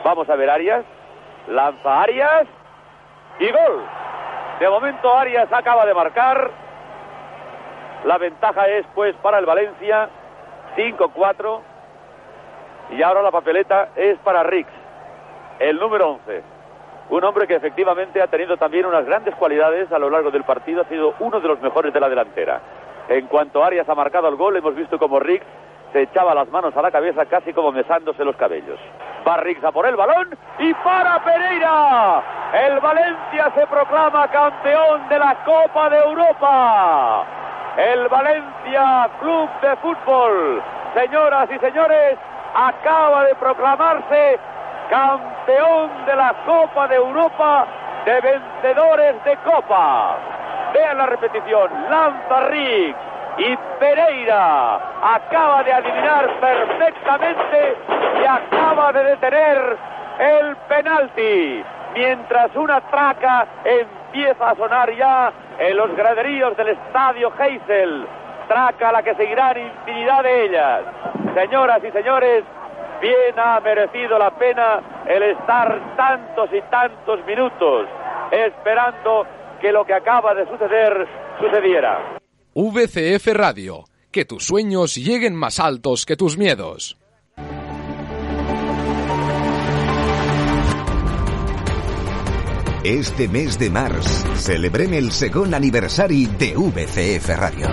Vamos 0.03 0.29
a 0.29 0.35
ver 0.35 0.49
Arias, 0.49 0.83
lanza 1.47 2.01
Arias 2.01 2.47
y 3.39 3.45
gol. 3.49 3.85
De 4.59 4.69
momento 4.69 5.17
Arias 5.17 5.47
acaba 5.53 5.85
de 5.85 5.93
marcar. 5.93 6.51
La 8.03 8.17
ventaja 8.17 8.67
es 8.67 8.85
pues 8.93 9.15
para 9.23 9.39
el 9.39 9.45
Valencia 9.45 10.09
5-4 10.75 11.61
y 12.91 13.01
ahora 13.01 13.21
la 13.21 13.31
papeleta 13.31 13.89
es 13.95 14.19
para 14.19 14.43
Rix, 14.43 14.69
el 15.59 15.77
número 15.77 16.19
11. 16.25 16.43
Un 17.09 17.23
hombre 17.23 17.47
que 17.47 17.55
efectivamente 17.55 18.21
ha 18.21 18.27
tenido 18.27 18.57
también 18.57 18.85
unas 18.85 19.05
grandes 19.05 19.33
cualidades 19.35 19.89
a 19.93 19.97
lo 19.97 20.09
largo 20.09 20.29
del 20.29 20.43
partido, 20.43 20.81
ha 20.81 20.89
sido 20.89 21.15
uno 21.19 21.39
de 21.39 21.47
los 21.47 21.61
mejores 21.61 21.93
de 21.93 22.01
la 22.01 22.09
delantera. 22.09 22.61
En 23.09 23.27
cuanto 23.27 23.63
Arias 23.63 23.87
ha 23.87 23.95
marcado 23.95 24.27
el 24.27 24.35
gol, 24.35 24.57
hemos 24.57 24.75
visto 24.75 24.99
como 24.99 25.19
Riggs 25.19 25.45
se 25.93 26.01
echaba 26.01 26.35
las 26.35 26.49
manos 26.49 26.75
a 26.75 26.81
la 26.81 26.91
cabeza 26.91 27.25
casi 27.25 27.53
como 27.53 27.71
mesándose 27.71 28.23
los 28.25 28.35
cabellos. 28.35 28.79
Va 29.27 29.35
a 29.35 29.71
por 29.71 29.85
el 29.85 29.95
balón 29.95 30.37
y 30.59 30.73
para 30.75 31.19
Pereira. 31.23 32.23
El 32.53 32.79
Valencia 32.79 33.51
se 33.55 33.67
proclama 33.67 34.27
campeón 34.27 35.07
de 35.09 35.19
la 35.19 35.35
Copa 35.43 35.89
de 35.89 35.97
Europa. 35.97 37.25
El 37.77 38.07
Valencia 38.07 39.09
Club 39.19 39.49
de 39.61 39.75
Fútbol, 39.77 40.63
señoras 40.93 41.49
y 41.51 41.59
señores, 41.59 42.17
acaba 42.53 43.25
de 43.25 43.35
proclamarse 43.35 44.39
campeón 44.89 46.05
de 46.05 46.15
la 46.15 46.33
Copa 46.45 46.87
de 46.87 46.95
Europa 46.95 47.67
de 48.05 48.21
vencedores 48.21 49.23
de 49.25 49.37
Copa. 49.37 50.36
Vean 50.77 50.97
la 50.99 51.07
repetición, 51.07 51.71
lanza 51.89 52.39
Riggs 52.49 52.95
y 53.39 53.57
Pereira 53.79 54.75
acaba 55.01 55.63
de 55.63 55.73
adivinar 55.73 56.29
perfectamente 56.39 57.75
y 58.21 58.25
acaba 58.25 58.93
de 58.93 59.03
detener 59.05 59.77
el 60.19 60.55
penalti. 60.67 61.63
Mientras 61.95 62.55
una 62.55 62.79
traca 62.81 63.47
empieza 63.65 64.51
a 64.51 64.55
sonar 64.55 64.91
ya 64.93 65.33
en 65.57 65.77
los 65.77 65.95
graderíos 65.95 66.55
del 66.55 66.67
estadio 66.69 67.33
Heysel. 67.39 68.05
Traca 68.47 68.89
a 68.89 68.91
la 68.91 69.01
que 69.01 69.15
seguirán 69.15 69.57
infinidad 69.57 70.21
de 70.21 70.45
ellas. 70.45 70.81
Señoras 71.33 71.83
y 71.83 71.89
señores, 71.89 72.43
bien 73.01 73.33
ha 73.35 73.59
merecido 73.61 74.19
la 74.19 74.29
pena 74.29 74.79
el 75.07 75.23
estar 75.23 75.75
tantos 75.95 76.53
y 76.53 76.61
tantos 76.69 77.25
minutos 77.25 77.87
esperando 78.29 79.25
que 79.61 79.71
lo 79.71 79.85
que 79.85 79.93
acaba 79.93 80.33
de 80.33 80.45
suceder 80.45 81.07
sucediera. 81.39 82.19
VCF 82.53 83.27
Radio, 83.33 83.85
que 84.11 84.25
tus 84.25 84.45
sueños 84.45 84.95
lleguen 84.95 85.35
más 85.35 85.59
altos 85.59 86.05
que 86.05 86.15
tus 86.15 86.37
miedos. 86.37 86.97
Este 92.83 93.27
mes 93.27 93.59
de 93.59 93.69
març 93.69 94.07
celebrem 94.39 94.93
el 94.93 95.11
segon 95.11 95.53
aniversari 95.53 96.21
de 96.39 96.53
VCF 96.55 97.35
Ràdio. 97.35 97.71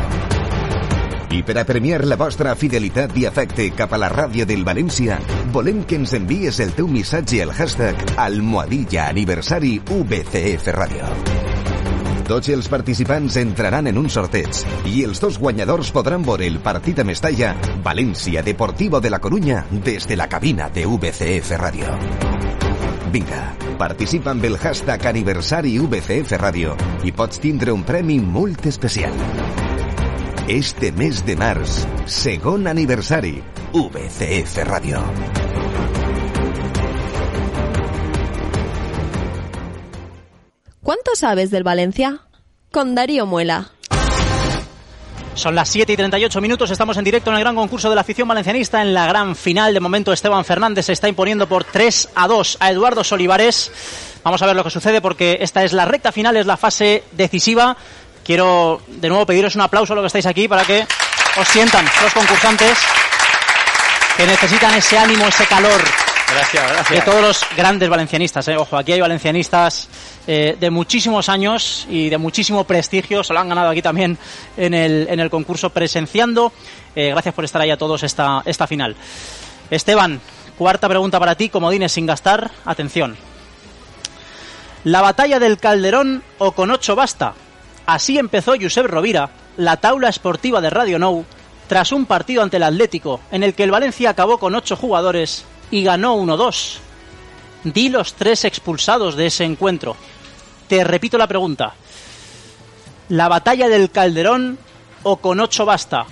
I 1.30 1.44
per 1.46 1.54
a 1.60 1.64
premiar 1.68 2.00
la 2.06 2.18
vostra 2.18 2.56
fidelitat 2.58 3.14
i 3.18 3.28
afecte 3.30 3.68
cap 3.78 3.94
a 3.94 4.00
la 4.02 4.10
ràdio 4.10 4.42
del 4.46 4.66
València, 4.66 5.20
volem 5.54 5.84
que 5.86 6.00
ens 6.02 6.16
envies 6.18 6.58
el 6.64 6.74
teu 6.74 6.90
missatge 6.90 7.44
al 7.46 7.54
hashtag 7.54 8.18
Almohadilla 8.26 9.06
Aniversari 9.14 9.76
VCF 9.86 10.74
Ràdio. 10.74 11.73
Tots 12.24 12.48
els 12.48 12.68
participants 12.72 13.36
entraran 13.36 13.90
en 13.90 13.98
un 14.00 14.06
sorteig 14.08 14.62
i 14.88 15.02
els 15.04 15.20
dos 15.20 15.36
guanyadors 15.36 15.90
podran 15.92 16.22
veure 16.24 16.46
el 16.48 16.56
partit 16.64 17.02
a 17.02 17.04
Mestalla 17.04 17.50
València 17.84 18.40
Deportivo 18.46 19.00
de 19.04 19.10
la 19.12 19.20
Corunya 19.20 19.66
des 19.84 20.08
de 20.08 20.16
la 20.16 20.28
cabina 20.32 20.70
de 20.72 20.86
VCF 20.88 21.52
Ràdio. 21.60 21.98
Vinga, 23.12 23.42
participa 23.78 24.32
amb 24.32 24.48
el 24.48 24.56
hashtag 24.56 25.04
aniversari 25.12 25.76
VCF 25.78 26.40
Ràdio 26.40 26.78
i 27.04 27.12
pots 27.12 27.44
tindre 27.44 27.76
un 27.76 27.84
premi 27.84 28.16
molt 28.24 28.64
especial. 28.72 29.12
Este 30.48 30.92
mes 30.96 31.20
de 31.28 31.36
març, 31.36 31.84
segon 32.08 32.72
aniversari, 32.72 33.36
VCF 33.76 34.64
Ràdio. 34.64 35.04
¿Cuánto 40.84 41.16
sabes 41.16 41.50
del 41.50 41.64
Valencia? 41.64 42.18
Con 42.70 42.94
Darío 42.94 43.24
Muela. 43.24 43.70
Son 45.32 45.54
las 45.54 45.70
7 45.70 45.90
y 45.94 45.96
38 45.96 46.42
minutos, 46.42 46.70
estamos 46.70 46.98
en 46.98 47.04
directo 47.04 47.30
en 47.30 47.36
el 47.36 47.42
gran 47.42 47.56
concurso 47.56 47.88
de 47.88 47.94
la 47.94 48.02
afición 48.02 48.28
valencianista 48.28 48.82
en 48.82 48.92
la 48.92 49.06
gran 49.06 49.34
final. 49.34 49.72
De 49.72 49.80
momento 49.80 50.12
Esteban 50.12 50.44
Fernández 50.44 50.84
se 50.84 50.92
está 50.92 51.08
imponiendo 51.08 51.48
por 51.48 51.64
3 51.64 52.10
a 52.14 52.28
2 52.28 52.58
a 52.60 52.70
Eduardo 52.70 53.02
Solivares. 53.02 53.72
Vamos 54.22 54.42
a 54.42 54.46
ver 54.46 54.54
lo 54.54 54.62
que 54.62 54.68
sucede 54.68 55.00
porque 55.00 55.38
esta 55.40 55.64
es 55.64 55.72
la 55.72 55.86
recta 55.86 56.12
final, 56.12 56.36
es 56.36 56.44
la 56.44 56.58
fase 56.58 57.02
decisiva. 57.12 57.78
Quiero 58.22 58.82
de 58.86 59.08
nuevo 59.08 59.24
pediros 59.24 59.54
un 59.54 59.62
aplauso 59.62 59.94
a 59.94 59.96
los 59.96 60.02
que 60.02 60.08
estáis 60.08 60.26
aquí 60.26 60.48
para 60.48 60.64
que 60.64 60.86
os 61.40 61.48
sientan 61.48 61.86
los 62.02 62.12
concursantes 62.12 62.78
que 64.18 64.26
necesitan 64.26 64.74
ese 64.74 64.98
ánimo, 64.98 65.26
ese 65.28 65.46
calor 65.46 65.80
Gracias, 66.30 66.66
de 66.68 66.72
gracias. 66.74 67.04
todos 67.04 67.20
los 67.22 67.46
grandes 67.56 67.88
valencianistas. 67.88 68.48
¿eh? 68.48 68.56
Ojo, 68.56 68.76
aquí 68.76 68.92
hay 68.92 69.00
valencianistas 69.00 69.88
eh, 70.26 70.56
de 70.58 70.70
muchísimos 70.70 71.28
años 71.28 71.86
y 71.90 72.08
de 72.08 72.18
muchísimo 72.18 72.64
prestigio. 72.64 73.22
Se 73.22 73.32
lo 73.32 73.40
han 73.40 73.48
ganado 73.48 73.70
aquí 73.70 73.82
también 73.82 74.18
en 74.56 74.74
el, 74.74 75.06
en 75.08 75.20
el 75.20 75.30
concurso 75.30 75.70
presenciando. 75.70 76.52
Eh, 76.96 77.10
gracias 77.10 77.34
por 77.34 77.44
estar 77.44 77.60
ahí 77.60 77.70
a 77.70 77.76
todos 77.76 78.02
esta, 78.02 78.42
esta 78.44 78.66
final. 78.66 78.96
Esteban, 79.70 80.20
cuarta 80.56 80.88
pregunta 80.88 81.18
para 81.18 81.34
ti, 81.34 81.48
comodines 81.48 81.92
sin 81.92 82.06
gastar. 82.06 82.50
Atención. 82.64 83.16
La 84.84 85.00
batalla 85.00 85.38
del 85.38 85.58
Calderón 85.58 86.22
o 86.38 86.52
con 86.52 86.70
ocho 86.70 86.94
basta. 86.94 87.34
Así 87.86 88.18
empezó 88.18 88.54
Josep 88.60 88.86
Rovira, 88.86 89.30
la 89.56 89.76
taula 89.76 90.08
esportiva 90.08 90.60
de 90.60 90.70
Radio 90.70 90.98
Nou, 90.98 91.24
tras 91.68 91.92
un 91.92 92.06
partido 92.06 92.42
ante 92.42 92.56
el 92.56 92.62
Atlético, 92.62 93.20
en 93.30 93.42
el 93.42 93.54
que 93.54 93.64
el 93.64 93.70
Valencia 93.70 94.10
acabó 94.10 94.38
con 94.38 94.54
ocho 94.54 94.76
jugadores 94.76 95.44
y 95.70 95.82
ganó 95.84 96.16
1-2. 96.16 96.78
Di 97.64 97.88
los 97.88 98.14
tres 98.14 98.44
expulsados 98.44 99.16
de 99.16 99.26
ese 99.26 99.44
encuentro. 99.44 99.96
Te 100.68 100.82
repito 100.84 101.18
la 101.18 101.26
pregunta. 101.26 101.74
¿La 103.08 103.28
batalla 103.28 103.68
del 103.68 103.90
Calderón 103.90 104.58
o 105.02 105.18
con 105.18 105.40
ocho 105.40 105.66
basta? 105.66 106.06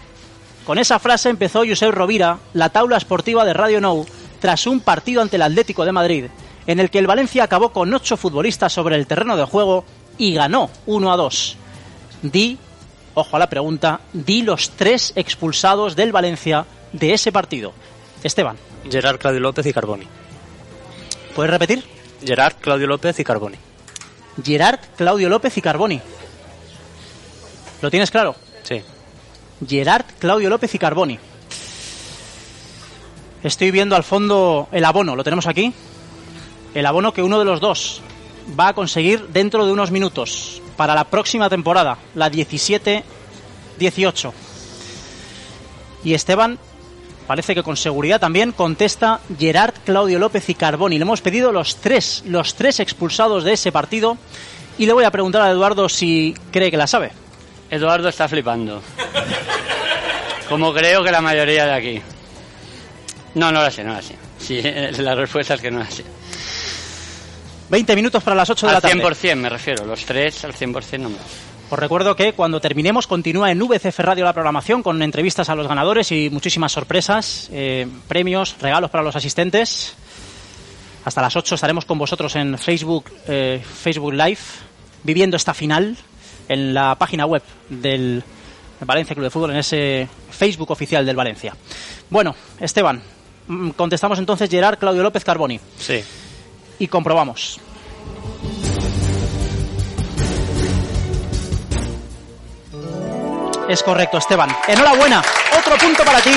Con 0.67 0.79
esa 0.79 0.99
frase 0.99 1.29
empezó 1.31 1.65
Josep 1.67 1.93
Rovira, 1.93 2.39
la 2.53 2.69
taula 2.69 2.97
esportiva 2.97 3.45
de 3.45 3.55
Radio 3.55 3.81
Nou, 3.81 4.07
tras 4.41 4.67
un 4.67 4.81
partido 4.81 5.23
ante 5.23 5.37
el 5.37 5.43
Atlético 5.43 5.85
de 5.85 5.93
Madrid, 5.93 6.27
en 6.67 6.79
el 6.79 6.91
que 6.91 6.99
el 6.99 7.07
Valencia 7.07 7.45
acabó 7.45 7.73
con 7.73 7.93
ocho 7.93 8.17
futbolistas 8.17 8.73
sobre 8.73 8.97
el 8.97 9.07
terreno 9.07 9.37
de 9.37 9.45
juego 9.45 9.85
y 10.19 10.35
ganó 10.35 10.71
1 10.87 11.13
a 11.13 11.17
2. 11.17 11.57
Di, 12.23 12.59
ojo 13.15 13.37
a 13.37 13.39
la 13.39 13.51
pregunta, 13.51 14.01
di 14.13 14.43
los 14.43 14.71
tres 14.71 15.13
expulsados 15.17 15.97
del 15.97 16.13
Valencia 16.13 16.65
de 16.93 17.15
ese 17.15 17.33
partido. 17.33 17.73
Esteban, 18.23 18.57
Gerard, 18.89 19.19
Claudio 19.19 19.41
López 19.41 19.67
y 19.67 19.73
Carboni. 19.73 20.07
¿puedes 21.35 21.51
repetir? 21.51 21.83
Gerard, 22.25 22.55
Claudio 22.61 22.87
López 22.87 23.19
y 23.19 23.25
Carboni. 23.25 23.57
Gerard, 24.43 24.81
Claudio 24.97 25.29
López 25.29 25.57
y 25.57 25.63
Carboni. 25.63 26.01
¿Lo 27.81 27.91
tienes 27.91 28.11
claro? 28.11 28.37
Sí. 28.63 28.83
Gerard, 29.67 30.05
Claudio 30.19 30.49
López 30.49 30.75
y 30.75 30.79
Carboni. 30.79 31.19
Estoy 33.43 33.71
viendo 33.71 33.97
al 33.97 34.05
fondo 34.05 34.69
el 34.71 34.85
abono, 34.85 35.17
¿lo 35.17 35.25
tenemos 35.25 35.47
aquí? 35.47 35.73
El 36.75 36.87
abono 36.87 37.13
que 37.13 37.23
uno 37.23 37.39
de 37.39 37.45
los 37.45 37.61
dos 37.61 38.01
va 38.59 38.69
a 38.69 38.75
conseguir 38.75 39.29
dentro 39.29 39.67
de 39.67 39.73
unos 39.73 39.91
minutos 39.91 40.63
para 40.77 40.95
la 40.95 41.05
próxima 41.05 41.51
temporada, 41.51 41.99
la 42.15 42.31
17 42.31 43.05
18. 43.79 44.33
Y 46.05 46.15
Esteban, 46.15 46.59
parece 47.27 47.55
que 47.55 47.63
con 47.63 47.77
seguridad 47.77 48.21
también, 48.21 48.53
contesta 48.53 49.21
Gerard, 49.39 49.75
Claudio 49.85 50.19
López 50.19 50.49
y 50.49 50.55
Carboni. 50.55 50.99
Le 50.99 51.03
hemos 51.03 51.21
pedido 51.21 51.53
los 51.53 51.77
tres, 51.77 52.23
los 52.27 52.55
tres 52.55 52.81
expulsados 52.81 53.45
de 53.45 53.55
ese 53.55 53.73
partido. 53.73 54.19
Y 54.79 54.87
le 54.87 54.93
voy 54.93 55.05
a 55.05 55.11
preguntar 55.11 55.43
a 55.43 55.51
Eduardo 55.51 55.89
si 55.89 56.35
cree 56.51 56.71
que 56.71 56.77
la 56.77 56.87
sabe. 56.87 57.13
Eduardo 57.71 58.09
está 58.09 58.29
flipando. 58.29 58.83
Como 60.49 60.73
creo 60.73 61.03
que 61.03 61.11
la 61.11 61.21
mayoría 61.21 61.67
de 61.67 61.73
aquí. 61.73 62.03
No, 63.35 63.51
no 63.51 63.63
la 63.63 63.71
sé, 63.71 63.85
no 63.85 63.93
la 63.93 64.03
sé. 64.03 64.17
Sí, 64.39 64.61
la 64.99 65.15
respuesta 65.15 65.55
es 65.55 65.61
que 65.61 65.71
no 65.71 65.79
la 65.79 65.91
sé. 65.91 66.05
20 67.71 67.97
minutos 67.97 68.23
para 68.23 68.37
las 68.37 68.51
8 68.51 68.67
de 68.67 68.71
al 68.71 68.75
la 68.75 68.81
tarde. 68.83 69.03
100% 69.03 69.37
me 69.37 69.49
refiero, 69.49 69.87
los 69.87 70.05
tres 70.05 70.45
al 70.45 70.53
100% 70.53 70.99
no 70.99 71.09
me 71.09 71.17
Os 71.73 71.79
recuerdo 71.79 72.15
que 72.15 72.35
cuando 72.35 72.61
terminemos 72.61 73.07
continúa 73.07 73.51
en 73.51 73.59
VCF 73.59 74.01
Radio 74.01 74.27
la 74.27 74.35
programación 74.35 74.83
con 74.83 75.01
entrevistas 75.01 75.49
a 75.49 75.55
los 75.55 75.67
ganadores 75.67 76.13
y 76.13 76.29
muchísimas 76.29 76.71
sorpresas, 76.71 77.49
eh, 77.51 77.89
premios, 78.09 78.57
regalos 78.61 78.91
para 78.91 79.03
los 79.03 79.17
asistentes. 79.17 79.95
Hasta 81.07 81.23
las 81.23 81.35
8 81.35 81.55
estaremos 81.55 81.87
con 81.87 81.97
vosotros 81.97 82.37
en 82.37 82.59
Facebook, 82.59 83.11
eh, 83.27 83.65
Facebook 83.65 84.13
Live, 84.13 84.37
viviendo 85.03 85.39
esta 85.39 85.55
final 85.55 85.97
en 86.47 86.75
la 86.75 86.95
página 86.97 87.25
web 87.25 87.43
del 87.71 88.23
Valencia 88.81 89.15
Club 89.15 89.25
de 89.25 89.31
Fútbol, 89.31 89.53
en 89.53 89.57
ese 89.57 90.07
Facebook 90.31 90.73
oficial 90.73 91.07
del 91.07 91.17
Valencia. 91.17 91.57
Bueno, 92.11 92.37
Esteban, 92.61 93.01
mm, 93.47 93.71
contestamos 93.71 94.19
entonces 94.19 94.51
Gerard 94.51 94.79
Claudio 94.79 95.03
López 95.03 95.25
Carboni 95.25 95.59
Sí. 95.79 96.05
y 96.79 96.87
comprobamos. 96.89 97.59
Es 103.73 103.83
correcto, 103.83 104.19
Esteban. 104.19 104.55
Enhorabuena. 104.69 105.23
Otro 105.59 105.79
punto 105.79 106.05
para 106.05 106.21
ti. 106.21 106.35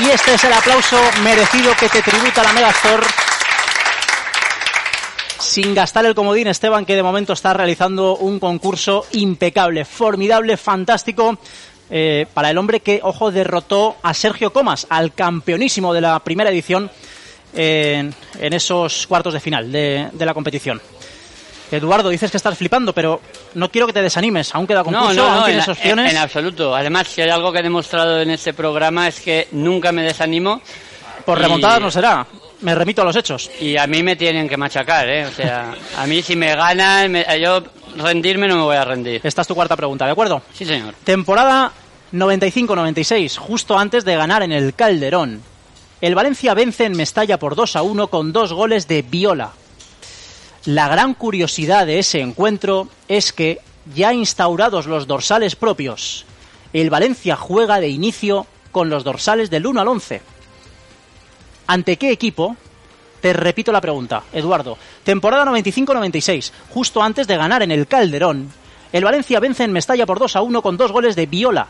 Y 0.00 0.08
este 0.08 0.34
es 0.34 0.44
el 0.44 0.52
aplauso 0.52 0.96
merecido 1.24 1.74
que 1.74 1.88
te 1.88 2.00
tributa 2.00 2.44
la 2.44 2.52
Megastore. 2.52 3.04
Sin 5.40 5.74
gastar 5.74 6.06
el 6.06 6.14
comodín, 6.14 6.46
Esteban, 6.46 6.86
que 6.86 6.94
de 6.94 7.02
momento 7.02 7.32
está 7.32 7.54
realizando 7.54 8.16
un 8.18 8.38
concurso 8.38 9.04
impecable, 9.10 9.84
formidable, 9.84 10.56
fantástico. 10.56 11.36
eh, 11.90 12.26
para 12.32 12.50
el 12.50 12.58
hombre 12.58 12.78
que, 12.78 13.00
ojo, 13.02 13.32
derrotó 13.32 13.96
a 14.00 14.14
Sergio 14.14 14.52
Comas, 14.52 14.86
al 14.90 15.14
campeonísimo 15.14 15.92
de 15.92 16.02
la 16.02 16.20
primera 16.20 16.50
edición 16.50 16.88
en, 17.52 18.14
esos 18.38 19.08
cuartos 19.08 19.34
de 19.34 19.40
final 19.40 19.72
de 19.72 20.10
la 20.12 20.34
competición. 20.34 20.80
Eduardo, 21.70 22.08
dices 22.08 22.30
que 22.30 22.36
estás 22.36 22.56
flipando, 22.56 22.92
pero 22.92 23.20
no 23.54 23.70
quiero 23.70 23.86
que 23.86 23.92
te 23.92 24.02
desanimes. 24.02 24.54
Aún 24.54 24.66
queda 24.66 24.82
concurso, 24.84 25.06
No, 25.08 25.12
no, 25.14 25.22
aún 25.24 25.34
no, 25.34 25.40
en, 25.40 25.46
tienes 25.46 25.68
opciones. 25.68 26.04
en- 26.10 26.16
en 26.16 26.22
absoluto. 26.22 26.74
Además, 26.74 27.08
si 27.08 27.20
hay 27.22 27.30
algo 27.30 27.52
que 27.52 27.58
he 27.58 27.62
demostrado 27.62 28.20
en 28.20 28.30
este 28.30 28.54
programa 28.54 29.08
es 29.08 29.20
que 29.20 29.48
nunca 29.52 29.92
me 29.92 30.02
desanimo. 30.02 30.60
Por 31.24 31.38
y- 31.38 31.42
remontadas 31.42 31.80
no 31.80 31.90
será. 31.90 32.26
Me 32.60 32.74
remito 32.74 33.02
a 33.02 33.04
los 33.04 33.14
hechos. 33.14 33.50
Y 33.60 33.76
a 33.76 33.86
mí 33.86 34.02
me 34.02 34.16
tienen 34.16 34.48
que 34.48 34.56
machacar, 34.56 35.08
¿eh? 35.08 35.26
O 35.26 35.30
sea, 35.30 35.74
a 35.96 36.06
mí 36.06 36.22
si 36.22 36.34
me 36.34 36.54
ganan, 36.56 37.12
me- 37.12 37.24
yo 37.40 37.62
rendirme 37.96 38.48
no 38.48 38.56
me 38.56 38.62
voy 38.62 38.76
a 38.76 38.84
rendir. 38.84 39.20
Esta 39.22 39.42
es 39.42 39.48
tu 39.48 39.54
cuarta 39.54 39.76
pregunta, 39.76 40.06
¿de 40.06 40.12
acuerdo? 40.12 40.42
Sí, 40.54 40.64
señor. 40.64 40.94
Temporada 41.04 41.70
95-96, 42.12 43.36
justo 43.36 43.78
antes 43.78 44.04
de 44.04 44.16
ganar 44.16 44.42
en 44.42 44.52
el 44.52 44.74
Calderón. 44.74 45.42
El 46.00 46.14
Valencia 46.14 46.54
vence 46.54 46.84
en 46.84 46.96
Mestalla 46.96 47.38
por 47.38 47.54
2 47.54 47.76
a 47.76 47.82
1 47.82 48.06
con 48.08 48.32
dos 48.32 48.52
goles 48.52 48.86
de 48.88 49.02
Viola. 49.02 49.50
La 50.68 50.86
gran 50.86 51.14
curiosidad 51.14 51.86
de 51.86 51.98
ese 51.98 52.20
encuentro 52.20 52.88
es 53.08 53.32
que, 53.32 53.62
ya 53.94 54.12
instaurados 54.12 54.84
los 54.84 55.06
dorsales 55.06 55.56
propios, 55.56 56.26
el 56.74 56.90
Valencia 56.90 57.36
juega 57.36 57.80
de 57.80 57.88
inicio 57.88 58.46
con 58.70 58.90
los 58.90 59.02
dorsales 59.02 59.48
del 59.48 59.66
1 59.66 59.80
al 59.80 59.88
11. 59.88 60.20
¿Ante 61.68 61.96
qué 61.96 62.10
equipo? 62.10 62.54
Te 63.22 63.32
repito 63.32 63.72
la 63.72 63.80
pregunta, 63.80 64.24
Eduardo. 64.30 64.76
Temporada 65.04 65.46
95-96, 65.46 66.52
justo 66.68 67.02
antes 67.02 67.26
de 67.26 67.38
ganar 67.38 67.62
en 67.62 67.70
el 67.70 67.86
Calderón, 67.86 68.52
el 68.92 69.04
Valencia 69.04 69.40
vence 69.40 69.64
en 69.64 69.72
Mestalla 69.72 70.04
por 70.04 70.18
2 70.18 70.36
a 70.36 70.42
1 70.42 70.60
con 70.60 70.76
dos 70.76 70.92
goles 70.92 71.16
de 71.16 71.24
Viola. 71.24 71.68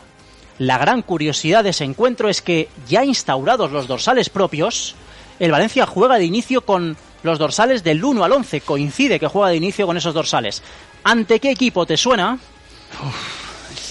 La 0.59 0.76
gran 0.76 1.03
curiosidad 1.03 1.62
de 1.62 1.70
ese 1.70 1.84
encuentro 1.84 2.28
es 2.28 2.42
que, 2.42 2.68
ya 2.88 3.05
instaurados 3.05 3.70
los 3.70 3.86
dorsales 3.86 4.28
propios, 4.28 4.96
el 5.38 5.53
Valencia 5.53 5.86
juega 5.86 6.18
de 6.18 6.24
inicio 6.24 6.62
con 6.62 6.96
los 7.22 7.38
dorsales 7.38 7.82
del 7.84 8.02
1 8.04 8.24
al 8.24 8.32
11. 8.32 8.60
Coincide 8.62 9.18
que 9.20 9.26
juega 9.26 9.48
de 9.50 9.56
inicio 9.56 9.86
con 9.86 9.96
esos 9.96 10.14
dorsales. 10.14 10.62
¿Ante 11.04 11.40
qué 11.40 11.50
equipo 11.50 11.86
te 11.86 11.96
suena? 11.96 12.38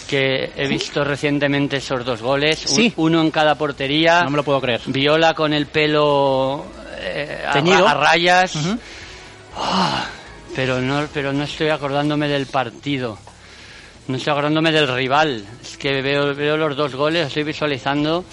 Que 0.08 0.52
he 0.56 0.68
visto 0.68 1.04
recientemente 1.04 1.78
esos 1.78 2.06
dos 2.06 2.22
goles, 2.22 2.66
un- 2.68 2.76
Sí. 2.76 2.94
uno 2.96 3.22
en 3.22 3.30
cada 3.32 3.56
portería. 3.56 4.24
No 4.24 4.30
me 4.30 4.38
lo 4.38 4.44
puedo 4.44 4.62
creer. 4.62 4.82
Viola 4.86 5.34
con 5.34 5.52
el 5.54 5.66
pelo 5.68 6.66
eh, 7.00 7.44
a, 7.48 7.52
Teñido. 7.54 7.86
a 7.88 7.94
rayas. 7.94 8.54
Ah, 9.56 10.06
pero 10.56 10.80
no, 10.82 11.08
pero 11.14 11.34
no 11.34 11.44
estoy 11.44 11.70
acordándome 11.70 12.28
del 12.28 12.46
partido. 12.48 13.18
No 14.08 14.16
estoy 14.16 14.32
acordándome 14.32 14.72
del 14.72 14.88
rival. 14.88 15.46
Es 15.62 15.78
que 15.78 16.02
veo, 16.02 16.34
veo 16.34 16.56
los 16.56 16.78
dos 16.78 16.96
goles, 16.96 17.28
estoy 17.28 17.44
visualizando. 17.44 18.24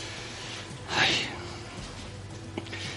Ay. 0.97 1.29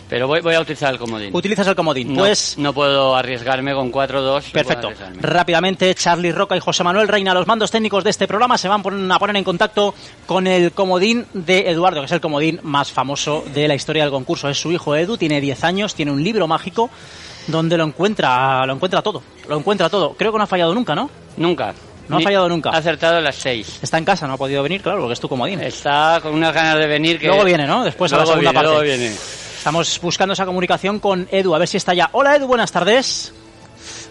Pero 0.10 0.28
voy, 0.28 0.40
voy 0.40 0.56
a 0.56 0.62
utilizar 0.62 0.94
el 0.94 1.00
comodín. 1.00 1.36
Utilizas 1.36 1.68
el 1.68 1.76
comodín. 1.76 2.14
No, 2.14 2.20
Pues 2.22 2.58
no 2.58 2.72
puedo 2.74 3.16
arriesgarme 3.16 3.74
con 3.74 3.92
4-2. 3.92 3.92
no 3.92 4.12
puedo 4.12 4.42
Perfecto. 4.54 4.90
Rápidamente, 5.20 5.94
Charlie 5.96 6.32
Roca 6.32 6.56
y 6.56 6.60
José 6.62 6.84
Manuel 6.84 7.08
Reina, 7.08 7.34
los 7.34 7.46
mandos 7.46 7.72
técnicos 7.72 8.04
de 8.04 8.12
este 8.12 8.28
programa, 8.28 8.58
se 8.58 8.68
van 8.70 8.82
a 9.12 9.20
poner 9.20 9.36
en 9.36 9.44
contacto 9.44 9.94
con 10.26 10.48
el 10.48 10.72
comodín 10.72 11.26
de 11.34 11.70
Eduardo, 11.70 12.00
que 12.00 12.06
es 12.06 12.12
el 12.14 12.22
comodín 12.22 12.60
más 12.64 12.92
famoso 12.92 13.44
de 13.54 13.68
la 13.68 13.76
historia 13.76 14.04
del 14.04 14.12
concurso. 14.12 14.48
Es 14.50 14.60
su 14.60 14.72
hijo 14.72 14.96
Edu, 14.96 15.18
tiene 15.18 15.42
10 15.42 15.64
años, 15.66 15.94
tiene 15.94 16.12
un 16.12 16.24
libro 16.24 16.48
mágico 16.48 16.90
donde 17.48 17.78
lo 17.78 17.84
encuentra, 17.84 18.66
lo 18.66 18.74
encuentra 18.74 19.02
todo. 19.02 19.22
Lo 19.50 19.58
encuentra 19.58 19.90
todo. 19.90 20.14
Creo 20.14 20.32
que 20.32 20.38
no 20.38 20.44
ha 20.46 20.48
fallado 20.48 20.74
nunca, 20.74 20.96
¿no? 20.96 21.10
Nunca. 21.38 21.74
No 22.08 22.18
ha 22.18 22.22
fallado 22.22 22.48
nunca. 22.48 22.70
Ha 22.70 22.78
acertado 22.78 23.20
las 23.20 23.36
6. 23.36 23.80
Está 23.82 23.98
en 23.98 24.06
casa, 24.06 24.26
no 24.28 24.34
ha 24.34 24.38
podido 24.38 24.64
venir, 24.64 24.82
claro, 24.82 25.00
porque 25.02 25.14
es 25.14 25.20
tu 25.20 25.28
comodín. 25.28 25.60
Está 25.62 26.20
con 26.22 26.34
unas 26.34 26.54
ganas 26.54 26.78
de 26.80 26.88
venir 26.88 27.20
que... 27.20 27.28
Luego 27.28 27.44
viene, 27.44 27.68
¿no? 27.68 27.84
Después 27.84 28.14
a 28.14 28.16
la 28.18 28.24
Luego 28.24 28.40
segunda 28.40 28.52
viene, 28.62 28.66
parte. 28.70 28.86
luego 28.88 28.98
viene. 28.98 29.16
Estamos 29.58 30.00
buscando 30.02 30.34
esa 30.34 30.46
comunicación 30.46 31.00
con 31.00 31.28
Edu, 31.32 31.54
a 31.54 31.58
ver 31.58 31.68
si 31.68 31.78
está 31.78 31.94
ya. 31.94 32.10
Hola 32.14 32.36
Edu, 32.36 32.48
buenas 32.48 32.72
tardes. 32.72 33.34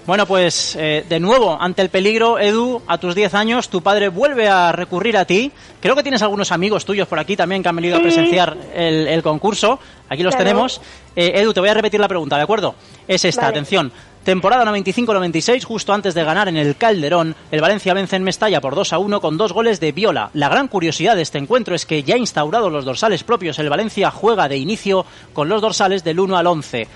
Bueno, 0.07 0.27
pues 0.27 0.77
eh, 0.79 1.05
de 1.09 1.19
nuevo, 1.19 1.57
ante 1.61 1.83
el 1.83 1.89
peligro, 1.89 2.39
Edu, 2.39 2.81
a 2.87 2.99
tus 2.99 3.15
10 3.15 3.35
años, 3.35 3.69
tu 3.69 3.83
padre 3.83 4.09
vuelve 4.09 4.49
a 4.49 4.71
recurrir 4.71 5.17
a 5.17 5.25
ti. 5.25 5.51
Creo 5.81 5.97
que 5.97 6.03
tienes 6.03 6.23
algunos 6.23 6.53
amigos 6.53 6.85
tuyos 6.85 7.09
por 7.09 7.19
aquí 7.19 7.37
también 7.37 7.63
que 7.63 7.69
han 7.69 7.77
venido 7.77 7.97
a 7.97 8.01
presenciar 8.01 8.57
el, 8.75 9.09
el 9.09 9.23
concurso. 9.23 9.81
Aquí 10.09 10.23
los 10.23 10.35
Claro. 10.35 10.45
tenemos. 10.51 10.81
Eh, 11.17 11.33
Edu, 11.41 11.53
te 11.53 11.61
voy 11.61 11.69
a 11.71 11.75
repetir 11.75 11.99
la 11.99 12.09
pregunta, 12.09 12.37
¿de 12.37 12.43
acuerdo? 12.43 12.75
Es 13.09 13.25
esta, 13.25 13.43
Vale. 13.43 13.51
atención. 13.55 13.93
Temporada 14.27 14.64
95-96, 14.64 15.62
justo 15.64 15.93
antes 15.93 16.12
de 16.12 16.24
ganar 16.24 16.49
en 16.49 16.57
el 16.57 16.77
Calderón, 16.77 17.37
el 17.53 17.61
Valencia 17.61 17.95
vence 17.95 18.16
en 18.16 18.24
Mestalla 18.24 18.61
por 18.61 18.74
2 18.74 18.93
a 18.93 18.99
1 18.99 19.20
con 19.20 19.39
dos 19.39 19.53
goles 19.53 19.79
de 19.79 19.93
Viola. 19.93 20.31
La 20.35 20.49
gran 20.49 20.66
curiosidad 20.66 21.14
de 21.14 21.22
este 21.22 21.39
encuentro 21.39 21.77
es 21.77 21.87
que 21.87 22.03
ya 22.03 22.16
instaurados 22.16 22.72
los 22.72 22.85
dorsales 22.85 23.22
propios, 23.22 23.57
el 23.61 23.68
Valencia 23.70 24.11
juega 24.11 24.49
de 24.49 24.57
inicio 24.57 25.07
con 25.33 25.49
los 25.49 25.62
dorsales 25.62 26.03
del 26.03 26.18
1 26.18 26.37
al 26.37 26.49
11. 26.49 26.89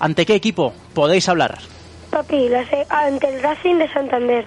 ¿Ante 0.00 0.26
qué 0.26 0.34
equipo 0.34 0.74
podéis 0.92 1.30
hablar? 1.30 1.56
Papi, 2.10 2.50
la 2.50 2.62
sé- 2.68 2.86
ante 2.90 3.34
el 3.34 3.42
Racing 3.42 3.76
de 3.76 3.90
Santander. 3.90 4.44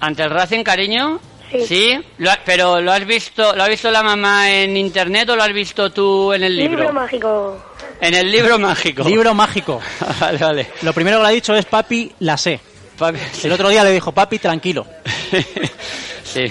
¿Ante 0.00 0.22
el 0.22 0.28
Racing, 0.30 0.64
cariño? 0.64 1.18
Sí. 1.66 1.98
Lo 2.18 2.30
ha- 2.30 2.38
pero 2.44 2.82
¿lo 2.82 2.92
has 2.92 3.06
visto 3.06 3.54
lo 3.56 3.62
ha 3.62 3.68
visto 3.68 3.90
la 3.90 4.02
mamá 4.02 4.50
en 4.52 4.76
internet 4.76 5.30
o 5.30 5.36
lo 5.36 5.42
has 5.44 5.52
visto 5.54 5.90
tú 5.92 6.34
en 6.34 6.42
el 6.42 6.56
libro? 6.58 6.78
Libro 6.80 6.92
mágico. 6.92 7.56
En 8.00 8.14
el 8.14 8.30
libro 8.30 8.58
mágico. 8.58 9.02
Libro 9.04 9.34
mágico. 9.34 9.80
vale, 10.20 10.38
vale. 10.38 10.66
Lo 10.82 10.92
primero 10.92 11.18
que 11.18 11.22
le 11.22 11.28
ha 11.28 11.32
dicho 11.32 11.54
es 11.54 11.64
papi, 11.64 12.12
la 12.20 12.36
sé. 12.36 12.60
Papi, 12.98 13.18
El 13.44 13.52
otro 13.52 13.68
día 13.68 13.84
le 13.84 13.92
dijo 13.92 14.12
papi, 14.12 14.38
tranquilo. 14.38 14.86
sí. 16.24 16.44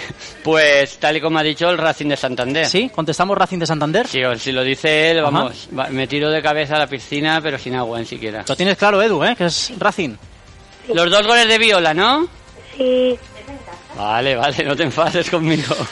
Pues 0.43 0.97
tal 0.97 1.17
y 1.17 1.21
como 1.21 1.39
ha 1.39 1.43
dicho 1.43 1.69
el 1.69 1.77
Racing 1.77 2.07
de 2.07 2.17
Santander. 2.17 2.67
¿Sí? 2.67 2.89
¿Contestamos 2.93 3.35
Racing 3.37 3.57
de 3.59 3.65
Santander? 3.65 4.07
Sí, 4.07 4.23
o 4.23 4.37
si 4.37 4.51
lo 4.51 4.63
dice 4.63 5.11
él, 5.11 5.21
vamos, 5.23 5.67
va- 5.77 5.87
me 5.89 6.05
tiro 6.07 6.29
de 6.29 6.41
cabeza 6.41 6.75
a 6.75 6.79
la 6.79 6.87
piscina, 6.87 7.39
pero 7.41 7.57
sin 7.57 7.75
agua 7.75 7.99
ni 7.99 8.05
siquiera. 8.05 8.43
Lo 8.47 8.55
tienes 8.55 8.77
claro, 8.77 9.01
Edu, 9.01 9.23
¿eh? 9.23 9.35
Que 9.35 9.45
es 9.45 9.71
Racing. 9.77 10.15
Los 10.93 11.09
dos 11.09 11.25
goles 11.25 11.47
de 11.47 11.57
Viola, 11.57 11.93
¿no? 11.95 12.27
Sí. 12.77 13.17
Vale, 13.97 14.35
vale, 14.35 14.63
no 14.65 14.75
te 14.75 14.83
enfades 14.83 15.29
conmigo. 15.31 15.75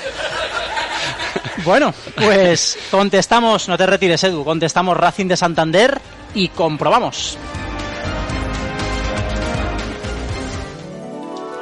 Bueno, 1.66 1.94
pues 2.16 2.78
contestamos, 2.92 3.68
no 3.70 3.78
te 3.78 3.86
retires, 3.86 4.24
Edu, 4.24 4.44
contestamos 4.44 4.98
Racing 4.98 5.28
de 5.28 5.38
Santander 5.38 6.00
y 6.34 6.50
comprobamos. 6.50 7.38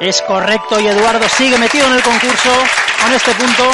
Es 0.00 0.20
correcto 0.22 0.80
y 0.80 0.88
Eduardo 0.88 1.28
sigue 1.28 1.56
metido 1.58 1.86
en 1.86 1.92
el 1.92 2.02
concurso 2.02 2.50
con 3.00 3.12
este 3.12 3.32
punto. 3.34 3.70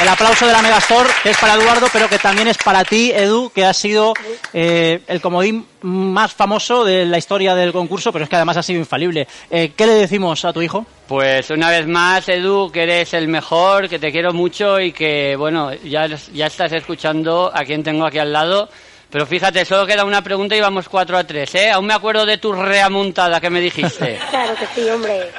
El 0.00 0.08
aplauso 0.08 0.46
de 0.46 0.52
la 0.52 0.62
Megastore, 0.62 1.08
que 1.22 1.30
es 1.30 1.38
para 1.38 1.54
Eduardo, 1.54 1.86
pero 1.92 2.08
que 2.08 2.18
también 2.18 2.48
es 2.48 2.58
para 2.58 2.84
ti, 2.84 3.12
Edu, 3.14 3.50
que 3.54 3.64
has 3.64 3.76
sido 3.76 4.14
eh, 4.52 5.00
el 5.06 5.20
comodín 5.20 5.66
más 5.82 6.32
famoso 6.32 6.84
de 6.84 7.04
la 7.04 7.18
historia 7.18 7.54
del 7.54 7.72
concurso, 7.72 8.12
pero 8.12 8.24
es 8.24 8.28
que 8.30 8.36
además 8.36 8.56
ha 8.56 8.62
sido 8.62 8.80
infalible. 8.80 9.28
Eh, 9.50 9.72
¿Qué 9.76 9.86
le 9.86 9.94
decimos 9.94 10.44
a 10.44 10.52
tu 10.52 10.60
hijo? 10.62 10.84
Pues 11.06 11.50
una 11.50 11.70
vez 11.70 11.86
más, 11.86 12.28
Edu, 12.28 12.70
que 12.72 12.82
eres 12.82 13.14
el 13.14 13.28
mejor, 13.28 13.88
que 13.88 13.98
te 13.98 14.10
quiero 14.10 14.32
mucho 14.32 14.80
y 14.80 14.92
que, 14.92 15.36
bueno, 15.36 15.72
ya, 15.84 16.06
ya 16.32 16.46
estás 16.46 16.72
escuchando 16.72 17.50
a 17.54 17.64
quien 17.64 17.82
tengo 17.84 18.04
aquí 18.06 18.18
al 18.18 18.32
lado. 18.32 18.68
Pero 19.10 19.26
fíjate, 19.26 19.64
solo 19.66 19.86
queda 19.86 20.04
una 20.06 20.22
pregunta 20.22 20.56
y 20.56 20.60
vamos 20.60 20.88
4 20.88 21.18
a 21.18 21.24
3, 21.24 21.54
¿eh? 21.56 21.70
Aún 21.70 21.84
me 21.86 21.92
acuerdo 21.94 22.24
de 22.24 22.38
tu 22.38 22.52
reamontada 22.54 23.40
que 23.40 23.50
me 23.50 23.60
dijiste. 23.60 24.18
Claro 24.30 24.54
que 24.56 24.66
sí, 24.74 24.88
hombre. 24.88 25.30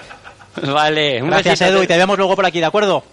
vale, 0.62 1.22
un 1.24 1.30
Gracias, 1.30 1.60
besito. 1.60 1.78
Edu, 1.78 1.84
y 1.84 1.88
te 1.88 1.98
vemos 1.98 2.18
luego 2.18 2.36
por 2.36 2.46
aquí, 2.46 2.60
¿de 2.60 2.68
acuerdo? 2.68 3.04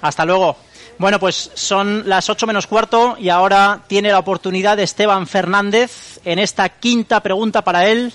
Hasta 0.00 0.24
luego. 0.24 0.56
Bueno, 0.98 1.18
pues 1.18 1.50
son 1.54 2.08
las 2.08 2.30
8 2.30 2.46
menos 2.46 2.66
cuarto 2.66 3.16
y 3.18 3.28
ahora 3.28 3.80
tiene 3.86 4.10
la 4.10 4.18
oportunidad 4.18 4.78
Esteban 4.78 5.26
Fernández 5.26 6.20
en 6.24 6.38
esta 6.38 6.68
quinta 6.68 7.20
pregunta 7.20 7.62
para 7.62 7.86
él. 7.88 8.12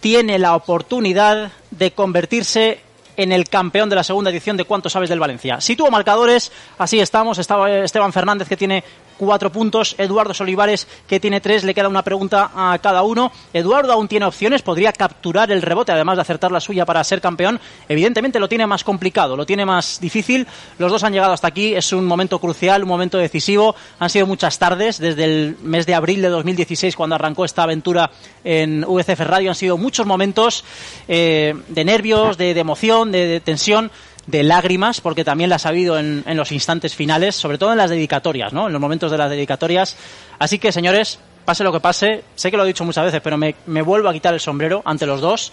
Tiene 0.00 0.38
la 0.38 0.54
oportunidad 0.54 1.50
de 1.70 1.92
convertirse 1.92 2.80
en 3.16 3.32
el 3.32 3.48
campeón 3.48 3.88
de 3.88 3.96
la 3.96 4.04
segunda 4.04 4.30
edición 4.30 4.56
de 4.56 4.64
¿Cuánto 4.64 4.90
sabes 4.90 5.08
del 5.08 5.20
Valencia? 5.20 5.60
Si 5.60 5.76
tuvo 5.76 5.90
marcadores, 5.90 6.52
así 6.78 7.00
estamos. 7.00 7.38
Estaba 7.38 7.70
Esteban 7.70 8.12
Fernández 8.12 8.48
que 8.48 8.56
tiene 8.56 8.84
cuatro 9.18 9.50
puntos, 9.50 9.94
Eduardo 9.98 10.34
Solivares 10.34 10.86
que 11.06 11.20
tiene 11.20 11.40
tres, 11.40 11.64
le 11.64 11.74
queda 11.74 11.88
una 11.88 12.02
pregunta 12.02 12.50
a 12.54 12.78
cada 12.78 13.02
uno. 13.02 13.32
Eduardo 13.52 13.92
aún 13.92 14.08
tiene 14.08 14.26
opciones, 14.26 14.62
podría 14.62 14.92
capturar 14.92 15.50
el 15.50 15.62
rebote 15.62 15.92
además 15.92 16.16
de 16.16 16.22
acertar 16.22 16.52
la 16.52 16.60
suya 16.60 16.84
para 16.84 17.02
ser 17.04 17.20
campeón. 17.20 17.60
Evidentemente 17.88 18.40
lo 18.40 18.48
tiene 18.48 18.66
más 18.66 18.84
complicado, 18.84 19.36
lo 19.36 19.46
tiene 19.46 19.64
más 19.64 20.00
difícil. 20.00 20.46
Los 20.78 20.90
dos 20.90 21.04
han 21.04 21.12
llegado 21.12 21.32
hasta 21.32 21.48
aquí, 21.48 21.74
es 21.74 21.92
un 21.92 22.06
momento 22.06 22.38
crucial, 22.38 22.82
un 22.82 22.88
momento 22.88 23.18
decisivo. 23.18 23.74
Han 23.98 24.10
sido 24.10 24.26
muchas 24.26 24.58
tardes 24.58 24.98
desde 24.98 25.24
el 25.24 25.56
mes 25.62 25.86
de 25.86 25.94
abril 25.94 26.22
de 26.22 26.28
2016 26.28 26.96
cuando 26.96 27.14
arrancó 27.16 27.44
esta 27.44 27.62
aventura 27.62 28.10
en 28.42 28.82
VCF 28.82 29.20
Radio. 29.20 29.50
Han 29.50 29.56
sido 29.56 29.76
muchos 29.76 30.06
momentos 30.06 30.64
eh, 31.08 31.54
de 31.68 31.84
nervios, 31.84 32.36
de, 32.36 32.50
emoción, 32.58 33.12
de, 33.12 33.26
de 33.26 33.40
tensión 33.40 33.90
de 34.26 34.42
lágrimas, 34.42 35.00
porque 35.00 35.24
también 35.24 35.50
las 35.50 35.66
ha 35.66 35.70
habido 35.70 35.98
en, 35.98 36.24
los 36.26 36.52
instantes 36.52 36.94
finales, 36.94 37.34
sobre 37.34 37.58
todo 37.58 37.72
en 37.72 37.78
las 37.78 37.90
dedicatorias, 37.90 38.52
¿no? 38.52 38.66
En 38.66 38.72
los 38.72 38.80
momentos 38.80 39.10
de 39.10 39.18
las 39.18 39.30
dedicatorias. 39.30 39.96
Así 40.38 40.58
que, 40.58 40.72
señores, 40.72 41.18
pase 41.44 41.64
lo 41.64 41.72
que 41.72 41.80
pase, 41.80 42.24
sé 42.34 42.50
que 42.50 42.56
lo 42.56 42.64
he 42.64 42.66
dicho 42.66 42.84
muchas 42.84 43.04
veces, 43.04 43.20
pero 43.22 43.36
me, 43.36 43.54
me 43.66 43.82
vuelvo 43.82 44.08
a 44.08 44.12
quitar 44.12 44.34
el 44.34 44.40
sombrero 44.40 44.82
ante 44.84 45.06
los 45.06 45.20
dos. 45.20 45.52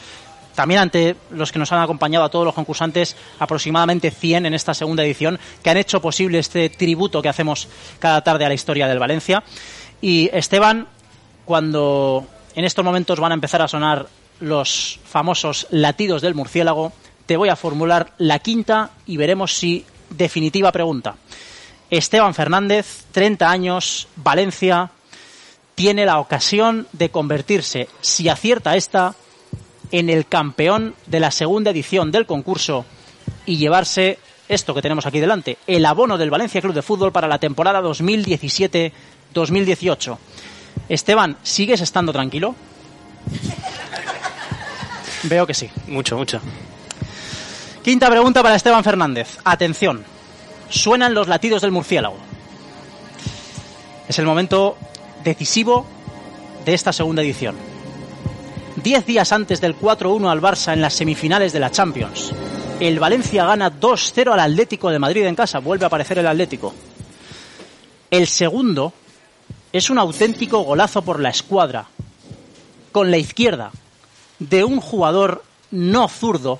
También 0.55 0.81
ante 0.81 1.15
los 1.31 1.51
que 1.51 1.59
nos 1.59 1.71
han 1.71 1.81
acompañado 1.81 2.25
a 2.25 2.29
todos 2.29 2.45
los 2.45 2.53
concursantes, 2.53 3.15
aproximadamente 3.39 4.11
100 4.11 4.47
en 4.47 4.53
esta 4.53 4.73
segunda 4.73 5.03
edición, 5.03 5.39
que 5.63 5.69
han 5.69 5.77
hecho 5.77 6.01
posible 6.01 6.39
este 6.39 6.69
tributo 6.69 7.21
que 7.21 7.29
hacemos 7.29 7.69
cada 7.99 8.21
tarde 8.21 8.45
a 8.45 8.49
la 8.49 8.53
historia 8.53 8.87
del 8.87 8.99
Valencia. 8.99 9.43
Y 10.01 10.29
Esteban, 10.33 10.87
cuando 11.45 12.25
en 12.55 12.65
estos 12.65 12.83
momentos 12.83 13.19
van 13.19 13.31
a 13.31 13.35
empezar 13.35 13.61
a 13.61 13.67
sonar 13.67 14.07
los 14.41 14.99
famosos 15.05 15.67
latidos 15.69 16.21
del 16.21 16.35
murciélago, 16.35 16.91
te 17.31 17.37
voy 17.37 17.47
a 17.47 17.55
formular 17.55 18.11
la 18.17 18.39
quinta 18.39 18.89
y 19.07 19.15
veremos 19.15 19.55
si 19.55 19.85
definitiva 20.09 20.73
pregunta. 20.73 21.15
Esteban 21.89 22.33
Fernández, 22.33 23.05
30 23.13 23.49
años, 23.49 24.09
Valencia, 24.17 24.91
tiene 25.73 26.05
la 26.05 26.19
ocasión 26.19 26.89
de 26.91 27.07
convertirse, 27.07 27.87
si 28.01 28.27
acierta 28.27 28.75
esta, 28.75 29.15
en 29.93 30.09
el 30.09 30.27
campeón 30.27 30.93
de 31.05 31.21
la 31.21 31.31
segunda 31.31 31.71
edición 31.71 32.11
del 32.11 32.25
concurso 32.25 32.83
y 33.45 33.55
llevarse 33.55 34.19
esto 34.49 34.73
que 34.73 34.81
tenemos 34.81 35.05
aquí 35.05 35.21
delante, 35.21 35.57
el 35.67 35.85
abono 35.85 36.17
del 36.17 36.31
Valencia 36.31 36.59
Club 36.59 36.73
de 36.73 36.81
Fútbol 36.81 37.13
para 37.13 37.29
la 37.29 37.39
temporada 37.39 37.81
2017-2018. 37.81 40.17
Esteban, 40.89 41.37
¿sigues 41.43 41.79
estando 41.79 42.11
tranquilo? 42.11 42.55
Veo 45.23 45.47
que 45.47 45.53
sí. 45.53 45.69
Mucho, 45.87 46.17
mucho. 46.17 46.41
Quinta 47.83 48.11
pregunta 48.11 48.43
para 48.43 48.55
Esteban 48.55 48.83
Fernández. 48.83 49.39
Atención. 49.43 50.03
Suenan 50.69 51.15
los 51.15 51.27
latidos 51.27 51.63
del 51.63 51.71
murciélago. 51.71 52.17
Es 54.07 54.19
el 54.19 54.25
momento 54.27 54.77
decisivo 55.23 55.87
de 56.63 56.75
esta 56.75 56.93
segunda 56.93 57.23
edición. 57.23 57.55
Diez 58.83 59.03
días 59.07 59.31
antes 59.31 59.61
del 59.61 59.75
4-1 59.75 60.29
al 60.29 60.41
Barça 60.41 60.73
en 60.73 60.81
las 60.81 60.93
semifinales 60.93 61.53
de 61.53 61.59
la 61.59 61.71
Champions, 61.71 62.31
el 62.79 62.99
Valencia 62.99 63.45
gana 63.45 63.71
2-0 63.71 64.31
al 64.31 64.39
Atlético 64.39 64.91
de 64.91 64.99
Madrid 64.99 65.25
en 65.25 65.35
casa. 65.35 65.57
Vuelve 65.57 65.85
a 65.85 65.87
aparecer 65.87 66.19
el 66.19 66.27
Atlético. 66.27 66.75
El 68.11 68.27
segundo 68.27 68.93
es 69.73 69.89
un 69.89 69.97
auténtico 69.97 70.59
golazo 70.59 71.01
por 71.01 71.19
la 71.19 71.29
escuadra, 71.29 71.87
con 72.91 73.09
la 73.09 73.17
izquierda, 73.17 73.71
de 74.37 74.63
un 74.63 74.79
jugador 74.79 75.43
no 75.71 76.07
zurdo, 76.07 76.59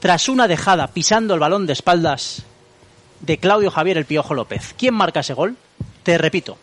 tras 0.00 0.28
una 0.28 0.48
dejada 0.48 0.88
pisando 0.88 1.34
el 1.34 1.40
balón 1.40 1.66
de 1.66 1.74
espaldas 1.74 2.42
de 3.20 3.38
Claudio 3.38 3.70
Javier 3.70 3.98
el 3.98 4.06
Piojo 4.06 4.34
López. 4.34 4.74
¿Quién 4.76 4.94
marca 4.94 5.20
ese 5.20 5.34
gol? 5.34 5.56
Te 6.02 6.16
repito. 6.16 6.56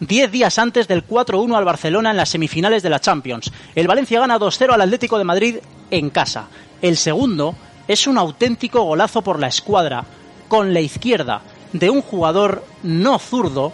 Diez 0.00 0.30
días 0.30 0.58
antes 0.58 0.88
del 0.88 1.06
4-1 1.06 1.56
al 1.56 1.64
Barcelona 1.64 2.10
en 2.10 2.16
las 2.16 2.28
semifinales 2.28 2.82
de 2.82 2.90
la 2.90 3.00
Champions. 3.00 3.52
El 3.74 3.86
Valencia 3.86 4.20
gana 4.20 4.38
2-0 4.38 4.74
al 4.74 4.80
Atlético 4.80 5.16
de 5.16 5.24
Madrid 5.24 5.56
en 5.90 6.10
casa. 6.10 6.48
El 6.82 6.96
segundo 6.96 7.54
es 7.88 8.06
un 8.06 8.18
auténtico 8.18 8.82
golazo 8.82 9.22
por 9.22 9.38
la 9.38 9.46
escuadra, 9.46 10.04
con 10.48 10.74
la 10.74 10.80
izquierda, 10.80 11.40
de 11.72 11.88
un 11.88 12.02
jugador 12.02 12.64
no 12.82 13.18
zurdo, 13.18 13.72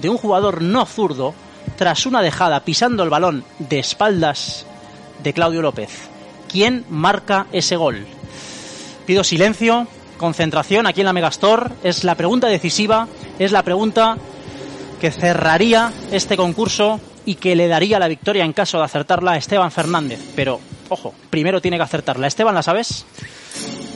de 0.00 0.08
un 0.08 0.16
jugador 0.16 0.62
no 0.62 0.86
zurdo, 0.86 1.34
tras 1.76 2.06
una 2.06 2.22
dejada 2.22 2.60
pisando 2.60 3.02
el 3.02 3.10
balón 3.10 3.44
de 3.58 3.80
espaldas 3.80 4.64
de 5.22 5.32
Claudio 5.34 5.60
López. 5.60 6.08
¿Quién 6.48 6.84
marca 6.88 7.46
ese 7.52 7.76
gol? 7.76 8.06
Pido 9.08 9.24
silencio, 9.24 9.86
concentración 10.18 10.86
aquí 10.86 11.00
en 11.00 11.06
la 11.06 11.14
Megastore. 11.14 11.70
Es 11.82 12.04
la 12.04 12.14
pregunta 12.14 12.46
decisiva, 12.46 13.08
es 13.38 13.52
la 13.52 13.62
pregunta 13.62 14.18
que 15.00 15.10
cerraría 15.10 15.90
este 16.12 16.36
concurso 16.36 17.00
y 17.24 17.36
que 17.36 17.56
le 17.56 17.68
daría 17.68 17.98
la 17.98 18.06
victoria 18.06 18.44
en 18.44 18.52
caso 18.52 18.76
de 18.76 18.84
acertarla 18.84 19.32
a 19.32 19.36
Esteban 19.38 19.72
Fernández. 19.72 20.20
Pero, 20.36 20.60
ojo, 20.90 21.14
primero 21.30 21.62
tiene 21.62 21.78
que 21.78 21.84
acertarla. 21.84 22.26
Esteban, 22.26 22.54
¿la 22.54 22.62
sabes? 22.62 23.06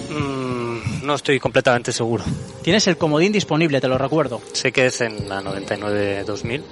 Mm, 0.09 1.05
no 1.05 1.15
estoy 1.15 1.39
completamente 1.39 1.93
seguro. 1.93 2.25
Tienes 2.63 2.87
el 2.87 2.97
comodín 2.97 3.33
disponible, 3.33 3.83
te 3.83 3.89
lo 3.89 3.99
recuerdo. 3.99 4.41
Sé 4.55 4.73
que 4.73 4.87
es 4.87 5.03
en 5.03 5.29
la 5.29 5.43
99-2000, 5.43 6.63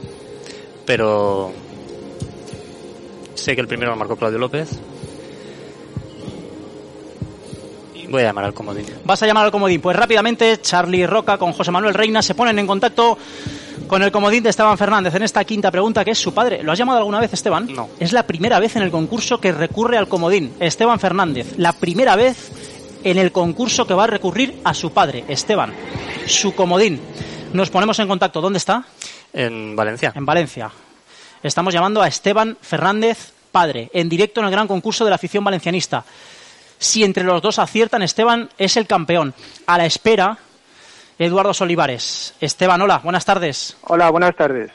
pero 0.86 1.52
sé 3.34 3.54
que 3.54 3.60
el 3.60 3.68
primero 3.68 3.90
lo 3.90 3.98
marcó 3.98 4.16
Claudio 4.16 4.38
López. 4.38 4.80
Voy 8.10 8.22
a 8.22 8.26
llamar 8.26 8.44
al 8.44 8.54
comodín. 8.54 8.84
Vas 9.04 9.22
a 9.22 9.26
llamar 9.26 9.44
al 9.44 9.52
comodín. 9.52 9.80
Pues 9.80 9.96
rápidamente, 9.96 10.60
Charlie 10.60 11.06
Roca 11.06 11.38
con 11.38 11.52
José 11.52 11.70
Manuel 11.70 11.94
Reina 11.94 12.22
se 12.22 12.34
ponen 12.34 12.58
en 12.58 12.66
contacto 12.66 13.16
con 13.86 14.02
el 14.02 14.10
comodín 14.10 14.42
de 14.42 14.50
Esteban 14.50 14.76
Fernández 14.76 15.14
en 15.14 15.22
esta 15.22 15.44
quinta 15.44 15.70
pregunta, 15.70 16.04
que 16.04 16.10
es 16.10 16.18
su 16.18 16.34
padre. 16.34 16.62
¿Lo 16.64 16.72
has 16.72 16.78
llamado 16.78 16.98
alguna 16.98 17.20
vez, 17.20 17.32
Esteban? 17.32 17.72
No. 17.72 17.88
Es 18.00 18.12
la 18.12 18.26
primera 18.26 18.58
vez 18.58 18.74
en 18.74 18.82
el 18.82 18.90
concurso 18.90 19.40
que 19.40 19.52
recurre 19.52 19.96
al 19.96 20.08
comodín. 20.08 20.52
Esteban 20.58 20.98
Fernández. 20.98 21.54
La 21.56 21.72
primera 21.72 22.16
vez 22.16 22.50
en 23.04 23.16
el 23.16 23.30
concurso 23.30 23.86
que 23.86 23.94
va 23.94 24.04
a 24.04 24.08
recurrir 24.08 24.60
a 24.64 24.74
su 24.74 24.90
padre, 24.92 25.24
Esteban. 25.28 25.72
Su 26.26 26.52
comodín. 26.52 27.00
Nos 27.52 27.70
ponemos 27.70 27.98
en 28.00 28.08
contacto. 28.08 28.40
¿Dónde 28.40 28.58
está? 28.58 28.84
En 29.32 29.76
Valencia. 29.76 30.12
En 30.16 30.26
Valencia. 30.26 30.70
Estamos 31.44 31.72
llamando 31.72 32.02
a 32.02 32.08
Esteban 32.08 32.58
Fernández, 32.60 33.32
padre, 33.52 33.88
en 33.94 34.08
directo 34.08 34.40
en 34.40 34.46
el 34.46 34.52
gran 34.52 34.66
concurso 34.66 35.04
de 35.04 35.10
la 35.10 35.16
afición 35.16 35.44
valencianista. 35.44 36.04
Si 36.80 37.04
entre 37.04 37.24
los 37.24 37.42
dos 37.42 37.58
aciertan, 37.58 38.00
Esteban 38.00 38.48
es 38.56 38.78
el 38.78 38.86
campeón. 38.86 39.34
A 39.66 39.76
la 39.76 39.84
espera, 39.84 40.38
Eduardo 41.18 41.52
Solivares. 41.52 42.32
Esteban, 42.40 42.80
hola, 42.80 42.98
buenas 43.04 43.26
tardes. 43.26 43.76
Hola, 43.82 44.08
buenas 44.10 44.34
tardes. 44.34 44.70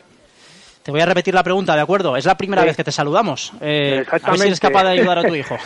Te 0.83 0.91
voy 0.91 1.01
a 1.01 1.07
repetir 1.07 1.33
la 1.33 1.41
pregunta, 1.41 1.75
¿de 1.75 1.81
acuerdo? 1.81 2.15
Es 2.15 2.25
la 2.25 2.37
primera 2.37 2.61
Sí. 2.61 2.67
vez 2.67 2.77
que 2.77 2.83
te 2.83 2.91
saludamos. 2.91 3.51
Eh, 3.59 4.05
a 4.07 4.29
ver 4.29 4.39
si 4.39 4.45
eres 4.47 4.59
capaz 4.59 4.83
de 4.83 4.89
ayudar 4.91 5.17
a 5.17 5.23
tu 5.23 5.33
hijo. 5.35 5.57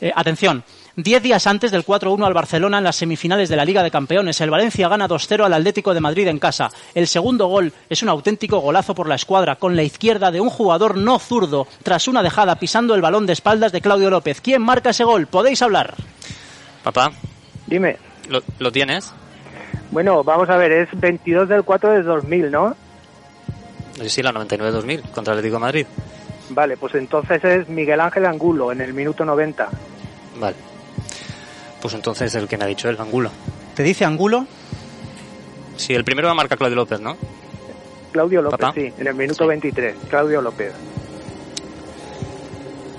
Eh, 0.00 0.10
atención. 0.16 0.64
Diez 1.00 1.22
días 1.22 1.46
antes 1.46 1.70
del 1.70 1.86
4-1 1.86 2.26
al 2.26 2.34
Barcelona 2.34 2.78
en 2.78 2.82
las 2.82 2.96
semifinales 2.96 3.48
de 3.48 3.54
la 3.54 3.64
Liga 3.64 3.84
de 3.84 3.90
Campeones, 3.92 4.40
el 4.40 4.50
Valencia 4.50 4.88
gana 4.88 5.06
2-0 5.06 5.44
al 5.44 5.54
Atlético 5.54 5.94
de 5.94 6.00
Madrid 6.00 6.26
en 6.26 6.40
casa. 6.40 6.70
El 6.92 7.06
segundo 7.06 7.46
gol 7.46 7.72
es 7.88 8.02
un 8.02 8.08
auténtico 8.08 8.58
golazo 8.58 8.96
por 8.96 9.08
la 9.08 9.14
escuadra, 9.14 9.54
con 9.54 9.76
la 9.76 9.84
izquierda 9.84 10.32
de 10.32 10.40
un 10.40 10.50
jugador 10.50 10.96
no 10.96 11.20
zurdo, 11.20 11.68
tras 11.84 12.08
una 12.08 12.24
dejada 12.24 12.56
pisando 12.56 12.96
el 12.96 13.00
balón 13.00 13.26
de 13.26 13.32
espaldas 13.34 13.70
de 13.70 13.80
Claudio 13.80 14.10
López. 14.10 14.40
¿Quién 14.40 14.60
marca 14.60 14.90
ese 14.90 15.04
gol? 15.04 15.28
Podéis 15.28 15.62
hablar. 15.62 15.94
Papá, 16.82 17.12
Dime. 17.68 17.96
¿lo, 18.28 18.42
lo 18.58 18.72
tienes? 18.72 19.12
Bueno, 19.92 20.24
vamos 20.24 20.50
a 20.50 20.56
ver, 20.56 20.72
es 20.72 20.88
22 20.94 21.48
del 21.48 21.62
4 21.62 21.92
de 21.92 22.02
2000, 22.02 22.50
¿no? 22.50 22.76
Sí, 24.00 24.08
sí, 24.08 24.22
la 24.24 24.32
99-2000 24.32 25.12
contra 25.12 25.34
el 25.34 25.38
Atlético 25.38 25.58
de 25.58 25.60
Madrid. 25.60 25.86
Vale, 26.50 26.76
pues 26.76 26.96
entonces 26.96 27.44
es 27.44 27.68
Miguel 27.68 28.00
Ángel 28.00 28.26
Angulo 28.26 28.72
en 28.72 28.80
el 28.80 28.92
minuto 28.92 29.24
90. 29.24 29.68
Vale. 30.40 30.56
Pues 31.80 31.94
entonces 31.94 32.34
el 32.34 32.48
que 32.48 32.56
me 32.56 32.64
ha 32.64 32.66
dicho 32.66 32.88
el 32.88 33.00
Angulo. 33.00 33.30
¿Te 33.74 33.82
dice 33.82 34.04
Angulo? 34.04 34.46
Sí, 35.76 35.94
el 35.94 36.04
primero 36.04 36.28
lo 36.28 36.34
marca 36.34 36.56
Claudio 36.56 36.76
López, 36.76 37.00
¿no? 37.00 37.16
Claudio 38.12 38.42
López, 38.42 38.58
¿Papá? 38.58 38.72
sí, 38.74 38.92
en 38.98 39.06
el 39.06 39.14
minuto 39.14 39.46
23. 39.46 39.94
Claudio 40.08 40.42
López. 40.42 40.72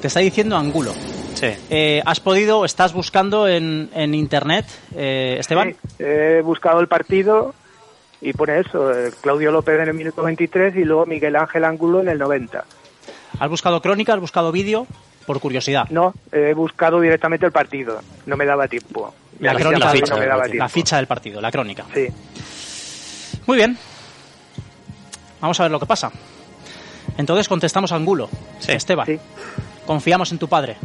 Te 0.02 0.08
está 0.08 0.22
diciendo 0.22 0.56
Angulo. 0.56 0.94
Sí. 1.34 1.48
Eh, 1.70 2.02
¿Has 2.06 2.20
podido, 2.20 2.64
estás 2.66 2.94
buscando 2.94 3.48
en, 3.48 3.90
en 3.94 4.14
internet, 4.14 4.66
eh, 4.96 5.38
Esteban? 5.40 5.76
Sí, 5.98 6.04
he 6.04 6.42
buscado 6.42 6.80
el 6.80 6.88
partido 6.88 7.54
y 8.22 8.34
pone 8.34 8.60
eso, 8.60 8.92
eh, 8.94 9.12
Claudio 9.22 9.52
López 9.52 9.80
en 9.80 9.88
el 9.90 9.94
minuto 9.94 10.24
23 10.24 10.76
y 10.76 10.84
luego 10.84 11.06
Miguel 11.06 11.36
Ángel 11.36 11.64
Angulo 11.66 12.02
en 12.02 12.10
el 12.10 12.18
90. 12.18 12.64
¿Has 13.40 13.50
buscado 13.50 13.82
crónica? 13.82 14.14
¿Has 14.14 14.20
buscado 14.20 14.52
vídeo? 14.52 14.86
Por 15.30 15.40
curiosidad. 15.40 15.86
No, 15.92 16.12
he 16.32 16.56
buscado 16.56 17.00
directamente 17.00 17.46
el 17.46 17.52
partido, 17.52 18.02
no 18.26 18.36
me 18.36 18.48
daba 18.48 18.68
tiempo. 18.68 19.14
La, 19.40 19.54
crónica, 19.54 19.92
del 19.92 20.00
falta, 20.00 20.16
no 20.16 20.20
me 20.22 20.26
daba 20.26 20.40
partido. 20.40 20.58
la 20.58 20.66
tiempo. 20.66 20.74
ficha 20.74 20.96
del 20.98 21.06
partido, 21.06 21.40
la 21.40 21.52
crónica. 21.52 21.86
Sí. 21.94 22.08
Muy 23.46 23.58
bien. 23.58 23.78
Vamos 25.40 25.60
a 25.60 25.64
ver 25.64 25.72
lo 25.72 25.80
que 25.80 25.86
pasa. 25.86 26.12
Entonces 27.16 27.48
contestamos 27.48 27.92
a 27.92 27.96
Angulo. 27.98 28.28
Esteban. 28.68 29.20
Confiamos 29.86 30.32
en 30.32 30.40
tu 30.40 30.48
padre. 30.48 30.78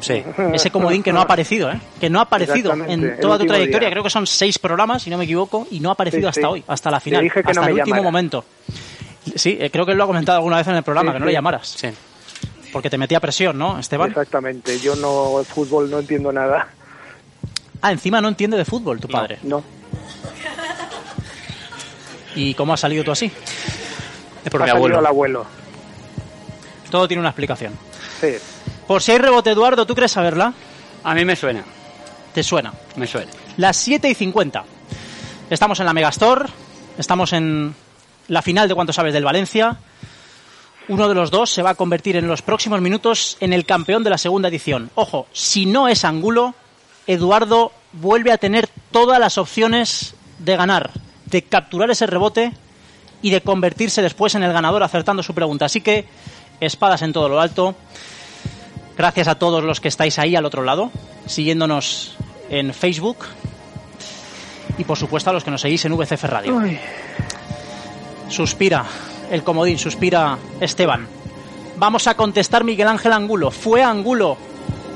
Sí. 0.00 0.20
Ese 0.52 0.72
comodín 0.72 1.04
que 1.04 1.12
no 1.12 1.20
ha 1.20 1.22
aparecido, 1.22 1.70
¿eh? 1.70 1.80
Que 2.00 2.10
no 2.10 2.18
ha 2.18 2.22
aparecido 2.22 2.72
en 2.74 3.20
toda 3.20 3.38
tu 3.38 3.46
trayectoria. 3.46 3.86
día. 3.86 3.90
Creo 3.92 4.02
que 4.02 4.10
son 4.10 4.26
seis 4.26 4.58
programas, 4.58 5.04
si 5.04 5.10
no 5.10 5.16
me 5.16 5.26
equivoco, 5.26 5.68
y 5.70 5.78
no 5.78 5.90
ha 5.90 5.92
aparecido 5.92 6.22
Sí, 6.22 6.28
hasta 6.28 6.40
sí. 6.40 6.46
hoy, 6.54 6.64
hasta 6.66 6.90
la 6.90 6.98
final, 6.98 7.22
dije 7.22 7.40
que 7.40 7.50
hasta 7.50 7.60
no 7.60 7.66
el 7.68 7.74
último 7.74 7.86
llamara. 7.98 8.02
momento. 8.02 8.44
Sí, 9.36 9.56
eh, 9.60 9.70
creo 9.70 9.86
que 9.86 9.92
él 9.92 9.98
lo 9.98 10.02
ha 10.02 10.06
comentado 10.08 10.38
alguna 10.38 10.56
vez 10.56 10.66
en 10.66 10.74
el 10.74 10.82
programa, 10.82 11.12
Sí, 11.12 11.14
que 11.14 11.18
no 11.20 11.24
sí. 11.26 11.28
le 11.28 11.32
llamaras. 11.34 11.68
Sí. 11.68 11.88
Porque 12.72 12.88
te 12.90 12.98
metía 12.98 13.20
presión, 13.20 13.58
¿no, 13.58 13.78
Esteban? 13.78 14.10
Exactamente, 14.10 14.78
yo 14.80 14.94
no, 14.96 15.40
el 15.40 15.46
fútbol 15.46 15.90
no 15.90 15.98
entiendo 15.98 16.32
nada. 16.32 16.68
Ah, 17.82 17.92
encima 17.92 18.20
no 18.20 18.28
entiende 18.28 18.56
de 18.56 18.64
fútbol 18.64 19.00
tu 19.00 19.08
padre. 19.08 19.38
No. 19.42 19.62
¿Y 22.34 22.54
cómo 22.54 22.72
has 22.72 22.80
salido 22.80 23.02
tú 23.04 23.10
así? 23.10 23.26
Es 24.44 24.50
por 24.50 24.62
ha 24.62 24.64
mi 24.64 24.70
salido 24.70 24.76
abuelo. 24.76 24.98
el 25.00 25.06
abuelo. 25.06 25.46
Todo 26.90 27.08
tiene 27.08 27.20
una 27.20 27.30
explicación. 27.30 27.72
Sí. 28.20 28.34
Por 28.86 29.02
si 29.02 29.12
hay 29.12 29.18
rebote, 29.18 29.50
Eduardo, 29.50 29.86
¿tú 29.86 29.94
crees 29.94 30.12
saberla? 30.12 30.52
A 31.02 31.14
mí 31.14 31.24
me 31.24 31.34
suena, 31.36 31.64
¿Te 32.34 32.42
suena? 32.42 32.72
me 32.96 33.06
suena. 33.06 33.30
Las 33.56 33.76
7 33.78 34.08
y 34.08 34.14
50. 34.14 34.64
Estamos 35.48 35.80
en 35.80 35.86
la 35.86 35.92
Megastore, 35.92 36.46
estamos 36.98 37.32
en 37.32 37.74
la 38.28 38.42
final 38.42 38.68
de 38.68 38.74
cuánto 38.74 38.92
sabes 38.92 39.12
del 39.12 39.24
Valencia. 39.24 39.76
Uno 40.90 41.08
de 41.08 41.14
los 41.14 41.30
dos 41.30 41.50
se 41.50 41.62
va 41.62 41.70
a 41.70 41.74
convertir 41.76 42.16
en 42.16 42.26
los 42.26 42.42
próximos 42.42 42.80
minutos 42.80 43.36
en 43.38 43.52
el 43.52 43.64
campeón 43.64 44.02
de 44.02 44.10
la 44.10 44.18
segunda 44.18 44.48
edición. 44.48 44.90
Ojo, 44.96 45.28
si 45.30 45.64
no 45.64 45.86
es 45.86 46.04
Angulo, 46.04 46.52
Eduardo 47.06 47.70
vuelve 47.92 48.32
a 48.32 48.38
tener 48.38 48.68
todas 48.90 49.20
las 49.20 49.38
opciones 49.38 50.16
de 50.40 50.56
ganar, 50.56 50.90
de 51.26 51.42
capturar 51.42 51.92
ese 51.92 52.08
rebote 52.08 52.52
y 53.22 53.30
de 53.30 53.40
convertirse 53.40 54.02
después 54.02 54.34
en 54.34 54.42
el 54.42 54.52
ganador 54.52 54.82
acertando 54.82 55.22
su 55.22 55.32
pregunta. 55.32 55.66
Así 55.66 55.80
que 55.80 56.06
espadas 56.58 57.02
en 57.02 57.12
todo 57.12 57.28
lo 57.28 57.40
alto. 57.40 57.76
Gracias 58.98 59.28
a 59.28 59.36
todos 59.36 59.62
los 59.62 59.80
que 59.80 59.86
estáis 59.86 60.18
ahí 60.18 60.34
al 60.34 60.44
otro 60.44 60.64
lado, 60.64 60.90
siguiéndonos 61.24 62.16
en 62.48 62.74
Facebook. 62.74 63.18
Y 64.76 64.82
por 64.82 64.98
supuesto 64.98 65.30
a 65.30 65.32
los 65.34 65.44
que 65.44 65.52
nos 65.52 65.60
seguís 65.60 65.84
en 65.84 65.96
VCF 65.96 66.24
Radio. 66.24 66.60
Suspira 68.28 68.84
el 69.30 69.42
comodín, 69.42 69.78
suspira 69.78 70.38
Esteban. 70.60 71.06
Vamos 71.76 72.06
a 72.06 72.14
contestar 72.14 72.64
Miguel 72.64 72.88
Ángel 72.88 73.12
Angulo. 73.12 73.50
¿Fue 73.50 73.82
Angulo 73.82 74.36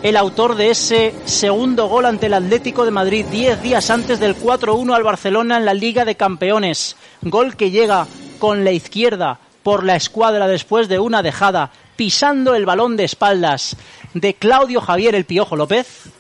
el 0.03 0.17
autor 0.17 0.55
de 0.57 0.71
ese 0.71 1.15
segundo 1.25 1.89
gol 1.89 2.05
ante 2.05 2.27
el 2.27 2.35
Atlético 2.35 2.85
de 2.85 2.91
Madrid 2.91 3.25
10 3.31 3.63
días 3.63 3.89
antes 3.91 4.21
del 4.21 4.37
4-1 4.37 4.95
al 4.95 5.03
Barcelona 5.03 5.57
en 5.57 5.65
la 5.65 5.73
Liga 5.73 6.05
de 6.05 6.17
Campeones? 6.17 6.97
Gol 7.23 7.57
que 7.57 7.71
llega 7.71 8.07
con 8.39 8.65
la 8.65 8.73
izquierda 8.73 9.39
por 9.63 9.83
la 9.83 9.97
escuadra 9.97 10.47
después 10.47 10.89
de 10.89 10.99
una 10.99 11.23
dejada, 11.23 11.71
pisando 11.97 12.55
el 12.55 12.67
balón 12.67 12.97
de 12.97 13.05
espaldas 13.05 13.77
de 14.13 14.35
Claudio 14.35 14.81
Javier 14.83 15.15
el 15.15 15.25
Piojo 15.25 15.57
López. 15.57 16.11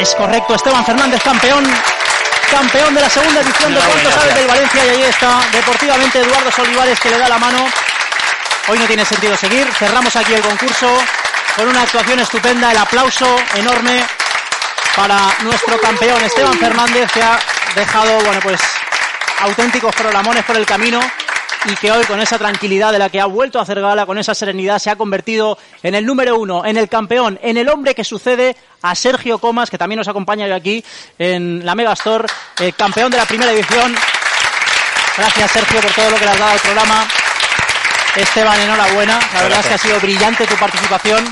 Es 0.00 0.14
correcto, 0.14 0.54
Esteban 0.54 0.82
Fernández, 0.82 1.22
campeón, 1.22 1.62
campeón 2.50 2.94
de 2.94 3.02
la 3.02 3.10
segunda 3.10 3.42
edición 3.42 3.74
de 3.74 3.80
Cuánto 3.80 4.10
Sabes 4.10 4.34
del 4.34 4.46
Valencia. 4.46 4.86
Y 4.86 4.88
ahí 4.88 5.02
está, 5.02 5.42
deportivamente, 5.52 6.20
Eduardo 6.20 6.50
Solivares 6.50 6.98
que 6.98 7.10
le 7.10 7.18
da 7.18 7.28
la 7.28 7.38
mano. 7.38 7.68
Hoy 8.68 8.78
no 8.78 8.86
tiene 8.86 9.04
sentido 9.04 9.36
seguir. 9.36 9.70
Cerramos 9.74 10.16
aquí 10.16 10.32
el 10.32 10.40
concurso 10.40 10.90
con 11.54 11.68
una 11.68 11.82
actuación 11.82 12.18
estupenda. 12.18 12.72
El 12.72 12.78
aplauso 12.78 13.36
enorme 13.56 14.02
para 14.96 15.18
nuestro 15.42 15.78
campeón 15.78 16.24
Esteban 16.24 16.58
Fernández 16.58 17.12
que 17.12 17.22
ha 17.22 17.38
dejado, 17.74 18.20
bueno, 18.20 18.40
pues 18.40 18.58
auténticos 19.40 19.94
programones 19.94 20.44
por 20.44 20.56
el 20.56 20.64
camino 20.64 20.98
y 21.66 21.74
que 21.76 21.92
hoy 21.92 22.04
con 22.04 22.20
esa 22.20 22.38
tranquilidad 22.38 22.92
de 22.92 22.98
la 22.98 23.10
que 23.10 23.20
ha 23.20 23.26
vuelto 23.26 23.58
a 23.58 23.62
hacer 23.62 23.80
gala, 23.80 24.06
con 24.06 24.18
esa 24.18 24.34
serenidad, 24.34 24.78
se 24.78 24.90
ha 24.90 24.96
convertido 24.96 25.58
en 25.82 25.94
el 25.94 26.06
número 26.06 26.38
uno, 26.38 26.64
en 26.64 26.76
el 26.76 26.88
campeón, 26.88 27.38
en 27.42 27.56
el 27.56 27.68
hombre 27.68 27.94
que 27.94 28.04
sucede 28.04 28.56
a 28.82 28.94
Sergio 28.94 29.38
Comas, 29.38 29.70
que 29.70 29.78
también 29.78 29.98
nos 29.98 30.08
acompaña 30.08 30.46
hoy 30.46 30.52
aquí 30.52 30.84
en 31.18 31.64
la 31.64 31.74
Megastore, 31.74 32.26
eh, 32.60 32.72
campeón 32.72 33.10
de 33.10 33.18
la 33.18 33.26
primera 33.26 33.52
edición. 33.52 33.94
Gracias 35.16 35.50
Sergio 35.50 35.80
por 35.80 35.92
todo 35.92 36.10
lo 36.10 36.16
que 36.16 36.24
le 36.24 36.30
has 36.30 36.38
dado 36.38 36.52
al 36.52 36.60
programa. 36.60 37.08
Esteban, 38.16 38.60
enhorabuena. 38.60 39.20
La 39.34 39.42
verdad 39.42 39.60
es 39.60 39.66
que 39.66 39.74
ha 39.74 39.78
sido 39.78 40.00
brillante 40.00 40.46
tu 40.46 40.56
participación. 40.56 41.30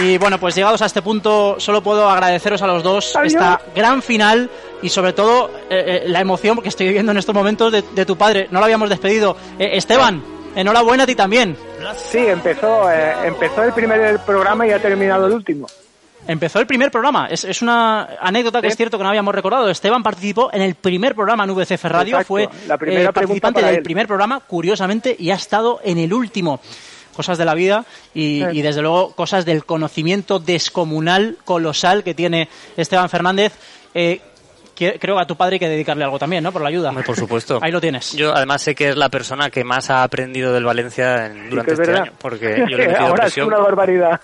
Y 0.00 0.16
bueno, 0.16 0.38
pues 0.38 0.54
llegados 0.54 0.80
a 0.82 0.86
este 0.86 1.02
punto, 1.02 1.56
solo 1.58 1.82
puedo 1.82 2.08
agradeceros 2.08 2.62
a 2.62 2.66
los 2.68 2.82
dos 2.84 3.16
esta 3.24 3.60
gran 3.74 4.00
final 4.00 4.48
y 4.80 4.88
sobre 4.88 5.12
todo 5.12 5.50
eh, 5.68 6.02
eh, 6.04 6.08
la 6.08 6.20
emoción 6.20 6.60
que 6.62 6.68
estoy 6.68 6.86
viviendo 6.86 7.10
en 7.10 7.18
estos 7.18 7.34
momentos 7.34 7.72
de, 7.72 7.82
de 7.82 8.06
tu 8.06 8.16
padre. 8.16 8.46
No 8.52 8.60
lo 8.60 8.64
habíamos 8.66 8.88
despedido. 8.88 9.36
Eh, 9.58 9.70
Esteban, 9.72 10.22
enhorabuena 10.54 11.02
a 11.02 11.06
ti 11.06 11.16
también. 11.16 11.56
Sí, 11.96 12.18
empezó, 12.18 12.90
eh, 12.92 13.12
empezó 13.24 13.64
el 13.64 13.72
primer 13.72 14.20
programa 14.20 14.66
y 14.66 14.70
ha 14.70 14.80
terminado 14.80 15.26
el 15.26 15.32
último. 15.32 15.66
Empezó 16.28 16.60
el 16.60 16.66
primer 16.66 16.90
programa. 16.90 17.26
Es, 17.28 17.44
es 17.44 17.62
una 17.62 18.08
anécdota 18.20 18.60
que 18.60 18.68
es 18.68 18.76
cierto 18.76 18.98
que 18.98 19.02
no 19.02 19.08
habíamos 19.08 19.34
recordado. 19.34 19.68
Esteban 19.70 20.02
participó 20.02 20.50
en 20.52 20.62
el 20.62 20.74
primer 20.74 21.14
programa 21.14 21.44
en 21.44 21.54
VCF 21.54 21.84
Radio. 21.84 22.18
Exacto. 22.18 22.26
Fue 22.26 22.48
La 22.66 22.76
primera 22.76 23.10
eh, 23.10 23.12
participante 23.12 23.62
del 23.62 23.76
él. 23.76 23.82
primer 23.82 24.06
programa, 24.06 24.40
curiosamente, 24.40 25.16
y 25.18 25.30
ha 25.30 25.36
estado 25.36 25.80
en 25.82 25.98
el 25.98 26.12
último. 26.12 26.60
Cosas 27.18 27.36
de 27.36 27.44
la 27.44 27.54
vida 27.54 27.84
y, 28.14 28.44
Sí. 28.48 28.58
y, 28.58 28.62
desde 28.62 28.80
luego 28.80 29.10
cosas 29.10 29.44
del 29.44 29.64
conocimiento 29.64 30.38
descomunal, 30.38 31.36
colosal 31.44 32.04
que 32.04 32.14
tiene 32.14 32.48
Esteban 32.76 33.10
Fernández. 33.10 33.54
Eh, 33.92 34.20
creo 35.00 35.16
que 35.16 35.22
a 35.22 35.26
tu 35.26 35.36
padre 35.36 35.54
hay 35.54 35.58
que 35.60 35.68
dedicarle 35.68 36.04
algo 36.04 36.18
también, 36.18 36.42
¿no? 36.44 36.52
Por 36.52 36.62
la 36.62 36.68
ayuda. 36.68 36.92
Por 36.92 37.16
supuesto. 37.16 37.58
Ahí 37.62 37.70
lo 37.72 37.80
tienes. 37.80 38.12
Yo 38.12 38.34
además 38.34 38.62
sé 38.62 38.74
que 38.74 38.90
es 38.90 38.96
la 38.96 39.08
persona 39.08 39.50
que 39.50 39.64
más 39.64 39.90
ha 39.90 40.02
aprendido 40.02 40.52
del 40.52 40.64
Valencia 40.64 41.26
en- 41.26 41.50
durante 41.50 41.70
que 41.70 41.74
es 41.74 41.80
este 41.80 41.92
verdad. 41.92 42.02
año, 42.08 42.12
porque 42.20 42.64
yo 42.70 42.76
le 42.76 42.84
he 42.84 42.88
metido 42.88 43.00
Ahora 43.06 43.14
es 43.26 43.32
presión. 43.32 43.46
una 43.48 43.58
barbaridad. 43.58 44.20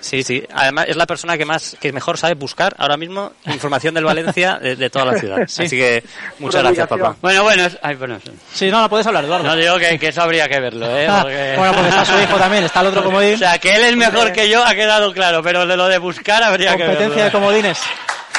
Sí, 0.00 0.22
sí. 0.22 0.44
Además 0.52 0.84
es 0.88 0.96
la 0.96 1.06
persona 1.06 1.38
que 1.38 1.46
más, 1.46 1.76
que 1.80 1.90
mejor 1.90 2.18
sabe 2.18 2.34
buscar 2.34 2.74
ahora 2.76 2.98
mismo 2.98 3.32
información 3.46 3.94
del 3.94 4.04
Valencia 4.04 4.58
de, 4.60 4.76
de 4.76 4.90
toda 4.90 5.06
la 5.06 5.18
ciudad. 5.18 5.38
Sí. 5.46 5.62
Así 5.64 5.76
que 5.78 6.04
muchas 6.40 6.62
gracias, 6.62 6.86
papá. 6.86 7.16
Bueno, 7.22 7.42
bueno, 7.42 7.64
es- 7.64 7.78
ay, 7.80 7.94
bueno, 7.94 8.18
sí. 8.22 8.30
Sí, 8.52 8.70
no, 8.70 8.82
no 8.82 8.90
puedes 8.90 9.06
hablar, 9.06 9.24
Eduardo. 9.24 9.46
no 9.46 9.56
digo 9.56 9.78
que, 9.78 9.98
que 9.98 10.08
eso 10.08 10.20
habría 10.20 10.46
que 10.46 10.60
verlo, 10.60 10.86
¿eh? 10.94 11.06
Ah, 11.08 11.20
Porque- 11.22 11.54
bueno, 11.56 11.72
porque 11.72 11.88
está 11.88 12.04
su 12.04 12.20
hijo 12.20 12.36
también, 12.36 12.64
está 12.64 12.80
el 12.82 12.86
otro 12.88 13.02
comodín. 13.02 13.34
O 13.36 13.38
sea, 13.38 13.58
que 13.58 13.74
él 13.74 13.82
es 13.84 13.96
mejor 13.96 14.30
que 14.32 14.48
yo 14.50 14.62
ha 14.62 14.74
quedado 14.74 15.10
claro, 15.14 15.42
pero 15.42 15.66
de 15.66 15.76
lo 15.76 15.86
de 15.88 15.96
buscar 15.96 16.42
habría 16.42 16.72
que 16.72 16.82
verlo. 16.82 16.92
Competencia 16.94 17.24
de 17.24 17.30
comodines. 17.32 17.80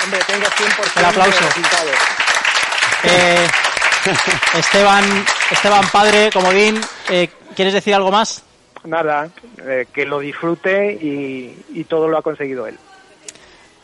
Hombre, 0.05 0.19
tengo 0.27 0.45
100% 0.45 0.99
El 0.99 1.05
aplauso. 1.05 1.39
de 1.39 1.45
resultados. 1.47 1.91
Eh, 3.03 3.47
Esteban, 4.59 5.25
Esteban 5.51 5.87
Padre, 5.91 6.29
comodín, 6.31 6.79
eh, 7.09 7.29
¿quieres 7.55 7.73
decir 7.73 7.93
algo 7.95 8.11
más? 8.11 8.43
Nada, 8.83 9.29
eh, 9.65 9.87
que 9.91 10.05
lo 10.05 10.19
disfrute 10.19 10.93
y, 10.93 11.65
y 11.73 11.83
todo 11.85 12.07
lo 12.07 12.17
ha 12.17 12.21
conseguido 12.21 12.67
él. 12.67 12.77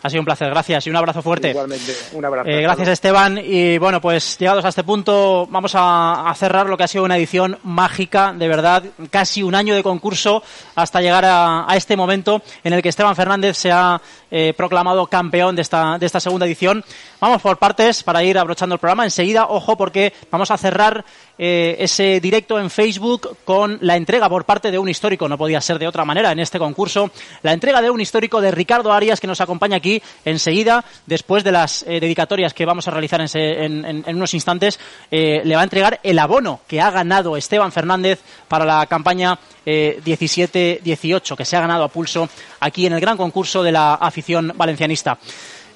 Ha 0.04 0.10
sido 0.10 0.22
un 0.22 0.26
placer, 0.26 0.50
gracias 0.50 0.88
y 0.88 0.90
un 0.90 0.96
abrazo 0.96 1.22
fuerte. 1.22 1.52
Igualmente, 1.52 1.96
un 2.14 2.26
abrazo. 2.26 2.50
Eh, 2.50 2.62
gracias 2.62 2.88
Esteban 2.88 3.38
y 3.44 3.78
bueno 3.78 4.02
pues 4.02 4.38
llegados 4.40 4.66
a 4.66 4.70
este 4.70 4.84
punto 4.84 5.48
vamos 5.50 5.76
a, 5.76 6.30
a 6.30 6.36
cerrar 6.36 6.68
lo 6.68 6.78
que 6.78 6.84
ha 6.84 6.88
sido 6.88 7.04
una 7.04 7.18
edición 7.18 7.60
mágica 7.64 8.34
de 8.34 8.48
verdad 8.48 8.84
casi 9.10 9.44
un 9.44 9.54
año 9.54 9.76
de 9.76 9.84
concurso 9.84 10.44
hasta 10.76 11.02
llegar 11.02 11.26
a, 11.26 11.72
a 11.72 11.76
este 11.76 11.96
momento 11.96 12.42
en 12.64 12.74
el 12.74 12.82
que 12.82 12.90
Esteban 12.90 13.16
Fernández 13.16 13.58
se 13.58 13.72
ha 13.72 14.02
eh, 14.32 14.54
proclamado 14.56 15.08
campeón 15.08 15.56
de 15.56 15.62
esta, 15.62 15.98
de 15.98 16.06
esta 16.06 16.20
segunda 16.20 16.46
edición 16.46 16.84
vamos 17.22 17.42
por 17.42 17.58
partes 17.58 18.04
para 18.04 18.24
ir 18.24 18.38
abrochando 18.38 18.76
el 18.76 18.80
programa. 18.80 19.06
Enseguida 19.06 19.46
ojo 19.46 19.78
porque 19.78 20.12
vamos 20.30 20.52
a 20.52 20.58
cerrar 20.58 21.06
eh, 21.38 21.78
ese 21.80 22.20
directo 22.20 22.60
en 22.60 22.70
Facebook 22.70 23.38
con 23.46 23.78
la 23.82 23.96
entrega 23.96 24.28
por 24.28 24.44
parte 24.44 24.72
de 24.72 24.78
un 24.78 24.90
histórico, 24.90 25.30
no 25.30 25.38
podía 25.38 25.62
ser 25.62 25.80
de 25.80 25.88
otra 25.88 26.04
manera 26.04 26.32
en 26.32 26.40
este 26.40 26.60
concurso, 26.60 27.12
la 27.44 27.54
entrega 27.54 27.82
de 27.82 27.90
un 27.90 28.02
histórico 28.02 28.42
de 28.42 28.52
Ricardo 28.52 28.92
Arias 28.92 29.20
que 29.20 29.28
nos 29.28 29.40
acompaña 29.40 29.78
aquí 29.78 30.02
enseguida, 30.26 30.84
después 31.06 31.44
de 31.44 31.52
las 31.52 31.84
eh, 31.84 32.00
dedicatorias 32.00 32.54
que 32.54 32.66
vamos 32.66 32.88
a 32.88 32.92
realizar 32.92 33.22
en, 33.22 34.04
unos 34.08 34.34
instantes, 34.34 34.80
eh, 35.10 35.42
le 35.44 35.56
va 35.56 35.62
a 35.62 35.64
entregar 35.64 36.00
el 36.04 36.20
abono 36.20 36.62
que 36.68 36.82
ha 36.82 36.90
ganado 36.90 37.38
Esteban 37.38 37.72
Fernández 37.72 38.20
para 38.48 38.66
la 38.66 38.86
campaña 38.88 39.38
eh, 39.66 40.02
17-18, 40.04 41.36
que 41.36 41.46
se 41.46 41.56
ha 41.56 41.62
ganado 41.62 41.84
a 41.84 41.88
pulso 41.88 42.28
aquí 42.60 42.86
en 42.86 42.94
el 42.94 43.00
gran 43.00 43.18
concurso 43.18 43.62
de 43.62 43.72
la 43.72 43.96
afición 43.96 44.54
valencianista. 44.56 45.18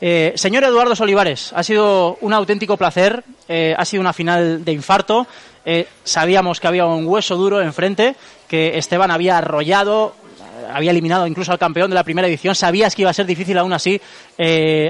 Eh, 0.01 0.33
señor 0.35 0.63
Eduardo 0.63 0.93
Olivares, 0.99 1.51
ha 1.53 1.63
sido 1.63 2.17
un 2.21 2.33
auténtico 2.33 2.77
placer, 2.77 3.23
eh, 3.47 3.73
ha 3.77 3.85
sido 3.85 4.01
una 4.01 4.13
final 4.13 4.65
de 4.65 4.71
infarto. 4.71 5.27
Eh, 5.65 5.87
sabíamos 6.03 6.59
que 6.59 6.67
había 6.67 6.85
un 6.85 7.07
hueso 7.07 7.35
duro 7.35 7.61
enfrente, 7.61 8.15
que 8.47 8.77
Esteban 8.77 9.09
había 9.09 9.37
arrollado, 9.37 10.15
había 10.71 10.91
eliminado 10.91 11.25
incluso 11.27 11.51
al 11.51 11.59
campeón 11.59 11.89
de 11.89 11.95
la 11.95 12.03
primera 12.03 12.27
edición. 12.27 12.55
Sabías 12.55 12.95
que 12.95 13.03
iba 13.03 13.11
a 13.11 13.13
ser 13.13 13.25
difícil 13.25 13.57
aún 13.57 13.73
así. 13.73 13.99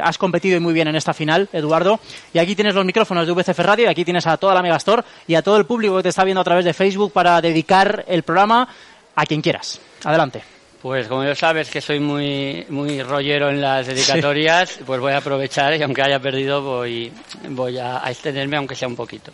Has 0.02 0.18
competido 0.18 0.60
muy 0.60 0.74
bien 0.74 0.88
en 0.88 0.96
esta 0.96 1.14
final, 1.14 1.48
Eduardo. 1.54 2.00
Y 2.34 2.40
aquí 2.40 2.56
tienes 2.56 2.76
los 2.76 2.86
micrófonos 2.86 3.26
de 3.26 3.34
VCF 3.34 3.60
Radio, 3.60 3.86
y 3.86 3.90
aquí 3.90 4.04
tienes 4.04 4.28
a 4.28 4.38
toda 4.38 4.54
la 4.54 4.62
Megastore 4.62 5.04
y 5.28 5.36
a 5.36 5.42
todo 5.42 5.58
el 5.58 5.66
público 5.66 5.98
que 5.98 6.04
te 6.04 6.10
está 6.10 6.24
viendo 6.24 6.42
a 6.42 6.46
través 6.46 6.66
de 6.66 6.74
Facebook 6.74 7.12
para 7.14 7.40
dedicar 7.42 8.04
el 8.08 8.24
programa 8.24 8.68
a 9.16 9.26
quien 9.26 9.42
quieras. 9.42 9.80
Adelante. 10.04 10.55
Pues 10.86 11.08
como 11.08 11.24
ya 11.24 11.34
sabes 11.34 11.72
que 11.72 11.82
soy 11.82 12.00
muy 12.00 12.64
muy 12.70 13.02
rollero 13.02 13.50
en 13.50 13.60
las 13.60 13.88
dedicatorias, 13.88 14.78
pues 14.86 15.00
voy 15.00 15.14
a 15.14 15.18
aprovechar 15.18 15.76
y 15.76 15.82
aunque 15.82 16.04
haya 16.04 16.20
perdido 16.20 16.62
voy 16.62 17.12
voy 17.50 17.80
a, 17.80 18.06
a 18.06 18.12
extenderme 18.12 18.58
aunque 18.58 18.76
sea 18.76 18.88
un 18.88 18.96
poquito. 18.96 19.32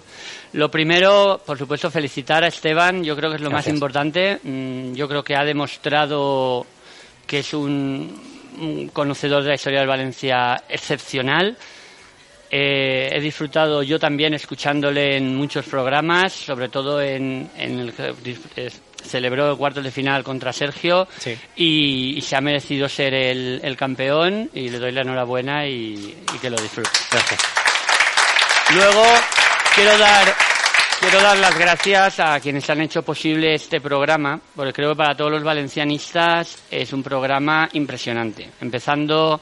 Lo 0.53 0.71
primero, 0.71 1.41
por 1.45 1.57
supuesto, 1.57 1.91
felicitar 1.91 2.45
a 2.45 2.47
Esteban. 2.47 3.03
Yo 3.03 3.17
creo 3.17 3.29
que 3.29 3.35
es 3.35 3.41
lo 3.41 3.51
más 3.51 3.67
importante. 3.67 4.39
Mm, 4.41 4.93
Yo 4.93 5.09
creo 5.09 5.25
que 5.25 5.35
ha 5.35 5.43
demostrado 5.43 6.65
que 7.27 7.39
es 7.39 7.53
un, 7.53 8.17
un 8.61 8.87
conocedor 8.87 9.43
de 9.43 9.49
la 9.49 9.55
historia 9.55 9.79
del 9.79 9.89
Valencia 9.89 10.63
excepcional. 10.69 11.57
Eh, 12.49 13.09
he 13.11 13.19
disfrutado 13.19 13.83
yo 13.83 13.99
también 13.99 14.33
escuchándole 14.33 15.17
en 15.17 15.35
muchos 15.35 15.65
programas, 15.65 16.31
sobre 16.31 16.69
todo 16.69 17.01
en, 17.01 17.49
en 17.57 17.77
el 17.79 17.91
que 17.91 18.13
celebró 19.05 19.51
el 19.51 19.57
cuartos 19.57 19.83
de 19.83 19.91
final 19.91 20.23
contra 20.23 20.53
Sergio 20.53 21.07
y, 21.55 22.17
y 22.17 22.21
se 22.21 22.35
ha 22.35 22.41
merecido 22.41 22.87
ser 22.87 23.13
el, 23.13 23.59
el 23.63 23.75
campeón 23.77 24.49
y 24.53 24.69
le 24.69 24.79
doy 24.79 24.91
la 24.91 25.01
enhorabuena 25.01 25.67
y, 25.67 26.15
y 26.33 26.37
que 26.39 26.49
lo 26.49 26.61
disfrute. 26.61 26.89
Gracias. 27.11 27.41
Luego 28.73 29.03
quiero 29.75 29.97
dar 29.97 30.33
quiero 30.99 31.21
dar 31.21 31.37
las 31.37 31.57
gracias 31.57 32.19
a 32.19 32.39
quienes 32.39 32.69
han 32.69 32.81
hecho 32.81 33.01
posible 33.01 33.55
este 33.55 33.81
programa, 33.81 34.39
porque 34.55 34.71
creo 34.71 34.91
que 34.91 34.97
para 34.97 35.15
todos 35.15 35.31
los 35.31 35.43
valencianistas 35.43 36.61
es 36.69 36.93
un 36.93 37.01
programa 37.01 37.67
impresionante. 37.73 38.49
Empezando 38.61 39.41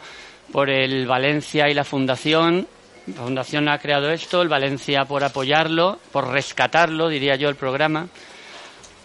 por 0.51 0.69
el 0.69 1.05
Valencia 1.05 1.69
y 1.69 1.73
la 1.73 1.83
Fundación. 1.83 2.67
La 3.07 3.23
Fundación 3.23 3.67
ha 3.69 3.77
creado 3.79 4.09
esto, 4.11 4.41
el 4.41 4.47
Valencia 4.47 5.05
por 5.05 5.23
apoyarlo, 5.23 5.99
por 6.11 6.27
rescatarlo, 6.27 7.07
diría 7.09 7.35
yo, 7.35 7.49
el 7.49 7.55
programa. 7.55 8.07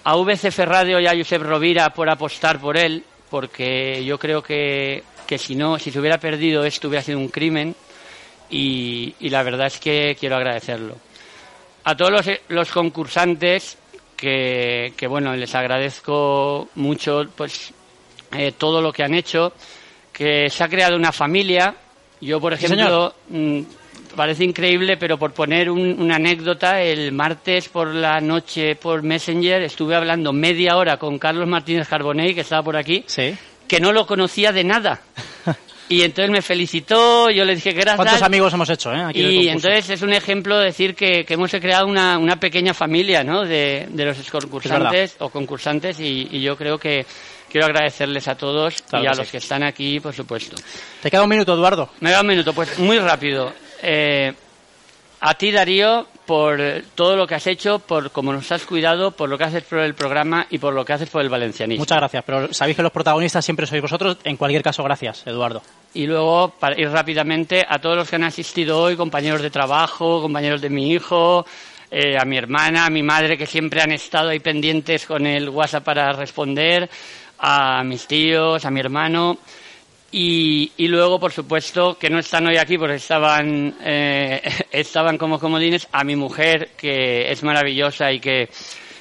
A 0.05 0.17
VCF 0.17 0.59
Radio 0.61 1.01
y 1.01 1.07
a 1.07 1.17
Josep 1.17 1.43
Rovira 1.43 1.91
por 1.91 2.09
apostar 2.09 2.61
por 2.61 2.77
él, 2.77 3.03
porque 3.31 4.05
yo 4.05 4.19
creo 4.19 4.43
que, 4.43 5.03
que 5.27 5.39
si 5.39 5.55
no, 5.55 5.79
si 5.79 5.91
se 5.91 5.99
hubiera 5.99 6.19
perdido 6.19 6.65
esto 6.65 6.89
hubiera 6.89 7.03
sido 7.03 7.19
un 7.19 7.29
crimen 7.29 7.75
y, 8.51 9.15
y 9.21 9.31
la 9.31 9.43
verdad 9.43 9.69
es 9.69 9.79
que 9.79 10.17
quiero 10.19 10.37
agradecerlo. 10.37 10.97
A 11.85 11.97
todos 11.97 12.11
los, 12.11 12.31
los 12.49 12.71
concursantes, 12.71 13.79
que, 14.17 14.93
que, 14.97 15.07
bueno, 15.07 15.35
les 15.37 15.55
agradezco 15.55 16.69
mucho 16.77 17.25
pues 17.37 17.73
eh, 18.33 18.53
todo 18.57 18.81
lo 18.81 18.93
que 18.93 19.03
han 19.03 19.15
hecho, 19.15 19.53
que 20.13 20.49
se 20.49 20.65
ha 20.65 20.69
creado 20.69 20.97
una 20.97 21.13
familia. 21.13 21.75
Yo, 22.21 22.41
por 22.41 22.53
ejemplo, 22.55 23.15
mm, 23.29 23.61
parece 24.15 24.45
increíble, 24.45 24.97
pero 24.97 25.19
por 25.19 25.33
poner 25.33 25.71
un- 25.71 26.01
una 26.01 26.17
anécdota, 26.17 26.81
el 26.81 27.13
martes 27.13 27.69
por 27.69 27.89
la 27.95 28.21
noche 28.21 28.77
por 28.77 29.03
Messenger 29.03 29.63
estuve 29.63 29.95
hablando 29.95 30.33
media 30.33 30.77
hora 30.77 30.97
con 30.97 31.19
Carlos 31.19 31.47
Martínez 31.49 31.89
Carbonell, 31.89 32.35
que 32.35 32.41
estaba 32.43 32.63
por 32.63 32.77
aquí, 32.77 33.05
que 33.69 33.81
no 33.81 33.93
lo 33.93 34.07
conocía 34.07 34.53
de 34.53 34.65
nada. 34.65 35.01
Y 35.87 36.01
entonces 36.01 36.31
me 36.31 36.41
felicitó, 36.41 37.29
yo 37.29 37.45
le 37.45 37.55
dije 37.57 37.73
gracias. 37.73 37.97
¿Cuántos 37.97 38.23
amigos 38.23 38.55
hemos 38.55 38.71
hecho 38.71 38.91
eh, 38.91 39.03
aquí 39.03 39.21
Y 39.21 39.49
entonces 39.51 39.91
es 39.91 40.01
un 40.01 40.15
ejemplo 40.15 40.59
de 40.59 40.65
decir 40.65 40.95
que, 40.95 41.27
que 41.27 41.35
hemos 41.35 41.51
creado 41.51 41.87
una, 41.87 42.17
una 42.17 42.37
pequeña 42.41 42.73
familia 42.73 43.23
¿no? 43.23 43.43
de, 43.45 43.87
de 43.91 44.05
los 44.07 44.17
concursantes 44.31 45.17
o 45.19 45.29
concursantes 45.29 46.01
y, 46.01 46.27
y 46.31 46.41
yo 46.41 46.57
creo 46.57 46.79
que 46.79 47.05
quiero 47.51 47.67
agradecerles 47.67 48.27
a 48.29 48.35
todos 48.35 48.81
Claro 48.89 49.05
y 49.05 49.09
a 49.09 49.11
los 49.11 49.27
sí. 49.27 49.33
que 49.33 49.37
están 49.37 49.63
aquí, 49.63 50.01
por 50.01 50.15
supuesto. 50.15 50.57
Te 51.03 51.11
queda 51.11 51.23
un 51.23 51.29
minuto, 51.29 51.53
Eduardo. 51.53 51.91
Me 52.01 52.11
da 52.13 52.23
un 52.23 52.29
minuto, 52.29 52.55
pues 52.55 52.79
muy 52.79 52.99
rápido. 52.99 53.53
Eh, 53.85 54.33
a 55.21 55.35
ti, 55.35 55.51
Darío, 55.53 56.07
por 56.27 56.61
todo 56.95 57.17
lo 57.17 57.27
que 57.27 57.35
has 57.35 57.47
hecho, 57.47 57.79
por 57.79 58.11
cómo 58.11 58.33
nos 58.33 58.51
has 58.53 58.65
cuidado, 58.65 59.11
por 59.11 59.29
lo 59.29 59.39
que 59.39 59.45
haces 59.45 59.63
por 59.65 59.79
el 59.79 59.95
programa 59.95 60.47
y 60.51 60.59
por 60.59 60.75
lo 60.75 60.85
que 60.85 60.93
haces 60.93 61.09
por 61.09 61.23
el 61.23 61.29
valencianismo. 61.29 61.83
Muchas 61.83 61.99
gracias, 61.99 62.25
pero 62.25 62.53
sabéis 62.53 62.77
que 62.77 62.83
los 62.83 62.93
protagonistas 62.93 63.45
siempre 63.45 63.67
sois 63.67 63.83
vosotros. 63.83 64.19
En 64.25 64.37
cualquier 64.37 64.63
caso, 64.63 64.83
gracias, 64.83 65.27
Eduardo. 65.27 65.63
Y 65.95 66.07
luego, 66.07 66.51
para 66.59 66.79
ir 66.79 66.91
rápidamente, 66.91 67.65
a 67.67 67.79
todos 67.79 67.97
los 67.97 68.09
que 68.09 68.17
han 68.17 68.25
asistido 68.25 68.81
hoy, 68.81 68.97
compañeros 68.97 69.43
de 69.43 69.51
trabajo, 69.51 70.21
compañeros 70.21 70.61
de 70.61 70.71
mi 70.71 70.93
hijo, 70.93 71.47
eh, 71.91 72.19
a 72.19 72.25
mi 72.25 72.37
hermana, 72.37 72.87
a 72.87 72.91
mi 72.91 73.03
madre, 73.03 73.39
que 73.39 73.47
siempre 73.47 73.81
han 73.81 73.93
estado 73.93 74.31
ahí 74.31 74.41
pendientes 74.41 75.07
con 75.07 75.27
el 75.27 75.49
WhatsApp 75.49 75.85
para 75.85 76.13
responder, 76.13 76.89
a 77.39 77.83
mis 77.85 78.07
tíos, 78.07 78.65
a 78.65 78.71
mi 78.71 78.81
hermano. 78.81 79.39
Y, 80.17 80.71
y 80.77 80.87
luego, 80.87 81.19
por 81.19 81.33
supuesto, 81.33 81.99
que 81.99 82.09
no 82.09 82.21
están 82.21 82.47
hoy 82.47 82.57
aquí 82.57 82.79
porque 82.79 82.95
estaban, 82.95 83.75
eh, 83.83 84.41
estaban 84.71 85.19
como 85.19 85.41
comodines, 85.41 85.89
a 85.91 86.05
mi 86.05 86.15
mujer, 86.15 86.71
que 86.77 87.33
es 87.33 87.43
maravillosa 87.43 88.13
y 88.13 88.21
que, 88.21 88.49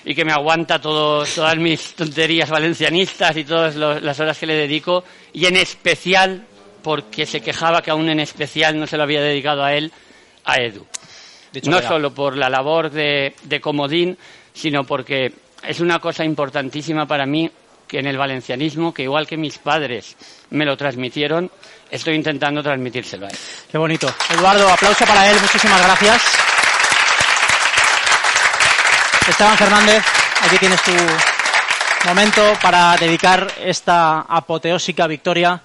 y 0.05 0.16
que 0.16 0.26
me 0.26 0.32
aguanta 0.32 0.82
todo, 0.82 1.24
todas 1.24 1.55
mis 1.57 1.93
tonterías 1.93 2.49
valencianistas 2.49 3.38
y 3.38 3.43
todas 3.43 3.76
lo- 3.76 3.99
las 3.99 4.20
horas 4.20 4.39
que 4.39 4.47
le 4.47 4.55
dedico, 4.55 5.03
y 5.34 5.45
en 5.45 5.57
especial, 5.57 6.45
porque 6.82 7.28
se 7.28 7.41
quejaba 7.41 7.84
que 7.84 7.91
aún 7.91 8.09
en 8.09 8.20
especial 8.20 8.80
no 8.80 8.88
se 8.88 8.97
lo 8.97 9.03
había 9.03 9.22
dedicado 9.22 9.64
a 9.64 9.76
él, 9.76 9.91
a 10.45 10.55
Edu. 10.55 10.84
No 11.70 11.78
solo 11.89 12.11
por 12.11 12.36
la 12.36 12.49
labor 12.49 12.89
de, 12.89 13.36
de 13.43 13.61
comodín, 13.61 14.18
sino 14.51 14.84
porque 14.84 15.32
es 15.61 15.80
una 15.80 15.99
cosa 15.99 16.26
importantísima 16.26 17.05
para 17.05 17.28
mí 17.28 17.51
que 17.94 18.00
en 18.00 18.08
el 18.08 18.18
valencianismo, 18.18 18.91
que 18.91 19.04
igual 19.04 19.28
que 19.28 19.38
mis 19.38 19.60
padres 19.60 20.18
me 20.50 20.66
lo 20.66 20.76
transmitieron, 20.76 21.52
estoy 21.91 22.16
intentando 22.16 22.64
transmitírselo 22.64 23.28
a 23.28 23.30
él. 23.30 23.38
Qué 23.72 23.78
bonito. 23.78 24.12
Eduardo, 24.32 24.68
aplauso 24.68 25.06
para 25.06 25.30
él. 25.30 25.38
Muchísimas 25.39 25.80
gracias. 25.80 26.24
Esteban 29.30 29.58
Fernández, 29.60 30.04
aquí 30.41 30.58
tienes 30.58 30.82
tu 30.82 30.91
momento 32.08 32.41
para 32.64 32.98
dedicar 32.98 33.48
esta 33.64 34.22
apoteósica 34.22 35.06
victoria, 35.06 35.62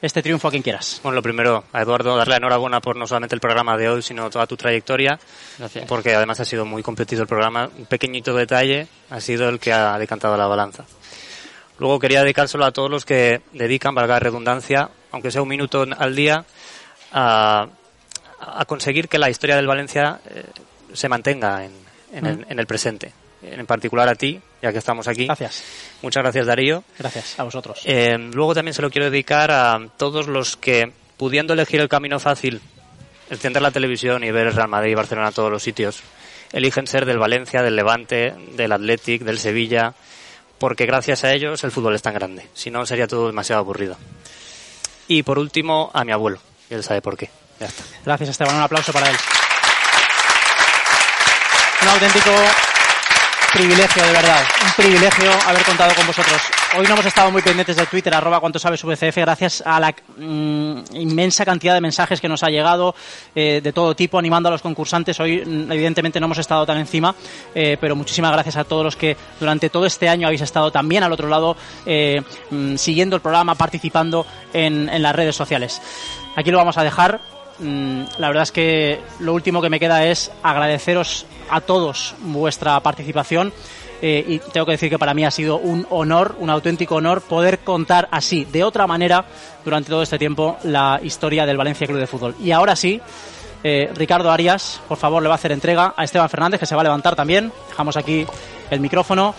este 0.00 0.22
triunfo 0.22 0.46
a 0.46 0.50
quien 0.52 0.62
quieras. 0.62 1.00
Bueno, 1.02 1.16
lo 1.16 1.22
primero, 1.22 1.64
a 1.72 1.82
Eduardo, 1.82 2.16
darle 2.16 2.36
enhorabuena 2.36 2.80
por 2.80 2.94
no 2.94 3.08
solamente 3.08 3.34
el 3.34 3.40
programa 3.40 3.76
de 3.76 3.88
hoy, 3.88 4.02
sino 4.02 4.30
toda 4.30 4.46
tu 4.46 4.56
trayectoria. 4.56 5.18
Gracias. 5.58 5.86
Porque 5.88 6.14
además 6.14 6.38
ha 6.38 6.44
sido 6.44 6.64
muy 6.64 6.84
competido 6.84 7.22
el 7.22 7.28
programa. 7.28 7.68
Un 7.76 7.86
pequeñito 7.86 8.36
detalle 8.36 8.86
ha 9.10 9.20
sido 9.20 9.48
el 9.48 9.58
que 9.58 9.72
ha 9.72 9.98
decantado 9.98 10.36
la 10.36 10.46
balanza. 10.46 10.84
Luego 11.82 11.98
quería 11.98 12.22
dedicárselo 12.22 12.64
a 12.64 12.70
todos 12.70 12.88
los 12.88 13.04
que 13.04 13.40
dedican, 13.54 13.92
valga 13.92 14.14
la 14.14 14.20
redundancia, 14.20 14.88
aunque 15.10 15.32
sea 15.32 15.42
un 15.42 15.48
minuto 15.48 15.84
al 15.98 16.14
día, 16.14 16.44
a, 17.10 17.66
a 18.38 18.64
conseguir 18.66 19.08
que 19.08 19.18
la 19.18 19.28
historia 19.28 19.56
del 19.56 19.66
Valencia 19.66 20.20
eh, 20.30 20.44
se 20.92 21.08
mantenga 21.08 21.64
en, 21.64 21.72
en 22.12 22.26
el, 22.26 22.46
en 22.48 22.58
el 22.60 22.66
presente. 22.68 23.12
En 23.42 23.66
particular 23.66 24.08
a 24.08 24.14
ti, 24.14 24.40
ya 24.62 24.70
que 24.70 24.78
estamos 24.78 25.08
aquí. 25.08 25.26
Gracias. 25.26 25.64
Muchas 26.02 26.22
gracias, 26.22 26.46
Darío. 26.46 26.84
Gracias 27.00 27.40
a 27.40 27.42
vosotros. 27.42 27.80
Eh, 27.84 28.16
luego 28.32 28.54
también 28.54 28.74
se 28.74 28.82
lo 28.82 28.88
quiero 28.88 29.10
dedicar 29.10 29.50
a 29.50 29.80
todos 29.96 30.28
los 30.28 30.56
que, 30.56 30.92
pudiendo 31.16 31.52
elegir 31.52 31.80
el 31.80 31.88
camino 31.88 32.20
fácil, 32.20 32.60
encender 33.28 33.60
la 33.60 33.72
televisión 33.72 34.22
y 34.22 34.30
ver 34.30 34.46
el 34.46 34.54
Real 34.54 34.68
Madrid 34.68 34.92
y 34.92 34.94
Barcelona 34.94 35.30
a 35.30 35.32
todos 35.32 35.50
los 35.50 35.64
sitios, 35.64 36.00
eligen 36.52 36.86
ser 36.86 37.06
del 37.06 37.18
Valencia, 37.18 37.60
del 37.60 37.74
Levante, 37.74 38.34
del 38.54 38.70
Athletic, 38.70 39.22
del 39.22 39.40
Sevilla, 39.40 39.94
porque 40.62 40.86
gracias 40.86 41.24
a 41.24 41.32
ellos 41.32 41.64
el 41.64 41.72
fútbol 41.72 41.96
es 41.96 42.02
tan 42.02 42.14
grande. 42.14 42.46
Si 42.54 42.70
no, 42.70 42.86
sería 42.86 43.08
todo 43.08 43.26
demasiado 43.26 43.58
aburrido. 43.58 43.96
Y 45.08 45.24
por 45.24 45.40
último, 45.40 45.90
a 45.92 46.04
mi 46.04 46.12
abuelo. 46.12 46.38
Él 46.70 46.84
sabe 46.84 47.02
por 47.02 47.16
qué. 47.16 47.30
Ya 47.58 47.66
está. 47.66 47.82
Gracias, 48.04 48.30
Esteban. 48.30 48.54
Un 48.54 48.62
aplauso 48.62 48.92
para 48.92 49.10
él. 49.10 49.16
Un 51.82 51.88
auténtico 51.88 52.30
privilegio, 53.52 54.02
de 54.02 54.12
verdad. 54.12 54.40
Un 54.64 54.84
privilegio 54.84 55.30
haber 55.46 55.62
contado 55.64 55.94
con 55.94 56.06
vosotros. 56.06 56.40
Hoy 56.78 56.86
no 56.86 56.94
hemos 56.94 57.06
estado 57.06 57.30
muy 57.30 57.42
pendientes 57.42 57.76
de 57.76 57.86
Twitter, 57.86 58.14
arroba 58.14 58.40
cuánto 58.40 58.58
sabes 58.58 58.82
VCF, 58.82 59.16
gracias 59.18 59.62
a 59.66 59.78
la 59.78 59.94
mm, 60.16 60.94
inmensa 60.94 61.44
cantidad 61.44 61.74
de 61.74 61.80
mensajes 61.80 62.20
que 62.20 62.28
nos 62.28 62.42
ha 62.42 62.48
llegado 62.48 62.94
eh, 63.34 63.60
de 63.62 63.72
todo 63.72 63.94
tipo, 63.94 64.18
animando 64.18 64.48
a 64.48 64.52
los 64.52 64.62
concursantes. 64.62 65.20
Hoy, 65.20 65.44
mm, 65.44 65.70
evidentemente, 65.70 66.18
no 66.18 66.26
hemos 66.26 66.38
estado 66.38 66.64
tan 66.64 66.78
encima, 66.78 67.14
eh, 67.54 67.76
pero 67.80 67.94
muchísimas 67.94 68.32
gracias 68.32 68.56
a 68.56 68.64
todos 68.64 68.84
los 68.84 68.96
que 68.96 69.16
durante 69.38 69.68
todo 69.68 69.84
este 69.84 70.08
año 70.08 70.26
habéis 70.26 70.42
estado 70.42 70.70
también 70.70 71.02
al 71.02 71.12
otro 71.12 71.28
lado, 71.28 71.56
eh, 71.84 72.22
mm, 72.50 72.76
siguiendo 72.76 73.16
el 73.16 73.22
programa, 73.22 73.54
participando 73.54 74.26
en, 74.54 74.88
en 74.88 75.02
las 75.02 75.14
redes 75.14 75.36
sociales. 75.36 75.82
Aquí 76.36 76.50
lo 76.50 76.56
vamos 76.56 76.78
a 76.78 76.84
dejar. 76.84 77.20
Mm, 77.58 78.02
La 78.18 78.28
verdad 78.28 78.42
es 78.44 78.52
que 78.52 79.00
lo 79.20 79.34
último 79.34 79.60
que 79.62 79.70
me 79.70 79.78
queda 79.80 80.04
es 80.06 80.30
agradeceros 80.42 81.26
a 81.50 81.60
todos 81.60 82.14
vuestra 82.20 82.78
participación. 82.80 83.52
eh, 84.04 84.24
y 84.26 84.38
tengo 84.40 84.66
que 84.66 84.72
decir 84.72 84.90
que 84.90 84.98
para 84.98 85.14
mí 85.14 85.24
ha 85.24 85.30
sido 85.30 85.58
un 85.58 85.86
honor, 85.90 86.34
un 86.40 86.50
auténtico 86.50 86.96
honor 86.96 87.20
poder 87.20 87.60
contar 87.60 88.08
así, 88.10 88.44
de 88.46 88.64
otra 88.64 88.88
manera, 88.88 89.24
durante 89.64 89.90
todo 89.90 90.02
este 90.02 90.18
tiempo, 90.18 90.56
la 90.64 90.98
historia 91.04 91.46
del 91.46 91.56
Valencia 91.56 91.86
Club 91.86 92.00
de 92.00 92.08
Fútbol. 92.08 92.34
Y 92.42 92.50
ahora 92.50 92.74
sí, 92.74 93.00
eh, 93.62 93.92
Ricardo 93.94 94.32
Arias, 94.32 94.80
por 94.88 94.98
favor, 94.98 95.22
le 95.22 95.28
va 95.28 95.34
a 95.34 95.36
hacer 95.36 95.52
entrega 95.52 95.94
a 95.96 96.02
Esteban 96.02 96.28
Fernández, 96.28 96.58
que 96.58 96.66
se 96.66 96.74
va 96.74 96.80
a 96.80 96.84
levantar 96.84 97.14
también. 97.14 97.52
Dejamos 97.68 97.96
aquí 97.96 98.26
el 98.70 98.80
micrófono. 98.80 99.36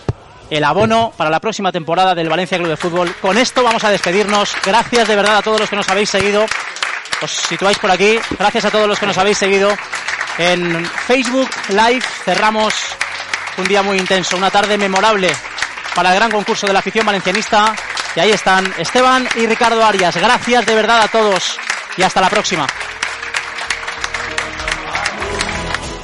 El 0.48 0.64
abono 0.64 1.12
para 1.16 1.28
la 1.30 1.40
próxima 1.40 1.70
temporada 1.72 2.14
del 2.14 2.28
Valencia 2.30 2.56
Club 2.56 2.68
de 2.70 2.76
Fútbol. 2.78 3.14
Con 3.20 3.36
esto 3.36 3.62
vamos 3.62 3.84
a 3.84 3.90
despedirnos. 3.90 4.54
Gracias 4.64 5.08
de 5.08 5.16
verdad 5.16 5.38
a 5.38 5.42
todos 5.42 5.60
los 5.60 5.68
que 5.68 5.76
nos 5.76 5.88
habéis 5.90 6.08
seguido. 6.08 6.44
Os 7.22 7.30
situáis 7.30 7.78
por 7.78 7.90
aquí. 7.90 8.18
Gracias 8.38 8.64
a 8.64 8.70
todos 8.70 8.88
los 8.88 8.98
que 8.98 9.06
nos 9.06 9.18
habéis 9.18 9.38
seguido 9.38 9.70
en 10.38 10.84
Facebook 11.06 11.50
Live. 11.68 12.02
Cerramos 12.24 12.74
un 13.58 13.64
día 13.64 13.82
muy 13.82 13.98
intenso, 13.98 14.36
una 14.36 14.50
tarde 14.50 14.76
memorable 14.76 15.30
para 15.94 16.10
el 16.10 16.16
gran 16.16 16.30
concurso 16.30 16.66
de 16.66 16.72
la 16.72 16.80
afición 16.80 17.06
valencianista. 17.06 17.74
Y 18.16 18.20
ahí 18.20 18.30
están 18.30 18.72
Esteban 18.78 19.28
y 19.36 19.46
Ricardo 19.46 19.84
Arias. 19.84 20.16
Gracias 20.16 20.66
de 20.66 20.74
verdad 20.74 21.02
a 21.02 21.08
todos 21.08 21.58
y 21.96 22.02
hasta 22.02 22.20
la 22.20 22.30
próxima. 22.30 22.66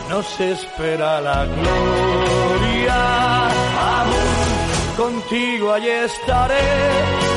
Nos 0.09 0.41
espera 0.41 1.21
la 1.21 1.45
gloria. 1.45 3.49
Contigo 4.97 5.73
allí 5.73 5.89
estaré. 5.89 7.30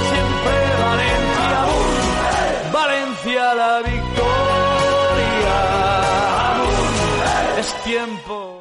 Valencia, 2.73 3.53
la 3.53 3.81
victoria. 3.83 4.03
Es 7.59 7.71
tiempo. 7.83 8.52